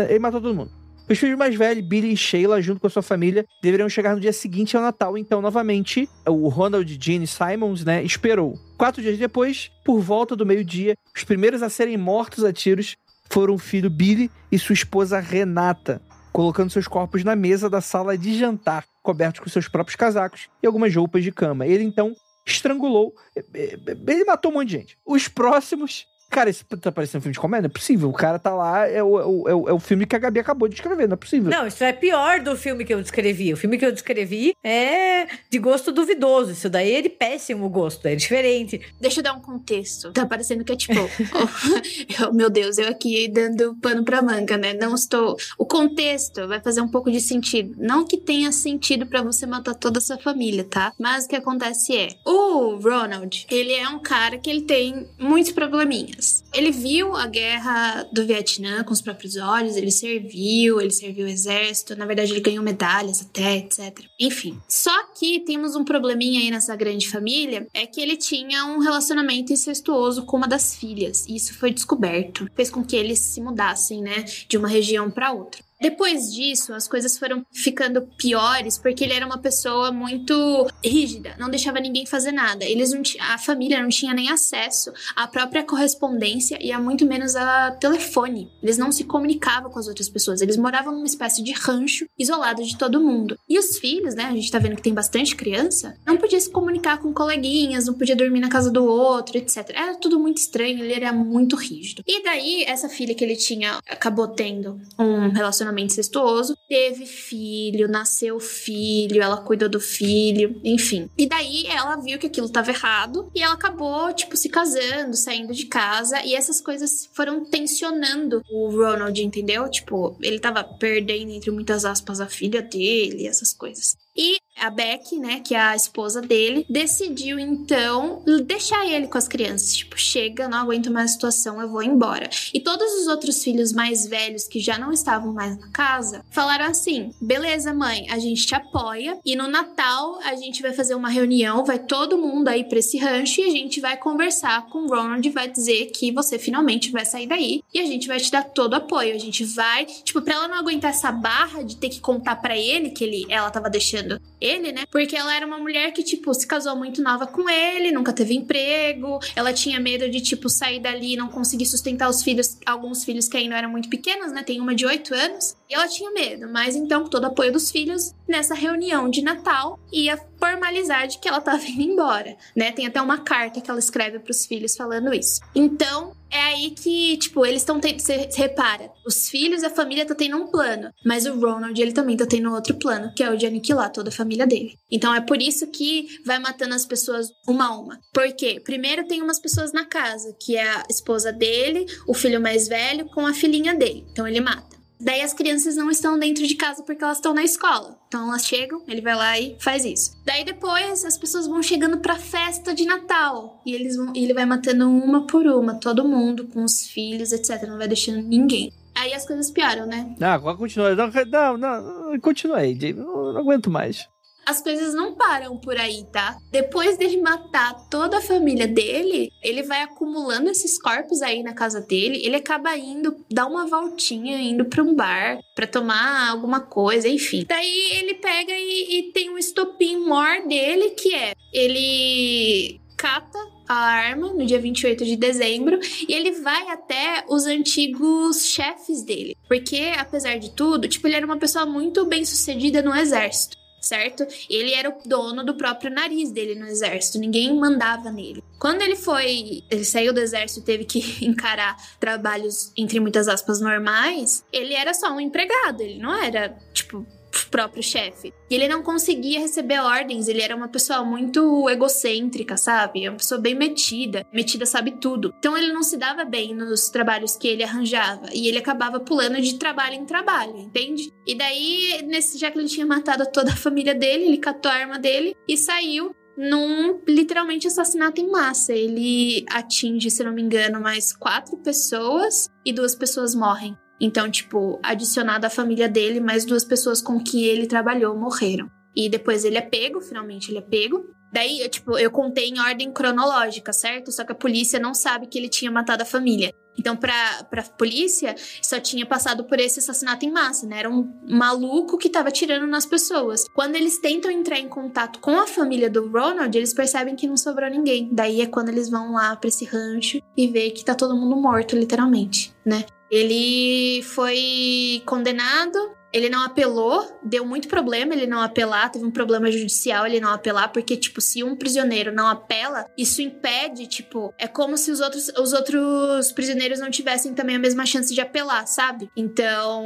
Ele 0.08 0.18
matou 0.18 0.40
todo 0.40 0.54
mundo. 0.54 0.72
Os 1.08 1.18
filhos 1.18 1.38
mais 1.38 1.54
velhos, 1.54 1.86
Billy 1.86 2.12
e 2.12 2.16
Sheila, 2.16 2.60
junto 2.60 2.80
com 2.80 2.88
a 2.88 2.90
sua 2.90 3.02
família, 3.02 3.46
deveriam 3.62 3.88
chegar 3.88 4.14
no 4.14 4.20
dia 4.20 4.32
seguinte 4.32 4.76
ao 4.76 4.82
Natal. 4.82 5.16
Então, 5.16 5.40
novamente, 5.40 6.08
o 6.26 6.48
Ronald 6.48 6.98
Gene 7.00 7.28
Simons, 7.28 7.84
né, 7.84 8.02
esperou. 8.02 8.58
Quatro 8.76 9.00
dias 9.00 9.16
depois, 9.16 9.70
por 9.84 10.00
volta 10.00 10.34
do 10.34 10.44
meio-dia, 10.44 10.96
os 11.14 11.22
primeiros 11.22 11.62
a 11.62 11.68
serem 11.68 11.96
mortos 11.96 12.42
a 12.42 12.52
tiros 12.52 12.96
foram 13.30 13.54
o 13.54 13.58
filho 13.58 13.88
Billy 13.88 14.30
e 14.50 14.58
sua 14.58 14.72
esposa 14.72 15.20
Renata, 15.20 16.02
colocando 16.32 16.70
seus 16.70 16.88
corpos 16.88 17.22
na 17.22 17.36
mesa 17.36 17.70
da 17.70 17.80
sala 17.80 18.18
de 18.18 18.36
jantar, 18.36 18.84
cobertos 19.00 19.40
com 19.40 19.48
seus 19.48 19.68
próprios 19.68 19.94
casacos 19.94 20.48
e 20.60 20.66
algumas 20.66 20.94
roupas 20.94 21.22
de 21.22 21.30
cama. 21.30 21.66
Ele 21.66 21.84
então 21.84 22.16
estrangulou, 22.44 23.14
ele 23.54 24.24
matou 24.24 24.50
um 24.50 24.54
monte 24.54 24.68
de 24.68 24.76
gente. 24.76 24.98
Os 25.06 25.28
próximos 25.28 26.04
Cara, 26.30 26.50
isso 26.50 26.64
tá 26.64 26.92
parecendo 26.92 27.18
um 27.18 27.22
filme 27.22 27.34
de 27.34 27.40
comédia? 27.40 27.62
Não 27.62 27.70
é 27.70 27.72
possível. 27.72 28.08
O 28.08 28.12
cara 28.12 28.38
tá 28.38 28.54
lá, 28.54 28.86
é 28.86 29.02
o, 29.02 29.48
é 29.48 29.54
o, 29.54 29.68
é 29.68 29.72
o 29.72 29.78
filme 29.78 30.04
que 30.04 30.14
a 30.14 30.18
Gabi 30.18 30.40
acabou 30.40 30.68
de 30.68 30.74
escrever, 30.74 31.06
não 31.08 31.14
é 31.14 31.16
possível. 31.16 31.50
Não, 31.50 31.66
isso 31.66 31.82
é 31.82 31.92
pior 31.92 32.40
do 32.40 32.56
filme 32.56 32.84
que 32.84 32.92
eu 32.92 33.00
descrevi. 33.00 33.52
O 33.52 33.56
filme 33.56 33.78
que 33.78 33.86
eu 33.86 33.92
descrevi 33.92 34.54
é 34.62 35.26
de 35.48 35.58
gosto 35.58 35.92
duvidoso. 35.92 36.52
Isso 36.52 36.68
daí 36.68 36.94
é 36.94 37.02
de 37.02 37.08
péssimo 37.08 37.68
gosto, 37.70 38.06
é 38.06 38.14
diferente. 38.14 38.80
Deixa 39.00 39.20
eu 39.20 39.24
dar 39.24 39.34
um 39.34 39.40
contexto. 39.40 40.12
Tá 40.12 40.26
parecendo 40.26 40.64
que 40.64 40.72
é 40.72 40.76
tipo, 40.76 40.94
oh, 42.28 42.32
meu 42.32 42.50
Deus, 42.50 42.76
eu 42.78 42.88
aqui 42.88 43.28
dando 43.28 43.74
pano 43.76 44.04
pra 44.04 44.20
manga, 44.20 44.56
né? 44.56 44.74
Não 44.74 44.94
estou. 44.94 45.36
O 45.56 45.64
contexto 45.64 46.46
vai 46.48 46.60
fazer 46.60 46.80
um 46.80 46.88
pouco 46.88 47.10
de 47.10 47.20
sentido. 47.20 47.74
Não 47.78 48.04
que 48.04 48.18
tenha 48.18 48.52
sentido 48.52 49.06
para 49.06 49.22
você 49.22 49.46
matar 49.46 49.74
toda 49.74 49.98
a 49.98 50.02
sua 50.02 50.18
família, 50.18 50.64
tá? 50.64 50.92
Mas 50.98 51.24
o 51.24 51.28
que 51.28 51.36
acontece 51.36 51.96
é: 51.96 52.08
o 52.24 52.76
Ronald, 52.76 53.46
ele 53.50 53.72
é 53.72 53.88
um 53.88 54.00
cara 54.00 54.38
que 54.38 54.50
ele 54.50 54.62
tem 54.62 55.06
muitos 55.18 55.52
probleminhas. 55.52 56.15
Ele 56.52 56.70
viu 56.70 57.14
a 57.14 57.26
guerra 57.26 58.04
do 58.12 58.26
Vietnã 58.26 58.82
com 58.84 58.92
os 58.92 59.00
próprios 59.00 59.36
olhos, 59.36 59.76
ele 59.76 59.90
serviu, 59.90 60.80
ele 60.80 60.90
serviu 60.90 61.26
o 61.26 61.28
exército, 61.28 61.96
na 61.96 62.06
verdade 62.06 62.32
ele 62.32 62.40
ganhou 62.40 62.64
medalhas 62.64 63.22
até, 63.22 63.58
etc. 63.58 64.04
Enfim. 64.18 64.60
Só 64.68 65.06
que 65.18 65.40
temos 65.40 65.76
um 65.76 65.84
probleminha 65.84 66.40
aí 66.40 66.50
nessa 66.50 66.74
grande 66.76 67.08
família, 67.08 67.66
é 67.74 67.86
que 67.86 68.00
ele 68.00 68.16
tinha 68.16 68.64
um 68.66 68.78
relacionamento 68.78 69.52
incestuoso 69.52 70.24
com 70.24 70.36
uma 70.36 70.48
das 70.48 70.74
filhas, 70.74 71.26
e 71.26 71.36
isso 71.36 71.54
foi 71.54 71.70
descoberto. 71.70 72.48
Fez 72.54 72.70
com 72.70 72.84
que 72.84 72.96
eles 72.96 73.18
se 73.18 73.40
mudassem, 73.40 74.00
né, 74.00 74.24
de 74.48 74.56
uma 74.56 74.68
região 74.68 75.10
para 75.10 75.32
outra. 75.32 75.66
Depois 75.80 76.32
disso, 76.32 76.74
as 76.74 76.88
coisas 76.88 77.18
foram 77.18 77.44
ficando 77.52 78.02
piores 78.16 78.78
porque 78.78 79.04
ele 79.04 79.12
era 79.12 79.26
uma 79.26 79.38
pessoa 79.38 79.92
muito 79.92 80.66
rígida, 80.84 81.36
não 81.38 81.50
deixava 81.50 81.80
ninguém 81.80 82.06
fazer 82.06 82.32
nada. 82.32 82.64
Eles 82.64 82.92
não 82.92 83.02
a 83.20 83.38
família 83.38 83.80
não 83.80 83.88
tinha 83.88 84.12
nem 84.12 84.30
acesso 84.30 84.92
à 85.14 85.26
própria 85.26 85.62
correspondência 85.62 86.58
e 86.60 86.72
a 86.72 86.78
muito 86.78 87.06
menos 87.06 87.36
a 87.36 87.70
telefone. 87.72 88.50
Eles 88.62 88.78
não 88.78 88.90
se 88.90 89.04
comunicavam 89.04 89.70
com 89.70 89.78
as 89.78 89.86
outras 89.86 90.08
pessoas. 90.08 90.40
Eles 90.40 90.56
moravam 90.56 90.92
numa 90.92 91.06
espécie 91.06 91.42
de 91.42 91.52
rancho 91.52 92.06
isolado 92.18 92.62
de 92.62 92.76
todo 92.76 93.00
mundo. 93.00 93.38
E 93.48 93.58
os 93.58 93.78
filhos, 93.78 94.14
né? 94.14 94.24
A 94.24 94.32
gente 94.32 94.50
tá 94.50 94.58
vendo 94.58 94.76
que 94.76 94.82
tem 94.82 94.94
bastante 94.94 95.36
criança, 95.36 95.96
não 96.06 96.16
podia 96.16 96.40
se 96.40 96.50
comunicar 96.50 96.98
com 96.98 97.12
coleguinhas, 97.12 97.86
não 97.86 97.94
podia 97.94 98.16
dormir 98.16 98.40
na 98.40 98.48
casa 98.48 98.70
do 98.70 98.84
outro, 98.84 99.38
etc. 99.38 99.70
Era 99.74 99.94
tudo 99.96 100.18
muito 100.18 100.38
estranho, 100.38 100.82
ele 100.82 100.94
era 100.94 101.12
muito 101.12 101.56
rígido. 101.56 102.02
E 102.06 102.22
daí, 102.22 102.64
essa 102.64 102.88
filha 102.88 103.14
que 103.14 103.22
ele 103.22 103.36
tinha 103.36 103.78
acabou 103.88 104.28
tendo 104.28 104.80
um 104.98 105.30
relacionamento 105.30 105.66
relacionamento 105.76 105.92
incestuoso, 105.92 106.56
teve 106.68 107.06
filho, 107.06 107.88
nasceu 107.88 108.40
filho, 108.40 109.22
ela 109.22 109.36
cuidou 109.42 109.68
do 109.68 109.80
filho, 109.80 110.60
enfim. 110.64 111.08
E 111.16 111.28
daí 111.28 111.66
ela 111.66 111.96
viu 111.96 112.18
que 112.18 112.26
aquilo 112.26 112.46
estava 112.46 112.70
errado 112.70 113.30
e 113.34 113.42
ela 113.42 113.54
acabou, 113.54 114.12
tipo, 114.14 114.36
se 114.36 114.48
casando, 114.48 115.16
saindo 115.16 115.52
de 115.52 115.66
casa 115.66 116.24
e 116.24 116.34
essas 116.34 116.60
coisas 116.60 117.08
foram 117.12 117.44
tensionando 117.44 118.42
o 118.50 118.70
Ronald, 118.70 119.20
entendeu? 119.22 119.68
Tipo, 119.70 120.16
ele 120.20 120.40
tava 120.40 120.64
perdendo, 120.64 121.30
entre 121.30 121.50
muitas 121.50 121.84
aspas, 121.84 122.20
a 122.20 122.26
filha 122.26 122.62
dele, 122.62 123.26
essas 123.26 123.52
coisas. 123.52 123.96
E 124.16 124.38
a 124.58 124.70
Beck, 124.70 125.18
né, 125.18 125.40
que 125.40 125.54
é 125.54 125.60
a 125.60 125.76
esposa 125.76 126.22
dele, 126.22 126.64
decidiu 126.68 127.38
então 127.38 128.22
deixar 128.44 128.86
ele 128.86 129.06
com 129.06 129.18
as 129.18 129.28
crianças. 129.28 129.76
Tipo, 129.76 129.98
chega, 129.98 130.48
não 130.48 130.58
aguento 130.58 130.90
mais 130.90 131.10
a 131.10 131.14
situação, 131.14 131.60
eu 131.60 131.68
vou 131.68 131.82
embora. 131.82 132.28
E 132.54 132.60
todos 132.60 132.90
os 133.00 133.06
outros 133.06 133.42
filhos 133.44 133.72
mais 133.72 134.06
velhos 134.06 134.48
que 134.48 134.58
já 134.58 134.78
não 134.78 134.92
estavam 134.92 135.32
mais 135.32 135.58
na 135.58 135.70
casa 135.70 136.24
falaram 136.30 136.64
assim: 136.66 137.10
beleza, 137.20 137.74
mãe, 137.74 138.06
a 138.10 138.18
gente 138.18 138.46
te 138.46 138.54
apoia. 138.54 139.18
E 139.24 139.36
no 139.36 139.46
Natal 139.46 140.18
a 140.24 140.34
gente 140.36 140.62
vai 140.62 140.72
fazer 140.72 140.94
uma 140.94 141.10
reunião, 141.10 141.64
vai 141.64 141.78
todo 141.78 142.18
mundo 142.18 142.48
aí 142.48 142.64
pra 142.64 142.78
esse 142.78 142.96
rancho 142.96 143.40
e 143.40 143.44
a 143.44 143.50
gente 143.50 143.80
vai 143.80 143.96
conversar 143.96 144.66
com 144.66 144.86
o 144.86 144.88
Ronald 144.88 145.26
e 145.26 145.30
vai 145.30 145.48
dizer 145.48 145.86
que 145.86 146.10
você 146.10 146.38
finalmente 146.38 146.90
vai 146.90 147.04
sair 147.04 147.26
daí 147.26 147.62
e 147.74 147.78
a 147.78 147.84
gente 147.84 148.08
vai 148.08 148.18
te 148.18 148.30
dar 148.30 148.44
todo 148.44 148.72
o 148.72 148.76
apoio. 148.76 149.14
A 149.14 149.18
gente 149.18 149.44
vai, 149.44 149.84
tipo, 149.84 150.22
pra 150.22 150.34
ela 150.34 150.48
não 150.48 150.56
aguentar 150.56 150.90
essa 150.90 151.12
barra 151.12 151.62
de 151.62 151.76
ter 151.76 151.90
que 151.90 152.00
contar 152.00 152.36
para 152.36 152.56
ele 152.56 152.90
que 152.90 153.04
ele, 153.04 153.26
ela 153.28 153.50
tava 153.50 153.68
deixando 153.68 154.05
ele, 154.40 154.72
né? 154.72 154.84
Porque 154.90 155.16
ela 155.16 155.34
era 155.34 155.46
uma 155.46 155.58
mulher 155.58 155.92
que, 155.92 156.02
tipo, 156.02 156.32
se 156.34 156.46
casou 156.46 156.76
muito 156.76 157.02
nova 157.02 157.26
com 157.26 157.48
ele, 157.48 157.92
nunca 157.92 158.12
teve 158.12 158.34
emprego, 158.34 159.18
ela 159.34 159.52
tinha 159.52 159.80
medo 159.80 160.08
de, 160.08 160.20
tipo, 160.20 160.48
sair 160.48 160.80
dali 160.80 161.14
e 161.14 161.16
não 161.16 161.28
conseguir 161.28 161.66
sustentar 161.66 162.08
os 162.08 162.22
filhos, 162.22 162.58
alguns 162.64 163.04
filhos 163.04 163.28
que 163.28 163.36
ainda 163.36 163.56
eram 163.56 163.70
muito 163.70 163.88
pequenos, 163.88 164.32
né? 164.32 164.42
Tem 164.42 164.60
uma 164.60 164.74
de 164.74 164.86
8 164.86 165.14
anos. 165.14 165.56
E 165.68 165.74
ela 165.74 165.88
tinha 165.88 166.10
medo, 166.12 166.48
mas 166.48 166.76
então, 166.76 167.02
com 167.02 167.10
todo 167.10 167.24
o 167.24 167.26
apoio 167.26 167.52
dos 167.52 167.70
filhos, 167.70 168.14
nessa 168.28 168.54
reunião 168.54 169.10
de 169.10 169.20
Natal, 169.20 169.80
ia 169.92 170.16
formalizar 170.38 171.06
de 171.06 171.18
que 171.18 171.28
ela 171.28 171.40
tava 171.40 171.64
indo 171.66 171.82
embora, 171.82 172.36
né? 172.54 172.72
Tem 172.72 172.86
até 172.86 173.00
uma 173.00 173.18
carta 173.18 173.60
que 173.60 173.70
ela 173.70 173.80
escreve 173.80 174.18
para 174.18 174.30
os 174.30 174.46
filhos 174.46 174.76
falando 174.76 175.12
isso. 175.12 175.40
Então, 175.54 176.12
é 176.30 176.40
aí 176.40 176.70
que, 176.70 177.16
tipo, 177.18 177.44
eles 177.46 177.62
estão 177.62 177.80
tendo. 177.80 178.00
Você 178.00 178.28
repara, 178.34 178.90
os 179.06 179.28
filhos 179.28 179.62
e 179.62 179.66
a 179.66 179.70
família 179.70 180.04
tá 180.04 180.14
tendo 180.14 180.36
um 180.36 180.46
plano, 180.48 180.92
mas 181.04 181.26
o 181.26 181.38
Ronald, 181.38 181.80
ele 181.80 181.92
também 181.92 182.16
tá 182.16 182.26
tendo 182.26 182.52
outro 182.52 182.74
plano, 182.74 183.12
que 183.14 183.22
é 183.22 183.30
o 183.30 183.36
de 183.36 183.46
aniquilar 183.46 183.90
toda 183.92 184.08
a 184.08 184.12
família 184.12 184.46
dele. 184.46 184.74
Então 184.90 185.14
é 185.14 185.20
por 185.20 185.40
isso 185.40 185.66
que 185.68 186.06
vai 186.24 186.38
matando 186.38 186.74
as 186.74 186.84
pessoas 186.84 187.28
uma 187.46 187.66
a 187.66 187.78
uma. 187.78 188.00
Porque, 188.12 188.60
primeiro, 188.60 189.06
tem 189.06 189.22
umas 189.22 189.38
pessoas 189.38 189.72
na 189.72 189.84
casa, 189.84 190.34
que 190.40 190.56
é 190.56 190.68
a 190.68 190.84
esposa 190.90 191.32
dele, 191.32 191.86
o 192.06 192.14
filho 192.14 192.40
mais 192.40 192.68
velho, 192.68 193.06
com 193.06 193.26
a 193.26 193.32
filhinha 193.32 193.74
dele. 193.74 194.04
Então 194.10 194.26
ele 194.26 194.40
mata. 194.40 194.75
Daí 195.00 195.20
as 195.20 195.34
crianças 195.34 195.76
não 195.76 195.90
estão 195.90 196.18
dentro 196.18 196.46
de 196.46 196.54
casa 196.54 196.82
porque 196.82 197.04
elas 197.04 197.18
estão 197.18 197.34
na 197.34 197.44
escola. 197.44 197.98
Então 198.08 198.28
elas 198.28 198.46
chegam, 198.46 198.82
ele 198.88 199.00
vai 199.00 199.14
lá 199.14 199.38
e 199.38 199.56
faz 199.60 199.84
isso. 199.84 200.16
Daí 200.24 200.44
depois 200.44 201.04
as 201.04 201.18
pessoas 201.18 201.46
vão 201.46 201.62
chegando 201.62 201.98
pra 201.98 202.16
festa 202.16 202.74
de 202.74 202.84
Natal. 202.84 203.60
E 203.66 203.74
eles 203.74 203.96
vão, 203.96 204.12
ele 204.14 204.32
vai 204.32 204.46
matando 204.46 204.88
uma 204.88 205.26
por 205.26 205.46
uma, 205.46 205.74
todo 205.74 206.08
mundo, 206.08 206.46
com 206.48 206.64
os 206.64 206.86
filhos, 206.86 207.32
etc. 207.32 207.68
Não 207.68 207.78
vai 207.78 207.88
deixando 207.88 208.22
ninguém. 208.22 208.72
Aí 208.94 209.12
as 209.12 209.26
coisas 209.26 209.50
pioram, 209.50 209.86
né? 209.86 210.14
Ah, 210.20 210.38
continua. 210.56 210.94
Não, 210.94 211.10
não, 211.58 212.12
não 212.12 212.20
continua 212.20 212.58
aí, 212.58 212.94
não, 212.94 213.32
não 213.32 213.40
aguento 213.40 213.70
mais 213.70 214.08
as 214.46 214.62
coisas 214.62 214.94
não 214.94 215.14
param 215.14 215.56
por 215.58 215.76
aí, 215.76 216.04
tá? 216.12 216.38
Depois 216.52 216.96
dele 216.96 217.20
matar 217.20 217.74
toda 217.90 218.18
a 218.18 218.22
família 218.22 218.68
dele, 218.68 219.32
ele 219.42 219.64
vai 219.64 219.82
acumulando 219.82 220.48
esses 220.48 220.80
corpos 220.80 221.20
aí 221.20 221.42
na 221.42 221.52
casa 221.52 221.80
dele. 221.80 222.22
Ele 222.24 222.36
acaba 222.36 222.76
indo 222.76 223.16
dar 223.28 223.46
uma 223.46 223.66
voltinha, 223.66 224.40
indo 224.40 224.64
pra 224.64 224.84
um 224.84 224.94
bar 224.94 225.40
para 225.54 225.66
tomar 225.66 226.30
alguma 226.30 226.60
coisa, 226.60 227.08
enfim. 227.08 227.44
Daí 227.48 227.90
ele 227.92 228.14
pega 228.14 228.52
e, 228.52 228.98
e 228.98 229.12
tem 229.12 229.30
um 229.30 229.36
estopim 229.36 229.96
mor 229.96 230.46
dele 230.46 230.90
que 230.90 231.12
é 231.12 231.34
ele 231.52 232.80
cata 232.96 233.38
a 233.68 233.74
arma 233.74 234.32
no 234.32 234.46
dia 234.46 234.60
28 234.60 235.04
de 235.04 235.16
dezembro 235.16 235.78
e 236.08 236.14
ele 236.14 236.40
vai 236.40 236.68
até 236.68 237.24
os 237.28 237.46
antigos 237.46 238.46
chefes 238.46 239.02
dele. 239.02 239.36
Porque, 239.48 239.92
apesar 239.98 240.38
de 240.38 240.50
tudo, 240.50 240.88
tipo, 240.88 241.06
ele 241.06 241.16
era 241.16 241.26
uma 241.26 241.36
pessoa 241.36 241.66
muito 241.66 242.06
bem 242.06 242.24
sucedida 242.24 242.80
no 242.80 242.94
exército 242.94 243.65
certo? 243.80 244.26
Ele 244.48 244.72
era 244.72 244.90
o 244.90 245.08
dono 245.08 245.44
do 245.44 245.54
próprio 245.54 245.90
nariz 245.90 246.30
dele 246.30 246.54
no 246.54 246.66
exército, 246.66 247.18
ninguém 247.18 247.54
mandava 247.54 248.10
nele. 248.10 248.42
Quando 248.58 248.82
ele 248.82 248.96
foi, 248.96 249.62
ele 249.70 249.84
saiu 249.84 250.12
do 250.12 250.20
exército 250.20 250.60
e 250.60 250.64
teve 250.64 250.84
que 250.84 251.00
encarar 251.24 251.76
trabalhos 252.00 252.72
entre 252.76 252.98
muitas 253.00 253.28
aspas 253.28 253.60
normais, 253.60 254.44
ele 254.52 254.74
era 254.74 254.92
só 254.94 255.12
um 255.12 255.20
empregado, 255.20 255.80
ele 255.80 255.98
não 255.98 256.14
era 256.14 256.56
tipo 256.72 257.06
próprio 257.44 257.82
chefe. 257.82 258.32
E 258.50 258.54
ele 258.54 258.68
não 258.68 258.82
conseguia 258.82 259.40
receber 259.40 259.80
ordens, 259.80 260.28
ele 260.28 260.42
era 260.42 260.56
uma 260.56 260.68
pessoa 260.68 261.04
muito 261.04 261.68
egocêntrica, 261.68 262.56
sabe? 262.56 263.04
É 263.04 263.10
uma 263.10 263.18
pessoa 263.18 263.40
bem 263.40 263.54
metida. 263.54 264.24
Metida 264.32 264.66
sabe 264.66 264.92
tudo. 265.00 265.32
Então 265.38 265.56
ele 265.56 265.72
não 265.72 265.82
se 265.82 265.96
dava 265.96 266.24
bem 266.24 266.54
nos 266.54 266.88
trabalhos 266.88 267.36
que 267.36 267.48
ele 267.48 267.62
arranjava. 267.62 268.28
E 268.32 268.48
ele 268.48 268.58
acabava 268.58 269.00
pulando 269.00 269.40
de 269.40 269.58
trabalho 269.58 269.94
em 269.94 270.06
trabalho, 270.06 270.56
entende? 270.56 271.12
E 271.26 271.34
daí, 271.34 272.02
nesse, 272.06 272.38
já 272.38 272.50
que 272.50 272.58
ele 272.58 272.68
tinha 272.68 272.86
matado 272.86 273.24
toda 273.32 273.52
a 273.52 273.56
família 273.56 273.94
dele, 273.94 274.24
ele 274.24 274.38
catou 274.38 274.70
a 274.70 274.74
arma 274.74 274.98
dele 274.98 275.36
e 275.48 275.56
saiu 275.56 276.14
num 276.36 277.00
literalmente 277.08 277.66
assassinato 277.66 278.20
em 278.20 278.30
massa. 278.30 278.72
Ele 278.72 279.44
atinge, 279.50 280.10
se 280.10 280.22
não 280.22 280.32
me 280.32 280.42
engano, 280.42 280.80
mais 280.80 281.12
quatro 281.12 281.56
pessoas 281.58 282.48
e 282.64 282.72
duas 282.72 282.94
pessoas 282.94 283.34
morrem. 283.34 283.76
Então, 284.00 284.30
tipo, 284.30 284.78
adicionado 284.82 285.46
à 285.46 285.50
família 285.50 285.88
dele, 285.88 286.20
mais 286.20 286.44
duas 286.44 286.64
pessoas 286.64 287.00
com 287.00 287.18
que 287.18 287.46
ele 287.46 287.66
trabalhou 287.66 288.16
morreram. 288.16 288.70
E 288.94 289.08
depois 289.08 289.44
ele 289.44 289.58
é 289.58 289.62
pego, 289.62 290.00
finalmente 290.00 290.50
ele 290.50 290.58
é 290.58 290.62
pego. 290.62 291.04
Daí, 291.32 291.68
tipo, 291.68 291.98
eu 291.98 292.10
contei 292.10 292.48
em 292.48 292.60
ordem 292.60 292.90
cronológica, 292.90 293.72
certo? 293.72 294.10
Só 294.10 294.24
que 294.24 294.32
a 294.32 294.34
polícia 294.34 294.78
não 294.78 294.94
sabe 294.94 295.26
que 295.26 295.38
ele 295.38 295.48
tinha 295.48 295.70
matado 295.70 296.02
a 296.02 296.06
família. 296.06 296.50
Então, 296.78 296.96
pra, 296.96 297.44
pra 297.50 297.62
polícia, 297.62 298.34
só 298.62 298.78
tinha 298.78 299.04
passado 299.06 299.44
por 299.44 299.58
esse 299.58 299.78
assassinato 299.78 300.24
em 300.24 300.30
massa, 300.30 300.66
né? 300.66 300.78
Era 300.78 300.90
um 300.90 301.10
maluco 301.28 301.98
que 301.98 302.08
tava 302.08 302.28
atirando 302.28 302.66
nas 302.66 302.86
pessoas. 302.86 303.44
Quando 303.54 303.76
eles 303.76 303.98
tentam 303.98 304.30
entrar 304.30 304.58
em 304.58 304.68
contato 304.68 305.18
com 305.20 305.38
a 305.38 305.46
família 305.46 305.90
do 305.90 306.10
Ronald, 306.10 306.56
eles 306.56 306.74
percebem 306.74 307.16
que 307.16 307.26
não 307.26 307.36
sobrou 307.36 307.68
ninguém. 307.70 308.08
Daí 308.12 308.40
é 308.40 308.46
quando 308.46 308.68
eles 308.68 308.90
vão 308.90 309.12
lá 309.12 309.34
pra 309.36 309.48
esse 309.48 309.64
rancho 309.64 310.20
e 310.36 310.46
vê 310.46 310.70
que 310.70 310.84
tá 310.84 310.94
todo 310.94 311.16
mundo 311.16 311.36
morto, 311.36 311.76
literalmente, 311.76 312.54
né? 312.64 312.84
Ele 313.10 314.02
foi 314.02 315.02
condenado 315.06 315.96
ele 316.16 316.30
não 316.30 316.42
apelou, 316.42 317.18
deu 317.22 317.44
muito 317.44 317.68
problema 317.68 318.14
ele 318.14 318.26
não 318.26 318.40
apelar, 318.40 318.90
teve 318.90 319.04
um 319.04 319.10
problema 319.10 319.50
judicial 319.50 320.06
ele 320.06 320.18
não 320.18 320.30
apelar, 320.30 320.68
porque, 320.68 320.96
tipo, 320.96 321.20
se 321.20 321.44
um 321.44 321.54
prisioneiro 321.54 322.10
não 322.10 322.26
apela, 322.26 322.86
isso 322.96 323.20
impede, 323.20 323.86
tipo, 323.86 324.32
é 324.38 324.48
como 324.48 324.78
se 324.78 324.90
os 324.90 325.00
outros, 325.00 325.28
os 325.38 325.52
outros 325.52 326.32
prisioneiros 326.32 326.80
não 326.80 326.90
tivessem 326.90 327.34
também 327.34 327.56
a 327.56 327.58
mesma 327.58 327.84
chance 327.84 328.14
de 328.14 328.20
apelar, 328.22 328.66
sabe? 328.66 329.10
Então, 329.14 329.84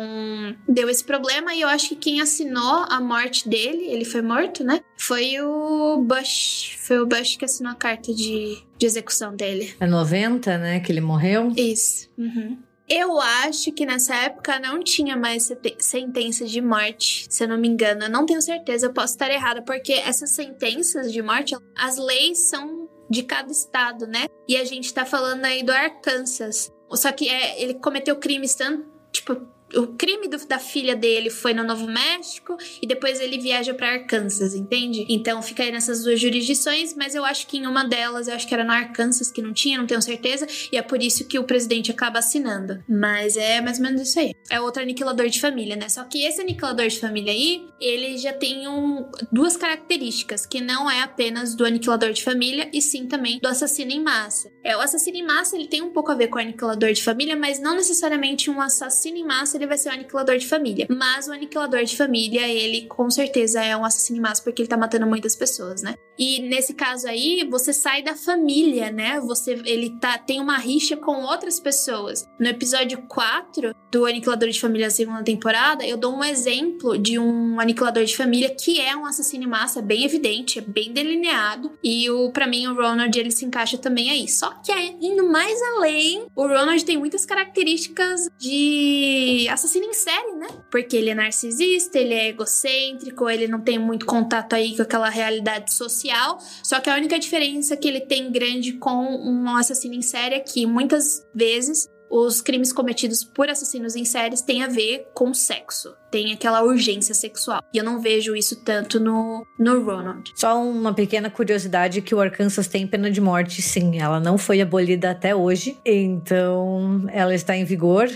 deu 0.68 0.88
esse 0.88 1.02
problema 1.02 1.52
e 1.52 1.62
eu 1.62 1.68
acho 1.68 1.88
que 1.88 1.96
quem 1.96 2.20
assinou 2.20 2.86
a 2.88 3.00
morte 3.00 3.48
dele, 3.48 3.86
ele 3.86 4.04
foi 4.04 4.22
morto, 4.22 4.62
né? 4.62 4.80
Foi 4.96 5.40
o 5.40 5.96
Bush. 5.98 6.76
Foi 6.78 7.00
o 7.00 7.06
Bush 7.06 7.36
que 7.36 7.44
assinou 7.44 7.72
a 7.72 7.76
carta 7.76 8.14
de, 8.14 8.62
de 8.78 8.86
execução 8.86 9.34
dele. 9.34 9.74
É 9.80 9.86
90, 9.86 10.58
né? 10.58 10.78
Que 10.78 10.92
ele 10.92 11.00
morreu? 11.00 11.52
Isso. 11.56 12.08
Uhum. 12.16 12.69
Eu 12.92 13.20
acho 13.20 13.70
que 13.70 13.86
nessa 13.86 14.16
época 14.16 14.58
não 14.58 14.82
tinha 14.82 15.16
mais 15.16 15.48
sentença 15.78 16.44
de 16.44 16.60
morte, 16.60 17.24
se 17.30 17.44
eu 17.44 17.48
não 17.48 17.56
me 17.56 17.68
engano. 17.68 18.02
Eu 18.02 18.10
não 18.10 18.26
tenho 18.26 18.42
certeza, 18.42 18.86
eu 18.86 18.92
posso 18.92 19.14
estar 19.14 19.30
errada, 19.30 19.62
porque 19.62 19.92
essas 19.92 20.30
sentenças 20.30 21.12
de 21.12 21.22
morte, 21.22 21.56
as 21.78 21.98
leis 21.98 22.50
são 22.50 22.88
de 23.08 23.22
cada 23.22 23.52
estado, 23.52 24.08
né? 24.08 24.26
E 24.48 24.56
a 24.56 24.64
gente 24.64 24.92
tá 24.92 25.06
falando 25.06 25.44
aí 25.44 25.62
do 25.62 25.70
Arkansas. 25.70 26.68
Só 26.92 27.12
que 27.12 27.28
é, 27.28 27.62
ele 27.62 27.74
cometeu 27.74 28.16
crimes 28.16 28.56
tanto, 28.56 28.84
tipo, 29.12 29.40
o 29.74 29.88
crime 29.88 30.28
do, 30.28 30.36
da 30.46 30.58
filha 30.58 30.96
dele 30.96 31.30
foi 31.30 31.54
no 31.54 31.64
Novo 31.64 31.86
México 31.86 32.56
e 32.82 32.86
depois 32.86 33.20
ele 33.20 33.38
viaja 33.38 33.74
para 33.74 33.92
Arkansas, 33.92 34.54
entende? 34.54 35.06
Então 35.08 35.42
fica 35.42 35.62
aí 35.62 35.70
nessas 35.70 36.04
duas 36.04 36.20
jurisdições, 36.20 36.94
mas 36.94 37.14
eu 37.14 37.24
acho 37.24 37.46
que 37.46 37.58
em 37.58 37.66
uma 37.66 37.84
delas, 37.84 38.28
eu 38.28 38.34
acho 38.34 38.46
que 38.46 38.54
era 38.54 38.64
no 38.64 38.72
Arkansas 38.72 39.30
que 39.30 39.42
não 39.42 39.52
tinha, 39.52 39.78
não 39.78 39.86
tenho 39.86 40.02
certeza, 40.02 40.46
e 40.72 40.76
é 40.76 40.82
por 40.82 41.02
isso 41.02 41.26
que 41.26 41.38
o 41.38 41.44
presidente 41.44 41.90
acaba 41.90 42.18
assinando. 42.18 42.82
Mas 42.88 43.36
é 43.36 43.60
mais 43.60 43.78
ou 43.78 43.84
menos 43.84 44.02
isso 44.02 44.18
aí. 44.18 44.34
É 44.50 44.60
outro 44.60 44.82
aniquilador 44.82 45.28
de 45.28 45.40
família, 45.40 45.76
né? 45.76 45.88
Só 45.88 46.04
que 46.04 46.24
esse 46.24 46.40
aniquilador 46.40 46.88
de 46.88 46.98
família 46.98 47.32
aí, 47.32 47.66
ele 47.80 48.18
já 48.18 48.32
tem 48.32 48.66
um, 48.68 49.08
duas 49.30 49.56
características, 49.56 50.46
que 50.46 50.60
não 50.60 50.90
é 50.90 51.02
apenas 51.02 51.54
do 51.54 51.64
aniquilador 51.64 52.12
de 52.12 52.22
família, 52.22 52.68
e 52.72 52.82
sim 52.82 53.06
também 53.06 53.38
do 53.40 53.48
assassino 53.48 53.90
em 53.90 54.02
massa. 54.02 54.50
É, 54.64 54.76
o 54.76 54.80
assassino 54.80 55.18
em 55.18 55.26
massa, 55.26 55.56
ele 55.56 55.68
tem 55.68 55.82
um 55.82 55.90
pouco 55.90 56.10
a 56.10 56.14
ver 56.14 56.28
com 56.28 56.36
o 56.36 56.40
aniquilador 56.40 56.92
de 56.92 57.02
família, 57.02 57.36
mas 57.36 57.60
não 57.60 57.76
necessariamente 57.76 58.50
um 58.50 58.60
assassino 58.60 59.16
em 59.16 59.24
massa 59.24 59.59
ele 59.60 59.68
vai 59.68 59.78
ser 59.78 59.90
o 59.90 59.92
aniquilador 59.92 60.36
de 60.36 60.46
família. 60.46 60.86
Mas 60.90 61.28
o 61.28 61.32
aniquilador 61.32 61.84
de 61.84 61.96
família, 61.96 62.48
ele 62.48 62.86
com 62.86 63.10
certeza 63.10 63.62
é 63.62 63.76
um 63.76 63.84
assassino 63.84 64.18
em 64.18 64.22
massa 64.22 64.42
porque 64.42 64.62
ele 64.62 64.68
tá 64.68 64.76
matando 64.76 65.06
muitas 65.06 65.36
pessoas, 65.36 65.82
né? 65.82 65.94
E 66.18 66.40
nesse 66.42 66.74
caso 66.74 67.06
aí, 67.06 67.46
você 67.50 67.72
sai 67.72 68.02
da 68.02 68.14
família, 68.14 68.90
né? 68.90 69.20
Você 69.20 69.60
ele 69.64 69.98
tá 69.98 70.18
tem 70.18 70.40
uma 70.40 70.58
rixa 70.58 70.96
com 70.96 71.22
outras 71.22 71.60
pessoas. 71.60 72.26
No 72.38 72.48
episódio 72.48 73.02
4 73.08 73.74
do 73.90 74.06
Aniquilador 74.06 74.48
de 74.48 74.60
Família 74.60 74.86
da 74.86 74.90
segunda 74.90 75.22
temporada, 75.22 75.84
eu 75.84 75.96
dou 75.96 76.14
um 76.14 76.22
exemplo 76.24 76.96
de 76.96 77.18
um 77.18 77.58
aniquilador 77.58 78.04
de 78.04 78.16
família 78.16 78.54
que 78.54 78.80
é 78.80 78.94
um 78.96 79.04
assassino 79.04 79.44
em 79.44 79.48
massa, 79.48 79.80
é 79.80 79.82
bem 79.82 80.04
evidente, 80.04 80.58
é 80.58 80.62
bem 80.62 80.92
delineado. 80.92 81.72
E 81.82 82.08
o 82.10 82.30
para 82.32 82.46
mim 82.46 82.66
o 82.66 82.74
Ronald 82.74 83.18
ele 83.18 83.30
se 83.30 83.44
encaixa 83.44 83.76
também 83.76 84.10
aí. 84.10 84.28
Só 84.28 84.50
que 84.62 84.72
indo 85.00 85.28
mais 85.28 85.60
além, 85.74 86.26
o 86.34 86.46
Ronald 86.46 86.84
tem 86.84 86.96
muitas 86.96 87.26
características 87.26 88.28
de 88.38 89.46
assassino 89.50 89.86
em 89.86 89.94
série, 89.94 90.32
né? 90.32 90.48
Porque 90.70 90.96
ele 90.96 91.10
é 91.10 91.14
narcisista, 91.14 91.98
ele 91.98 92.14
é 92.14 92.28
egocêntrico, 92.28 93.28
ele 93.28 93.48
não 93.48 93.60
tem 93.60 93.78
muito 93.78 94.06
contato 94.06 94.54
aí 94.54 94.76
com 94.76 94.82
aquela 94.82 95.08
realidade 95.08 95.72
social. 95.72 96.38
Só 96.62 96.80
que 96.80 96.88
a 96.88 96.94
única 96.94 97.18
diferença 97.18 97.76
que 97.76 97.88
ele 97.88 98.00
tem 98.00 98.30
grande 98.30 98.74
com 98.74 99.04
um 99.04 99.56
assassino 99.56 99.94
em 99.94 100.02
série 100.02 100.36
é 100.36 100.40
que 100.40 100.66
muitas 100.66 101.26
vezes 101.34 101.88
os 102.10 102.40
crimes 102.40 102.72
cometidos 102.72 103.22
por 103.22 103.48
assassinos 103.48 103.94
em 103.94 104.04
séries 104.04 104.42
têm 104.42 104.64
a 104.64 104.66
ver 104.66 105.06
com 105.14 105.32
sexo. 105.32 105.94
Tem 106.10 106.32
aquela 106.32 106.60
urgência 106.62 107.14
sexual. 107.14 107.62
E 107.72 107.78
eu 107.78 107.84
não 107.84 108.00
vejo 108.00 108.34
isso 108.34 108.64
tanto 108.64 108.98
no, 108.98 109.46
no 109.56 109.84
Ronald. 109.84 110.32
Só 110.34 110.60
uma 110.60 110.92
pequena 110.92 111.30
curiosidade 111.30 112.02
que 112.02 112.12
o 112.12 112.20
Arkansas 112.20 112.66
tem 112.66 112.84
pena 112.84 113.10
de 113.10 113.20
morte, 113.20 113.62
sim. 113.62 114.00
Ela 114.00 114.18
não 114.18 114.36
foi 114.36 114.60
abolida 114.60 115.10
até 115.10 115.36
hoje. 115.36 115.78
Então, 115.86 117.06
ela 117.12 117.32
está 117.32 117.56
em 117.56 117.64
vigor. 117.64 118.10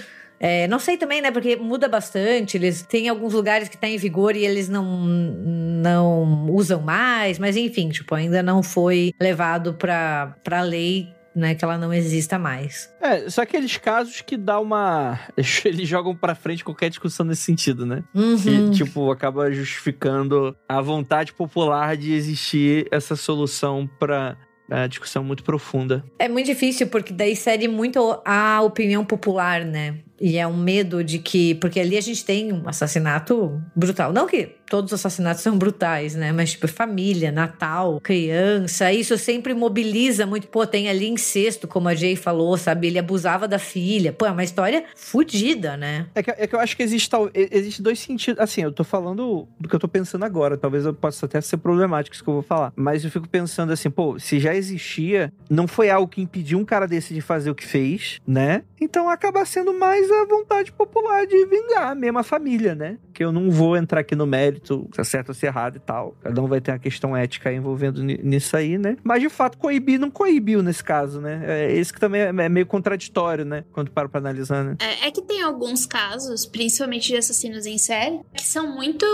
É, 0.46 0.68
não 0.68 0.78
sei 0.78 0.98
também, 0.98 1.22
né? 1.22 1.30
Porque 1.30 1.56
muda 1.56 1.88
bastante. 1.88 2.58
Eles 2.58 2.82
têm 2.82 3.08
alguns 3.08 3.32
lugares 3.32 3.66
que 3.66 3.78
tá 3.78 3.88
em 3.88 3.96
vigor 3.96 4.36
e 4.36 4.44
eles 4.44 4.68
não, 4.68 4.84
não 4.84 6.50
usam 6.50 6.82
mais, 6.82 7.38
mas 7.38 7.56
enfim, 7.56 7.88
tipo, 7.88 8.14
ainda 8.14 8.42
não 8.42 8.62
foi 8.62 9.14
levado 9.18 9.72
para 9.72 10.36
pra 10.44 10.60
lei 10.60 11.08
né, 11.34 11.54
que 11.54 11.64
ela 11.64 11.78
não 11.78 11.92
exista 11.92 12.38
mais. 12.38 12.94
É, 13.00 13.28
só 13.30 13.40
aqueles 13.40 13.78
casos 13.78 14.20
que 14.20 14.36
dá 14.36 14.60
uma. 14.60 15.18
Eles 15.64 15.88
jogam 15.88 16.14
pra 16.14 16.34
frente 16.34 16.62
qualquer 16.62 16.90
discussão 16.90 17.26
nesse 17.26 17.42
sentido, 17.42 17.84
né? 17.84 18.04
Uhum. 18.14 18.36
Que, 18.36 18.70
tipo, 18.70 19.10
acaba 19.10 19.50
justificando 19.50 20.54
a 20.68 20.80
vontade 20.80 21.32
popular 21.32 21.96
de 21.96 22.12
existir 22.12 22.86
essa 22.92 23.16
solução 23.16 23.88
pra 23.98 24.36
é 24.70 24.88
discussão 24.88 25.22
muito 25.22 25.44
profunda. 25.44 26.04
É 26.18 26.28
muito 26.28 26.46
difícil, 26.46 26.86
porque 26.86 27.12
daí 27.12 27.36
cede 27.36 27.68
muito 27.68 28.20
a 28.24 28.62
opinião 28.62 29.04
popular, 29.04 29.64
né? 29.64 29.98
E 30.24 30.38
é 30.38 30.46
um 30.46 30.56
medo 30.56 31.04
de 31.04 31.18
que. 31.18 31.54
Porque 31.56 31.78
ali 31.78 31.98
a 31.98 32.00
gente 32.00 32.24
tem 32.24 32.50
um 32.50 32.66
assassinato 32.66 33.62
brutal. 33.76 34.10
Não 34.10 34.26
que 34.26 34.56
todos 34.66 34.90
os 34.90 34.98
assassinatos 34.98 35.42
são 35.42 35.58
brutais, 35.58 36.14
né? 36.14 36.32
Mas, 36.32 36.52
tipo, 36.52 36.66
família, 36.66 37.30
Natal, 37.30 38.00
criança, 38.00 38.90
isso 38.90 39.18
sempre 39.18 39.52
mobiliza 39.52 40.24
muito. 40.24 40.48
Pô, 40.48 40.66
tem 40.66 40.88
ali 40.88 41.06
incesto, 41.06 41.68
como 41.68 41.88
a 41.88 41.94
Jay 41.94 42.16
falou, 42.16 42.56
sabe? 42.56 42.86
Ele 42.86 42.98
abusava 42.98 43.46
da 43.46 43.58
filha. 43.58 44.14
Pô, 44.14 44.24
é 44.24 44.30
uma 44.30 44.42
história 44.42 44.84
fodida, 44.96 45.76
né? 45.76 46.06
É 46.14 46.22
que, 46.22 46.30
é 46.30 46.46
que 46.46 46.54
eu 46.54 46.60
acho 46.60 46.74
que 46.74 46.82
existe, 46.82 47.10
tal, 47.10 47.30
existe 47.34 47.82
dois 47.82 47.98
sentidos. 47.98 48.40
Assim, 48.40 48.62
eu 48.62 48.72
tô 48.72 48.82
falando 48.82 49.46
do 49.60 49.68
que 49.68 49.74
eu 49.74 49.80
tô 49.80 49.88
pensando 49.88 50.24
agora. 50.24 50.56
Talvez 50.56 50.86
eu 50.86 50.94
possa 50.94 51.26
até 51.26 51.38
ser 51.42 51.58
problemático 51.58 52.14
isso 52.14 52.24
que 52.24 52.30
eu 52.30 52.34
vou 52.34 52.42
falar. 52.42 52.72
Mas 52.74 53.04
eu 53.04 53.10
fico 53.10 53.28
pensando 53.28 53.74
assim, 53.74 53.90
pô, 53.90 54.18
se 54.18 54.40
já 54.40 54.54
existia, 54.54 55.30
não 55.50 55.68
foi 55.68 55.90
algo 55.90 56.08
que 56.08 56.22
impediu 56.22 56.58
um 56.58 56.64
cara 56.64 56.88
desse 56.88 57.12
de 57.12 57.20
fazer 57.20 57.50
o 57.50 57.54
que 57.54 57.66
fez, 57.66 58.20
né? 58.26 58.62
Então 58.80 59.08
acaba 59.10 59.44
sendo 59.44 59.72
mais 59.72 60.10
a 60.22 60.26
vontade 60.26 60.72
popular 60.72 61.26
de 61.26 61.46
vingar 61.46 61.94
mesmo 61.94 62.18
a 62.18 62.22
família, 62.22 62.74
né? 62.74 62.98
Que 63.12 63.24
eu 63.24 63.32
não 63.32 63.50
vou 63.50 63.76
entrar 63.76 64.00
aqui 64.00 64.14
no 64.14 64.26
mérito, 64.26 64.88
se 64.92 65.00
é 65.00 65.04
certo 65.04 65.28
ou 65.30 65.34
se 65.34 65.46
é 65.46 65.48
errado 65.48 65.76
e 65.76 65.80
tal. 65.80 66.16
Cada 66.22 66.42
um 66.42 66.46
vai 66.46 66.60
ter 66.60 66.72
uma 66.72 66.78
questão 66.78 67.16
ética 67.16 67.52
envolvendo 67.52 68.02
nisso 68.02 68.56
aí, 68.56 68.78
né? 68.78 68.96
Mas 69.02 69.22
de 69.22 69.28
fato, 69.28 69.58
coibir 69.58 69.98
não 69.98 70.10
coibiu 70.10 70.62
nesse 70.62 70.82
caso, 70.82 71.20
né? 71.20 71.42
É 71.46 71.72
esse 71.76 71.92
que 71.92 72.00
também 72.00 72.22
é, 72.22 72.28
é 72.28 72.48
meio 72.48 72.66
contraditório, 72.66 73.44
né? 73.44 73.64
Quando 73.72 73.90
para 73.90 74.08
pra 74.08 74.20
analisar, 74.20 74.64
né? 74.64 74.76
É, 74.80 75.08
é 75.08 75.10
que 75.10 75.22
tem 75.22 75.42
alguns 75.42 75.86
casos, 75.86 76.46
principalmente 76.46 77.08
de 77.08 77.16
assassinos 77.16 77.66
em 77.66 77.78
série, 77.78 78.20
que 78.34 78.44
são 78.44 78.74
muito, 78.74 79.06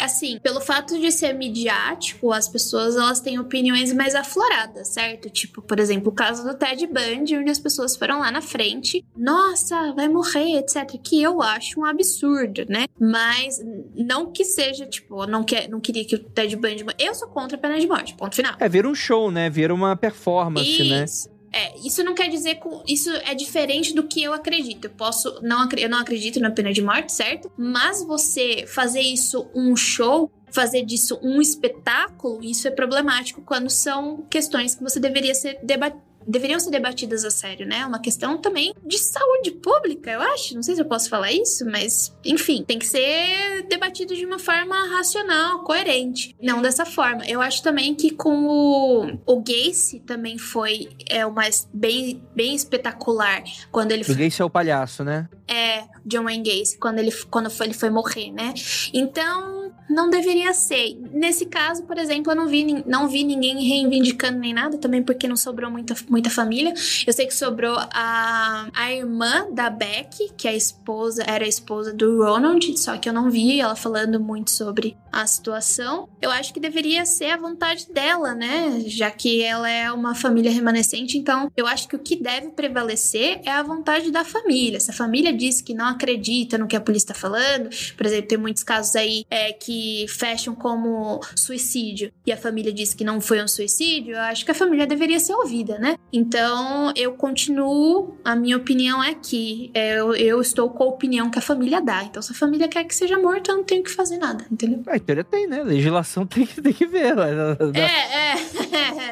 assim, 0.00 0.38
pelo 0.42 0.60
fato 0.60 0.98
de 0.98 1.10
ser 1.12 1.32
midiático, 1.32 2.32
as 2.32 2.48
pessoas 2.48 2.96
elas 2.96 3.20
têm 3.20 3.38
opiniões 3.38 3.92
mais 3.92 4.14
afloradas, 4.14 4.88
certo? 4.88 5.30
Tipo, 5.30 5.62
por 5.62 5.78
exemplo, 5.78 6.10
o 6.10 6.14
caso 6.14 6.44
do 6.44 6.54
Ted 6.54 6.86
Bundy, 6.86 7.36
onde 7.36 7.50
as 7.50 7.58
pessoas 7.58 7.96
foram 7.96 8.20
lá 8.20 8.30
na 8.30 8.40
frente, 8.40 9.04
nossa, 9.16 9.92
vai 9.92 10.08
morrer, 10.08 10.25
etc. 10.34 10.84
Que 11.02 11.22
eu 11.22 11.42
acho 11.42 11.80
um 11.80 11.84
absurdo, 11.84 12.64
né? 12.68 12.86
Mas 12.98 13.60
não 13.94 14.32
que 14.32 14.44
seja, 14.44 14.86
tipo, 14.86 15.26
não, 15.26 15.44
quer, 15.44 15.68
não 15.68 15.80
queria 15.80 16.04
que 16.04 16.16
o 16.16 16.18
Ted 16.18 16.54
Bundy. 16.56 16.84
Eu 16.98 17.14
sou 17.14 17.28
contra 17.28 17.56
a 17.56 17.60
pena 17.60 17.78
de 17.78 17.86
morte, 17.86 18.14
ponto 18.14 18.34
final. 18.34 18.54
É, 18.58 18.68
vira 18.68 18.88
um 18.88 18.94
show, 18.94 19.30
né? 19.30 19.48
Vira 19.50 19.74
uma 19.74 19.96
performance, 19.96 20.82
né? 20.84 21.04
Isso. 21.04 21.28
né? 21.28 21.36
É, 21.52 21.78
isso 21.78 22.04
não 22.04 22.14
quer 22.14 22.28
dizer 22.28 22.56
que 22.56 22.68
isso 22.92 23.10
é 23.10 23.34
diferente 23.34 23.94
do 23.94 24.02
que 24.02 24.22
eu 24.22 24.34
acredito. 24.34 24.86
Eu 24.86 24.90
posso 24.90 25.40
não 25.42 25.66
eu 25.76 25.88
não 25.88 25.98
acredito 25.98 26.38
na 26.38 26.50
pena 26.50 26.70
de 26.70 26.82
morte, 26.82 27.12
certo? 27.12 27.50
Mas 27.56 28.04
você 28.04 28.66
fazer 28.66 29.00
isso 29.00 29.48
um 29.54 29.74
show 29.74 30.30
fazer 30.56 30.84
disso 30.84 31.18
um 31.22 31.40
espetáculo, 31.40 32.42
isso 32.42 32.66
é 32.66 32.70
problemático 32.70 33.42
quando 33.42 33.68
são 33.68 34.24
questões 34.30 34.74
que 34.74 34.82
você 34.82 34.98
deveria 34.98 35.34
ser 35.34 35.58
debatido 35.62 36.05
deveriam 36.26 36.58
ser 36.58 36.70
debatidas 36.70 37.24
a 37.24 37.30
sério, 37.30 37.66
né? 37.66 37.80
É 37.80 37.86
uma 37.86 38.00
questão 38.00 38.38
também 38.38 38.74
de 38.84 38.98
saúde 38.98 39.52
pública, 39.52 40.10
eu 40.10 40.20
acho. 40.20 40.54
Não 40.54 40.62
sei 40.62 40.74
se 40.74 40.80
eu 40.80 40.86
posso 40.86 41.08
falar 41.08 41.32
isso, 41.32 41.64
mas 41.66 42.14
enfim, 42.24 42.64
tem 42.66 42.78
que 42.78 42.86
ser 42.86 43.66
debatido 43.68 44.14
de 44.14 44.24
uma 44.24 44.38
forma 44.38 44.74
racional, 44.96 45.62
coerente. 45.62 46.36
Não 46.40 46.60
dessa 46.60 46.84
forma. 46.84 47.24
Eu 47.26 47.40
acho 47.40 47.62
também 47.62 47.94
que 47.94 48.10
com 48.10 48.46
o, 48.46 49.18
o 49.26 49.42
Gacy 49.42 50.00
também 50.00 50.38
foi 50.38 50.88
é 51.08 51.24
o 51.24 51.32
mais 51.32 51.68
bem, 51.72 52.22
bem 52.34 52.54
espetacular 52.54 53.42
quando 53.70 53.92
ele. 53.92 54.02
O 54.02 54.16
Gacy 54.16 54.42
é 54.42 54.44
o 54.44 54.50
palhaço, 54.50 55.04
né? 55.04 55.28
É, 55.48 55.84
John 56.04 56.24
Wayne 56.24 56.42
Gacy, 56.42 56.78
quando 56.78 56.98
ele, 56.98 57.12
quando 57.30 57.48
foi, 57.50 57.66
ele 57.66 57.74
foi 57.74 57.90
morrer, 57.90 58.32
né? 58.32 58.52
Então, 58.92 59.65
não 59.88 60.10
deveria 60.10 60.52
ser. 60.52 60.98
Nesse 61.12 61.46
caso, 61.46 61.84
por 61.84 61.98
exemplo, 61.98 62.32
eu 62.32 62.36
não 62.36 62.46
vi, 62.46 62.84
não 62.86 63.08
vi 63.08 63.24
ninguém 63.24 63.62
reivindicando 63.66 64.38
nem 64.38 64.52
nada, 64.52 64.78
também 64.78 65.02
porque 65.02 65.28
não 65.28 65.36
sobrou 65.36 65.70
muita, 65.70 65.94
muita 66.08 66.30
família. 66.30 66.74
Eu 67.06 67.12
sei 67.12 67.26
que 67.26 67.34
sobrou 67.34 67.76
a, 67.78 68.68
a 68.74 68.92
irmã 68.92 69.46
da 69.52 69.70
Beck, 69.70 70.32
que 70.36 70.48
é 70.48 70.50
a 70.50 70.56
esposa, 70.56 71.22
era 71.26 71.44
a 71.44 71.48
esposa 71.48 71.92
do 71.92 72.22
Ronald, 72.22 72.78
só 72.78 72.96
que 72.96 73.08
eu 73.08 73.12
não 73.12 73.30
vi 73.30 73.60
ela 73.60 73.76
falando 73.76 74.20
muito 74.20 74.50
sobre 74.50 74.96
a 75.12 75.26
situação. 75.26 76.08
Eu 76.20 76.30
acho 76.30 76.52
que 76.52 76.60
deveria 76.60 77.04
ser 77.04 77.30
a 77.30 77.36
vontade 77.36 77.86
dela, 77.92 78.34
né? 78.34 78.82
Já 78.86 79.10
que 79.10 79.42
ela 79.42 79.68
é 79.70 79.90
uma 79.90 80.14
família 80.14 80.50
remanescente, 80.50 81.16
então 81.16 81.50
eu 81.56 81.66
acho 81.66 81.88
que 81.88 81.96
o 81.96 81.98
que 81.98 82.16
deve 82.16 82.48
prevalecer 82.48 83.40
é 83.44 83.50
a 83.50 83.62
vontade 83.62 84.10
da 84.10 84.24
família. 84.24 84.80
Se 84.80 84.90
a 84.90 84.94
família 84.94 85.32
diz 85.32 85.60
que 85.60 85.74
não 85.74 85.86
acredita 85.86 86.58
no 86.58 86.66
que 86.66 86.76
a 86.76 86.80
polícia 86.80 87.12
está 87.12 87.14
falando, 87.14 87.70
por 87.96 88.06
exemplo, 88.06 88.28
tem 88.28 88.38
muitos 88.38 88.62
casos 88.62 88.94
aí 88.96 89.24
é, 89.30 89.52
que 89.52 89.75
fecham 90.08 90.54
como 90.54 91.20
suicídio 91.34 92.12
e 92.24 92.32
a 92.32 92.36
família 92.36 92.72
diz 92.72 92.94
que 92.94 93.04
não 93.04 93.20
foi 93.20 93.42
um 93.42 93.48
suicídio, 93.48 94.14
eu 94.14 94.20
acho 94.20 94.44
que 94.44 94.50
a 94.50 94.54
família 94.54 94.86
deveria 94.86 95.18
ser 95.20 95.34
ouvida, 95.34 95.78
né? 95.78 95.96
Então 96.12 96.92
eu 96.96 97.12
continuo, 97.12 98.16
a 98.24 98.34
minha 98.36 98.56
opinião 98.56 99.02
é 99.02 99.14
que 99.14 99.70
é, 99.74 99.98
eu, 99.98 100.14
eu, 100.14 100.40
estou 100.40 100.70
com 100.70 100.84
a 100.84 100.86
opinião 100.86 101.30
que 101.30 101.38
a 101.38 101.42
família 101.42 101.80
dá. 101.80 102.04
Então 102.04 102.22
se 102.22 102.32
a 102.32 102.34
família 102.34 102.68
quer 102.68 102.84
que 102.84 102.94
seja 102.94 103.18
morto, 103.18 103.50
eu 103.50 103.56
não 103.56 103.64
tenho 103.64 103.82
que 103.82 103.90
fazer 103.90 104.18
nada, 104.18 104.44
entendeu? 104.50 104.82
Ah, 104.86 104.96
em 104.96 105.00
teoria 105.00 105.24
tem, 105.24 105.46
né? 105.46 105.62
Legislação 105.62 106.26
tem 106.26 106.46
que, 106.46 106.60
tem 106.60 106.72
que 106.72 106.86
ver. 106.86 107.14
Mas, 107.14 107.74
é, 107.74 107.80
é. 107.82 108.36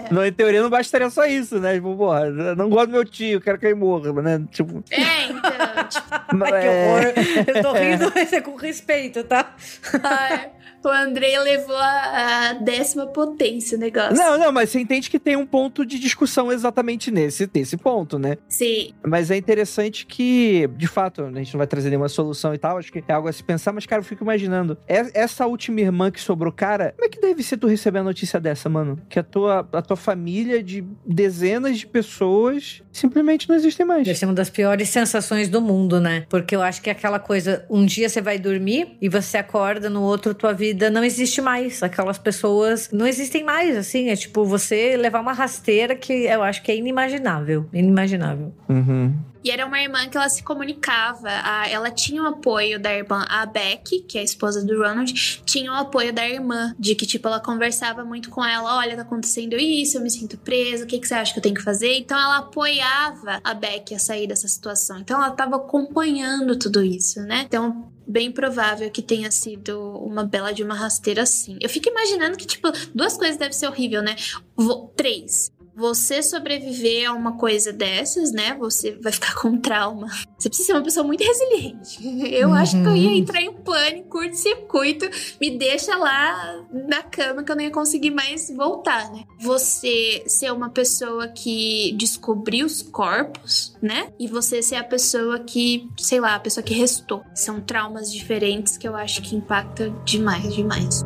Não, 0.11 0.25
em 0.25 0.33
teoria 0.33 0.62
não 0.62 0.71
bastaria 0.71 1.09
só 1.11 1.25
isso, 1.25 1.59
né? 1.59 1.75
Tipo, 1.75 1.97
porra, 1.97 2.31
não 2.31 2.69
gosto 2.69 2.87
do 2.87 2.93
meu 2.93 3.05
tio, 3.05 3.41
quero 3.41 3.59
que 3.59 3.67
ele 3.67 3.75
morra, 3.75 4.12
né? 4.23 4.45
Tipo... 4.51 4.83
É, 4.91 5.25
então. 5.27 5.51
Tipo... 5.89 6.45
Ai, 6.45 6.61
que 6.61 6.69
horror. 6.69 7.57
Eu 7.57 7.62
tô 7.62 7.73
rindo, 7.73 8.12
mas 8.15 8.33
é 8.33 8.41
com 8.41 8.55
respeito, 8.57 9.25
tá? 9.25 9.55
Ai, 10.03 10.51
o 10.89 10.93
Andrei 10.93 11.39
levou 11.39 11.76
a, 11.76 12.51
a, 12.51 12.53
décima 12.55 13.07
potência 13.07 13.76
o 13.76 13.80
negócio. 13.80 14.16
Não, 14.16 14.39
não, 14.39 14.53
mas 14.53 14.70
você 14.70 14.80
entende 14.80 15.11
que 15.11 15.18
tem 15.18 15.37
um 15.37 15.47
ponto 15.47 15.85
de 15.85 15.99
discussão 15.99 16.53
exatamente 16.53 17.11
nesse, 17.11 17.49
nesse 17.53 17.76
ponto, 17.76 18.18
né? 18.18 18.37
Sim. 18.49 18.93
Mas 19.03 19.30
é 19.30 19.37
interessante 19.37 20.07
que, 20.07 20.68
de 20.76 20.87
fato, 20.87 21.22
a 21.22 21.32
gente 21.32 21.55
não 21.55 21.59
vai 21.59 21.66
trazer 21.66 21.89
nenhuma 21.89 22.09
solução 22.09 22.55
e 22.55 22.59
tal, 22.59 22.78
acho 22.78 22.93
que 22.93 23.03
é 23.07 23.12
algo 23.12 23.28
a 23.28 23.32
se 23.32 23.43
pensar, 23.43 23.72
mas, 23.72 23.87
cara, 23.87 24.01
eu 24.01 24.05
fico 24.05 24.22
imaginando, 24.24 24.76
essa 24.87 25.47
última 25.47 25.80
irmã 25.80 26.11
que 26.11 26.20
sobrou, 26.20 26.53
cara, 26.53 26.93
como 26.97 27.07
é 27.07 27.09
que 27.09 27.20
deve 27.20 27.43
ser 27.43 27.57
tu 27.57 27.66
receber 27.66 28.01
a 28.01 28.05
notícia 28.05 28.41
dessa, 28.41 28.68
mano? 28.68 29.01
Que 29.09 29.18
a 29.18 29.22
tua, 29.22 29.68
a 29.72 29.82
tua 29.82 29.97
família 29.97 30.62
de 30.62 30.85
dezenas 31.07 31.78
de 31.78 31.87
pessoas 31.87 32.82
simplesmente 32.93 33.49
não 33.49 33.57
existem 33.57 33.87
mais. 33.87 34.05
Deve 34.05 34.18
ser 34.18 34.26
uma 34.26 34.35
das 34.35 34.51
piores 34.51 34.89
sensações 34.89 35.49
do 35.49 35.61
mundo, 35.61 36.01
né? 36.01 36.26
Porque 36.28 36.55
eu 36.55 36.62
acho 36.62 36.82
que 36.82 36.91
é 36.91 36.93
aquela 36.93 37.18
coisa, 37.18 37.64
um 37.70 37.85
dia 37.85 38.09
você 38.09 38.20
vai 38.20 38.39
dormir 38.39 38.97
e 39.01 39.09
você 39.09 39.39
acorda, 39.39 39.89
no 39.89 40.03
outro 40.03 40.35
tua 40.35 40.53
vida 40.53 40.74
não 40.91 41.05
existe 41.05 41.41
mais. 41.41 41.83
Aquelas 41.83 42.18
pessoas 42.18 42.91
não 42.93 43.07
existem 43.07 43.45
mais, 43.45 43.77
assim. 43.77 44.09
É 44.09 44.16
tipo 44.16 44.45
você 44.45 44.97
levar 44.97 45.20
uma 45.20 45.33
rasteira 45.33 45.95
que 45.95 46.12
eu 46.12 46.43
acho 46.43 46.62
que 46.62 46.70
é 46.70 46.77
inimaginável. 46.77 47.66
Inimaginável. 47.72 48.53
Uhum. 48.68 49.14
E 49.45 49.51
era 49.51 49.66
uma 49.66 49.78
irmã 49.78 50.09
que 50.09 50.16
ela 50.16 50.28
se 50.30 50.42
comunicava. 50.42 51.28
A, 51.28 51.68
ela 51.68 51.90
tinha 51.90 52.22
o 52.22 52.26
apoio 52.26 52.80
da 52.80 52.95
irmã, 52.95 53.26
a 53.28 53.45
Beck, 53.45 54.01
que 54.09 54.16
é 54.16 54.22
a 54.22 54.24
esposa 54.24 54.64
do 54.64 54.78
Ronald, 54.78 55.12
tinha 55.45 55.70
o 55.70 55.74
apoio 55.74 56.14
da 56.14 56.26
irmã, 56.26 56.74
de 56.78 56.95
que, 56.95 57.05
tipo, 57.05 57.28
ela 57.28 57.38
conversava 57.38 58.03
muito 58.05 58.30
com 58.30 58.42
ela: 58.42 58.78
olha, 58.78 58.97
tá 58.97 59.03
acontecendo 59.03 59.55
isso, 59.57 59.99
eu 59.99 60.01
me 60.01 60.11
sinto 60.11 60.38
presa, 60.38 60.84
o 60.84 60.86
que, 60.86 60.99
que 60.99 61.07
você 61.07 61.14
acha 61.14 61.32
que 61.34 61.38
eu 61.38 61.42
tenho 61.42 61.55
que 61.55 61.62
fazer? 61.62 61.95
Então 61.99 62.18
ela 62.18 62.38
apoiava 62.38 63.38
a 63.45 63.53
Beck 63.53 63.95
a 63.95 63.99
sair 63.99 64.26
dessa 64.26 64.49
situação. 64.49 64.99
Então 64.99 65.22
ela 65.22 65.30
tava 65.30 65.57
acompanhando 65.57 66.59
tudo 66.59 66.82
isso, 66.82 67.20
né? 67.20 67.42
Então 67.47 67.92
bem 68.07 68.30
provável 68.30 68.90
que 68.90 69.01
tenha 69.03 69.30
sido 69.30 69.78
uma 69.99 70.24
bela 70.24 70.53
de 70.53 70.62
uma 70.62 70.74
rasteira 70.74 71.22
assim. 71.22 71.59
Eu 71.61 71.68
fico 71.68 71.88
imaginando 71.88 72.36
que, 72.36 72.47
tipo, 72.47 72.70
duas 72.95 73.16
coisas 73.16 73.36
devem 73.36 73.53
ser 73.53 73.66
horrível, 73.66 74.03
né? 74.03 74.16
Vou, 74.57 74.92
três 74.95 75.53
você 75.77 76.22
sobreviver 76.22 77.09
a 77.09 77.12
uma 77.12 77.37
coisa 77.37 77.72
dessas, 77.72 78.33
né? 78.33 78.55
Você 78.59 78.93
vai 79.03 79.12
ficar 79.12 79.35
com 79.41 79.59
trauma. 79.59 80.07
Você 80.39 80.49
precisa 80.49 80.66
ser 80.66 80.72
uma 80.75 80.83
pessoa 80.83 81.07
muito 81.07 81.22
resiliente. 81.22 81.99
Eu 82.35 82.49
uhum. 82.49 82.55
acho 82.55 82.81
que 82.81 82.87
eu 82.87 82.97
ia 82.97 83.09
uhum. 83.09 83.16
entrar 83.16 83.41
em 83.41 83.53
pânico, 83.53 84.09
curto-circuito, 84.11 85.09
me 85.41 85.57
deixa 85.57 85.97
lá 85.97 86.64
na 86.72 87.03
cama 87.03 87.43
que 87.43 87.51
eu 87.51 87.57
não 87.57 87.62
ia 87.62 87.70
conseguir 87.70 88.11
mais 88.11 88.51
voltar, 88.51 89.11
né? 89.12 89.25
Você 89.41 90.22
ser 90.27 90.53
uma 90.53 90.70
pessoa 90.70 91.29
que 91.29 91.95
descobriu 91.97 92.66
os 92.66 92.83
corpos, 92.83 93.77
né? 93.81 94.12
E 94.18 94.27
você 94.27 94.62
ser 94.62 94.77
a 94.77 94.85
pessoa 94.85 95.39
que, 95.39 95.89
sei 95.99 96.20
lá, 96.20 96.35
a 96.35 96.41
pessoa 96.41 96.64
que 96.64 96.75
restou. 96.75 97.22
São 97.35 97.61
traumas 97.61 98.12
diferentes 98.12 98.77
que 98.77 98.87
eu 98.87 98.97
acho 98.97 99.22
que 99.22 99.37
impactam 99.37 100.03
demais, 100.05 100.55
demais. 100.55 101.05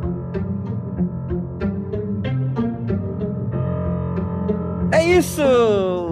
É 4.91 5.05
isso! 5.05 5.41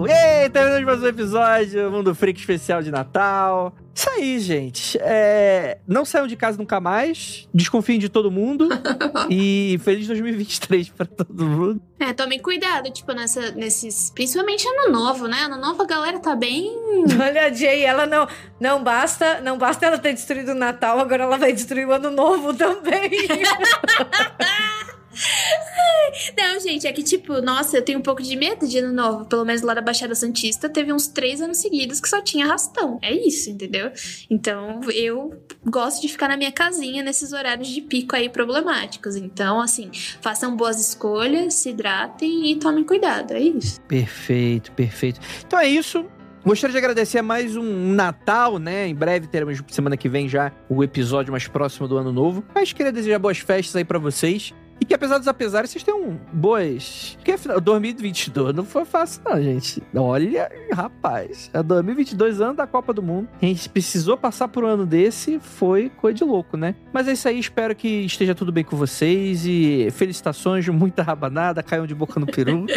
Ei, 0.06 0.48
terminamos 0.50 0.84
mais 0.84 1.02
um 1.02 1.06
episódio, 1.08 1.90
Mundo 1.90 2.14
Freak 2.14 2.38
especial 2.38 2.80
de 2.80 2.92
Natal. 2.92 3.74
Isso 3.92 4.08
aí, 4.10 4.38
gente. 4.38 4.96
É... 5.00 5.78
Não 5.84 6.04
saiam 6.04 6.28
de 6.28 6.36
casa 6.36 6.56
nunca 6.56 6.80
mais. 6.80 7.48
Desconfiem 7.52 7.98
de 7.98 8.08
todo 8.08 8.30
mundo. 8.30 8.68
e 9.28 9.80
feliz 9.82 10.06
2023 10.06 10.90
pra 10.90 11.06
todo 11.06 11.44
mundo. 11.44 11.82
É, 11.98 12.12
tomem 12.12 12.38
cuidado, 12.38 12.88
tipo, 12.92 13.12
nessa, 13.12 13.50
nesses. 13.50 14.10
Principalmente 14.10 14.64
ano 14.68 14.92
novo, 14.92 15.26
né? 15.26 15.38
Ano 15.42 15.56
novo 15.56 15.82
a 15.82 15.86
galera 15.86 16.20
tá 16.20 16.36
bem. 16.36 16.72
Olha 17.20 17.46
a 17.46 17.52
Jay, 17.52 17.84
ela 17.84 18.06
não. 18.06 18.28
Não 18.60 18.84
basta, 18.84 19.40
não 19.40 19.58
basta 19.58 19.86
ela 19.86 19.98
ter 19.98 20.12
destruído 20.12 20.52
o 20.52 20.54
Natal, 20.54 21.00
agora 21.00 21.24
ela 21.24 21.36
vai 21.36 21.52
destruir 21.52 21.88
o 21.88 21.92
ano 21.92 22.10
novo 22.10 22.54
também. 22.54 23.10
Não, 26.36 26.60
gente, 26.60 26.86
é 26.86 26.92
que 26.92 27.02
tipo, 27.02 27.40
nossa, 27.42 27.76
eu 27.76 27.82
tenho 27.82 27.98
um 27.98 28.02
pouco 28.02 28.22
de 28.22 28.36
medo 28.36 28.66
de 28.66 28.78
ano 28.78 28.92
novo. 28.92 29.26
Pelo 29.26 29.44
menos 29.44 29.62
lá 29.62 29.74
da 29.74 29.80
Baixada 29.80 30.14
Santista 30.14 30.68
teve 30.68 30.92
uns 30.92 31.06
três 31.08 31.40
anos 31.40 31.58
seguidos 31.58 32.00
que 32.00 32.08
só 32.08 32.22
tinha 32.22 32.46
arrastão. 32.46 32.98
É 33.02 33.12
isso, 33.12 33.50
entendeu? 33.50 33.90
Então 34.30 34.80
eu 34.92 35.32
gosto 35.64 36.00
de 36.00 36.08
ficar 36.08 36.28
na 36.28 36.36
minha 36.36 36.52
casinha 36.52 37.02
nesses 37.02 37.32
horários 37.32 37.68
de 37.68 37.80
pico 37.80 38.16
aí 38.16 38.28
problemáticos. 38.28 39.16
Então, 39.16 39.60
assim, 39.60 39.90
façam 40.20 40.56
boas 40.56 40.80
escolhas, 40.80 41.54
se 41.54 41.70
hidratem 41.70 42.50
e 42.50 42.56
tomem 42.56 42.84
cuidado. 42.84 43.32
É 43.32 43.40
isso. 43.40 43.80
Perfeito, 43.82 44.72
perfeito. 44.72 45.20
Então 45.46 45.58
é 45.58 45.68
isso. 45.68 46.04
Gostaria 46.44 46.72
de 46.72 46.78
agradecer 46.78 47.20
mais 47.20 47.56
um 47.56 47.92
Natal, 47.92 48.58
né? 48.58 48.86
Em 48.86 48.94
breve 48.94 49.26
teremos 49.26 49.62
semana 49.68 49.96
que 49.96 50.08
vem 50.08 50.28
já 50.28 50.52
o 50.68 50.82
episódio 50.82 51.30
mais 51.32 51.46
próximo 51.46 51.86
do 51.86 51.98
ano 51.98 52.12
novo. 52.12 52.44
Mas 52.54 52.72
queria 52.72 52.92
desejar 52.92 53.18
boas 53.18 53.38
festas 53.38 53.76
aí 53.76 53.84
para 53.84 53.98
vocês. 53.98 54.54
E 54.80 54.84
que 54.84 54.94
apesar 54.94 55.18
dos 55.18 55.28
apesares, 55.28 55.70
vocês 55.70 55.82
tenham 55.82 56.18
boas. 56.32 57.14
Porque 57.16 57.32
afinal, 57.32 57.60
2022 57.60 58.54
não 58.54 58.64
foi 58.64 58.84
fácil, 58.84 59.22
não, 59.24 59.42
gente. 59.42 59.82
Olha, 59.94 60.50
rapaz. 60.72 61.50
É 61.52 61.62
2022, 61.62 62.40
ano 62.40 62.54
da 62.54 62.66
Copa 62.66 62.92
do 62.92 63.02
Mundo. 63.02 63.28
A 63.40 63.44
gente 63.44 63.68
precisou 63.68 64.16
passar 64.16 64.48
por 64.48 64.64
um 64.64 64.66
ano 64.66 64.86
desse, 64.86 65.38
foi 65.40 65.90
coisa 65.90 66.18
de 66.18 66.24
louco, 66.24 66.56
né? 66.56 66.74
Mas 66.92 67.08
é 67.08 67.12
isso 67.12 67.28
aí, 67.28 67.38
espero 67.38 67.74
que 67.74 67.88
esteja 68.04 68.34
tudo 68.34 68.52
bem 68.52 68.64
com 68.64 68.76
vocês 68.76 69.44
e 69.44 69.88
felicitações, 69.92 70.68
muita 70.68 71.02
rabanada, 71.02 71.62
caiam 71.62 71.86
de 71.86 71.94
boca 71.94 72.20
no 72.20 72.26
peru. 72.26 72.66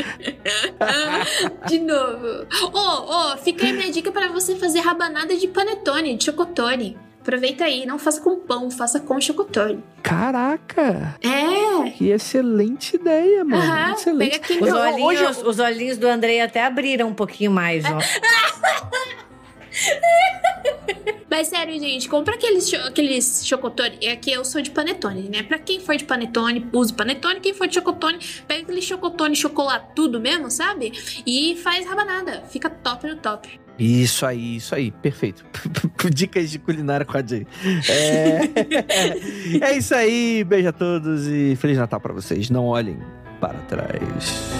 de 1.67 1.79
novo. 1.79 2.45
Ô, 2.63 2.71
oh, 2.73 3.33
oh, 3.33 3.37
fica 3.37 3.65
aí 3.65 3.73
minha 3.73 3.91
dica 3.91 4.11
para 4.11 4.29
você 4.29 4.55
fazer 4.55 4.79
rabanada 4.79 5.35
de 5.35 5.47
panetone, 5.47 6.17
de 6.17 6.25
chocotone. 6.25 6.97
Aproveita 7.21 7.65
aí, 7.65 7.85
não 7.85 7.99
faça 7.99 8.19
com 8.19 8.39
pão, 8.39 8.71
faça 8.71 8.99
com 8.99 9.21
chocotone. 9.21 9.83
Caraca! 10.01 11.15
É! 11.21 11.91
Que 11.91 12.09
excelente 12.09 12.95
ideia, 12.95 13.45
mano. 13.45 13.61
Aham, 13.61 13.93
excelente. 13.93 14.39
Pega 14.39 14.43
aqui 14.43 14.63
os, 14.63 14.73
olhinhos, 14.73 15.37
hoje... 15.37 15.47
os 15.47 15.59
olhinhos 15.59 15.97
do 15.99 16.07
Andrei 16.07 16.41
até 16.41 16.65
abriram 16.65 17.09
um 17.09 17.13
pouquinho 17.13 17.51
mais, 17.51 17.83
ó. 17.85 17.99
Mas 21.29 21.47
sério, 21.47 21.79
gente, 21.79 22.09
compra 22.09 22.35
aqueles, 22.35 22.69
cho 22.69 22.75
aqueles 22.77 23.45
chocotone. 23.45 23.97
É 24.01 24.15
que 24.15 24.31
eu 24.31 24.43
sou 24.43 24.61
de 24.61 24.69
panetone, 24.69 25.29
né? 25.29 25.43
Pra 25.43 25.57
quem 25.57 25.79
for 25.79 25.95
de 25.95 26.03
panetone, 26.03 26.67
use 26.73 26.93
panetone. 26.93 27.39
Quem 27.39 27.53
for 27.53 27.67
de 27.67 27.75
chocotone, 27.75 28.19
pega 28.47 28.63
aquele 28.63 28.81
chocotone 28.81 29.35
chocolate 29.35 29.87
tudo 29.95 30.19
mesmo, 30.19 30.51
sabe? 30.51 30.91
E 31.25 31.55
faz 31.57 31.85
rabanada. 31.85 32.43
Fica 32.49 32.69
top 32.69 33.07
no 33.07 33.15
top. 33.15 33.59
Isso 33.79 34.25
aí, 34.25 34.57
isso 34.57 34.75
aí, 34.75 34.91
perfeito. 34.91 35.45
Dicas 36.13 36.51
de 36.51 36.59
culinária 36.59 37.05
com 37.05 37.17
a 37.17 37.25
Jay. 37.25 37.47
É... 37.89 39.65
é 39.71 39.77
isso 39.77 39.95
aí, 39.95 40.43
beijo 40.43 40.69
a 40.69 40.73
todos 40.73 41.27
e 41.27 41.55
Feliz 41.55 41.77
Natal 41.77 41.99
para 41.99 42.13
vocês. 42.13 42.49
Não 42.49 42.65
olhem 42.65 42.99
para 43.39 43.57
trás. 43.61 44.51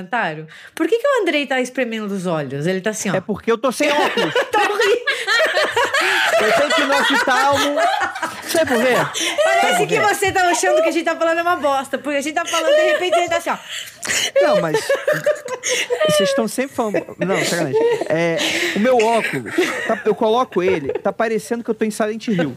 Comentário? 0.00 0.46
Por 0.74 0.88
que, 0.88 0.98
que 0.98 1.06
o 1.06 1.22
Andrei 1.22 1.46
tá 1.46 1.60
espremendo 1.60 2.10
os 2.12 2.26
olhos? 2.26 2.66
Ele 2.66 2.80
tá 2.80 2.90
assim, 2.90 3.10
ó. 3.10 3.14
É 3.14 3.20
porque 3.20 3.50
eu 3.50 3.58
tô 3.58 3.70
sem 3.70 3.90
óculos. 3.90 4.34
tá. 4.50 4.60
Eu 6.40 6.52
tenho 6.52 6.70
que 6.74 6.80
ir 6.80 6.86
no 6.86 6.94
oftalmo. 6.94 7.80
Sabe 8.44 8.72
por 8.72 8.82
quê? 8.82 8.94
Parece 9.44 9.86
que 9.86 10.00
você 10.00 10.32
tá 10.32 10.48
achando 10.48 10.82
que 10.82 10.88
a 10.88 10.92
gente 10.92 11.04
tá 11.04 11.14
falando 11.16 11.40
uma 11.40 11.56
bosta. 11.56 11.98
Porque 11.98 12.18
a 12.18 12.20
gente 12.20 12.34
tá 12.34 12.44
falando, 12.44 12.74
de 12.74 12.92
repente, 12.92 13.18
ele 13.18 13.28
tá 13.28 13.36
assim, 13.36 13.50
ó. 13.50 13.58
Não, 14.40 14.60
mas. 14.60 14.78
Vocês 16.08 16.30
estão 16.30 16.48
sempre 16.48 16.74
falando. 16.74 17.16
Não, 17.18 17.44
sacanagem. 17.44 17.80
É, 18.08 18.36
o 18.76 18.80
meu 18.80 18.96
óculos, 18.96 19.54
tá, 19.86 20.00
eu 20.04 20.14
coloco 20.14 20.62
ele, 20.62 20.92
tá 20.94 21.12
parecendo 21.12 21.62
que 21.62 21.70
eu 21.70 21.74
tô 21.74 21.84
em 21.84 21.90
Silent 21.90 22.28
Hill. 22.28 22.56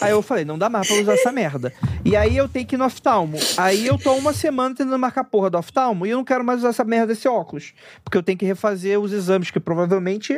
Aí 0.00 0.10
eu 0.10 0.20
falei, 0.20 0.44
não 0.44 0.58
dá 0.58 0.68
mais 0.68 0.86
pra 0.86 0.96
usar 0.96 1.14
essa 1.14 1.32
merda. 1.32 1.72
E 2.04 2.14
aí 2.14 2.36
eu 2.36 2.46
tenho 2.46 2.66
que 2.66 2.74
ir 2.74 2.78
no 2.78 2.84
oftalmo. 2.84 3.38
Aí 3.56 3.86
eu 3.86 3.96
tô 3.96 4.12
uma 4.14 4.34
semana 4.34 4.74
tentando 4.74 4.98
marcar 4.98 5.24
porra 5.24 5.48
do 5.48 5.56
oftalmo 5.56 6.06
e 6.06 6.10
eu 6.10 6.18
não 6.18 6.24
quero 6.24 6.44
mais 6.44 6.58
usar 6.58 6.68
essa 6.68 6.84
merda 6.84 7.08
desse 7.08 7.26
óculos. 7.26 7.72
Porque 8.02 8.18
eu 8.18 8.22
tenho 8.22 8.36
que 8.36 8.44
refazer 8.44 9.00
os 9.00 9.12
exames, 9.12 9.50
que 9.50 9.58
provavelmente. 9.58 10.34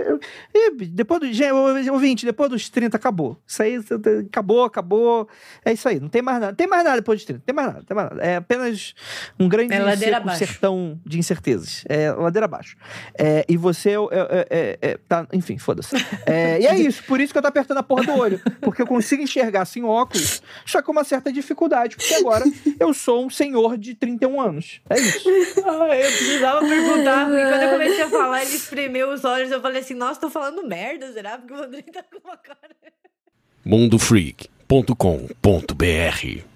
depois 0.92 1.20
do. 1.20 1.32
Gente, 1.32 1.90
ouvinte, 1.90 2.24
depois 2.24 2.48
dos 2.48 2.68
30 2.68 2.96
acabou. 2.96 3.36
Isso 3.44 3.62
aí 3.62 3.80
acabou, 4.28 4.64
acabou. 4.64 5.28
É 5.64 5.72
isso 5.72 5.88
aí. 5.88 5.98
Não 5.98 6.08
tem 6.08 6.22
mais 6.22 6.40
nada. 6.40 6.54
Tem 6.54 6.66
mais 6.66 6.84
nada 6.84 6.96
depois 6.96 7.18
dos 7.18 7.26
30. 7.26 7.42
Tem 7.44 7.54
mais 7.54 7.68
nada, 7.68 7.82
tem 7.84 7.94
mais 7.96 8.10
nada. 8.10 8.22
É 8.22 8.36
apenas 8.36 8.94
um 9.38 9.48
grande 9.48 9.74
é 9.74 9.78
seco, 10.24 10.36
sertão 10.36 11.00
de 11.04 11.18
incertezas. 11.18 11.84
É 11.88 12.10
ladeira 12.12 12.46
abaixo. 12.46 12.76
É, 13.18 13.44
e 13.48 13.56
você 13.56 13.90
é, 13.90 13.94
é, 13.94 14.46
é, 14.50 14.78
é 14.80 14.98
tá, 15.08 15.26
enfim, 15.32 15.58
foda-se. 15.58 15.96
É, 16.26 16.60
e 16.60 16.66
é 16.66 16.74
isso, 16.78 17.02
por 17.04 17.20
isso 17.20 17.32
que 17.32 17.38
eu 17.38 17.42
tô 17.42 17.48
apertando 17.48 17.78
a 17.78 17.82
porra 17.82 18.04
do 18.04 18.12
olho. 18.12 18.40
Porque 18.60 18.82
eu 18.82 18.86
consigo 18.86 19.22
enxergar 19.22 19.64
sem 19.64 19.84
óculos, 19.84 20.42
só 20.64 20.82
com 20.82 20.92
uma 20.92 21.04
certa 21.04 21.32
dificuldade, 21.32 21.96
porque 21.96 22.14
agora 22.14 22.44
eu 22.78 22.94
sou 22.94 23.24
um 23.24 23.30
senhor 23.30 23.76
de 23.76 23.94
31 23.94 24.40
anos. 24.40 24.80
É 24.88 24.98
isso. 24.98 25.26
Ah, 25.66 25.96
eu 25.96 26.10
precisava 26.10 26.60
perguntar, 26.60 27.26
porque 27.26 27.42
quando 27.42 27.62
eu 27.62 27.70
comecei 27.70 28.02
a 28.02 28.08
falar, 28.08 28.44
ele 28.44 28.54
espremeu 28.54 29.12
os 29.12 29.24
olhos, 29.24 29.50
eu 29.50 29.60
falei 29.60 29.80
assim, 29.80 29.94
nossa, 29.94 30.20
tô 30.20 30.30
falando 30.30 30.66
merda, 30.66 31.12
será? 31.12 31.38
Porque 31.38 31.52
o 31.52 31.62
André 31.62 31.82
tá 31.82 32.02
com 32.02 32.18
uma 32.26 32.36
cara. 32.36 32.76
mundofreak.com.br 33.64 36.46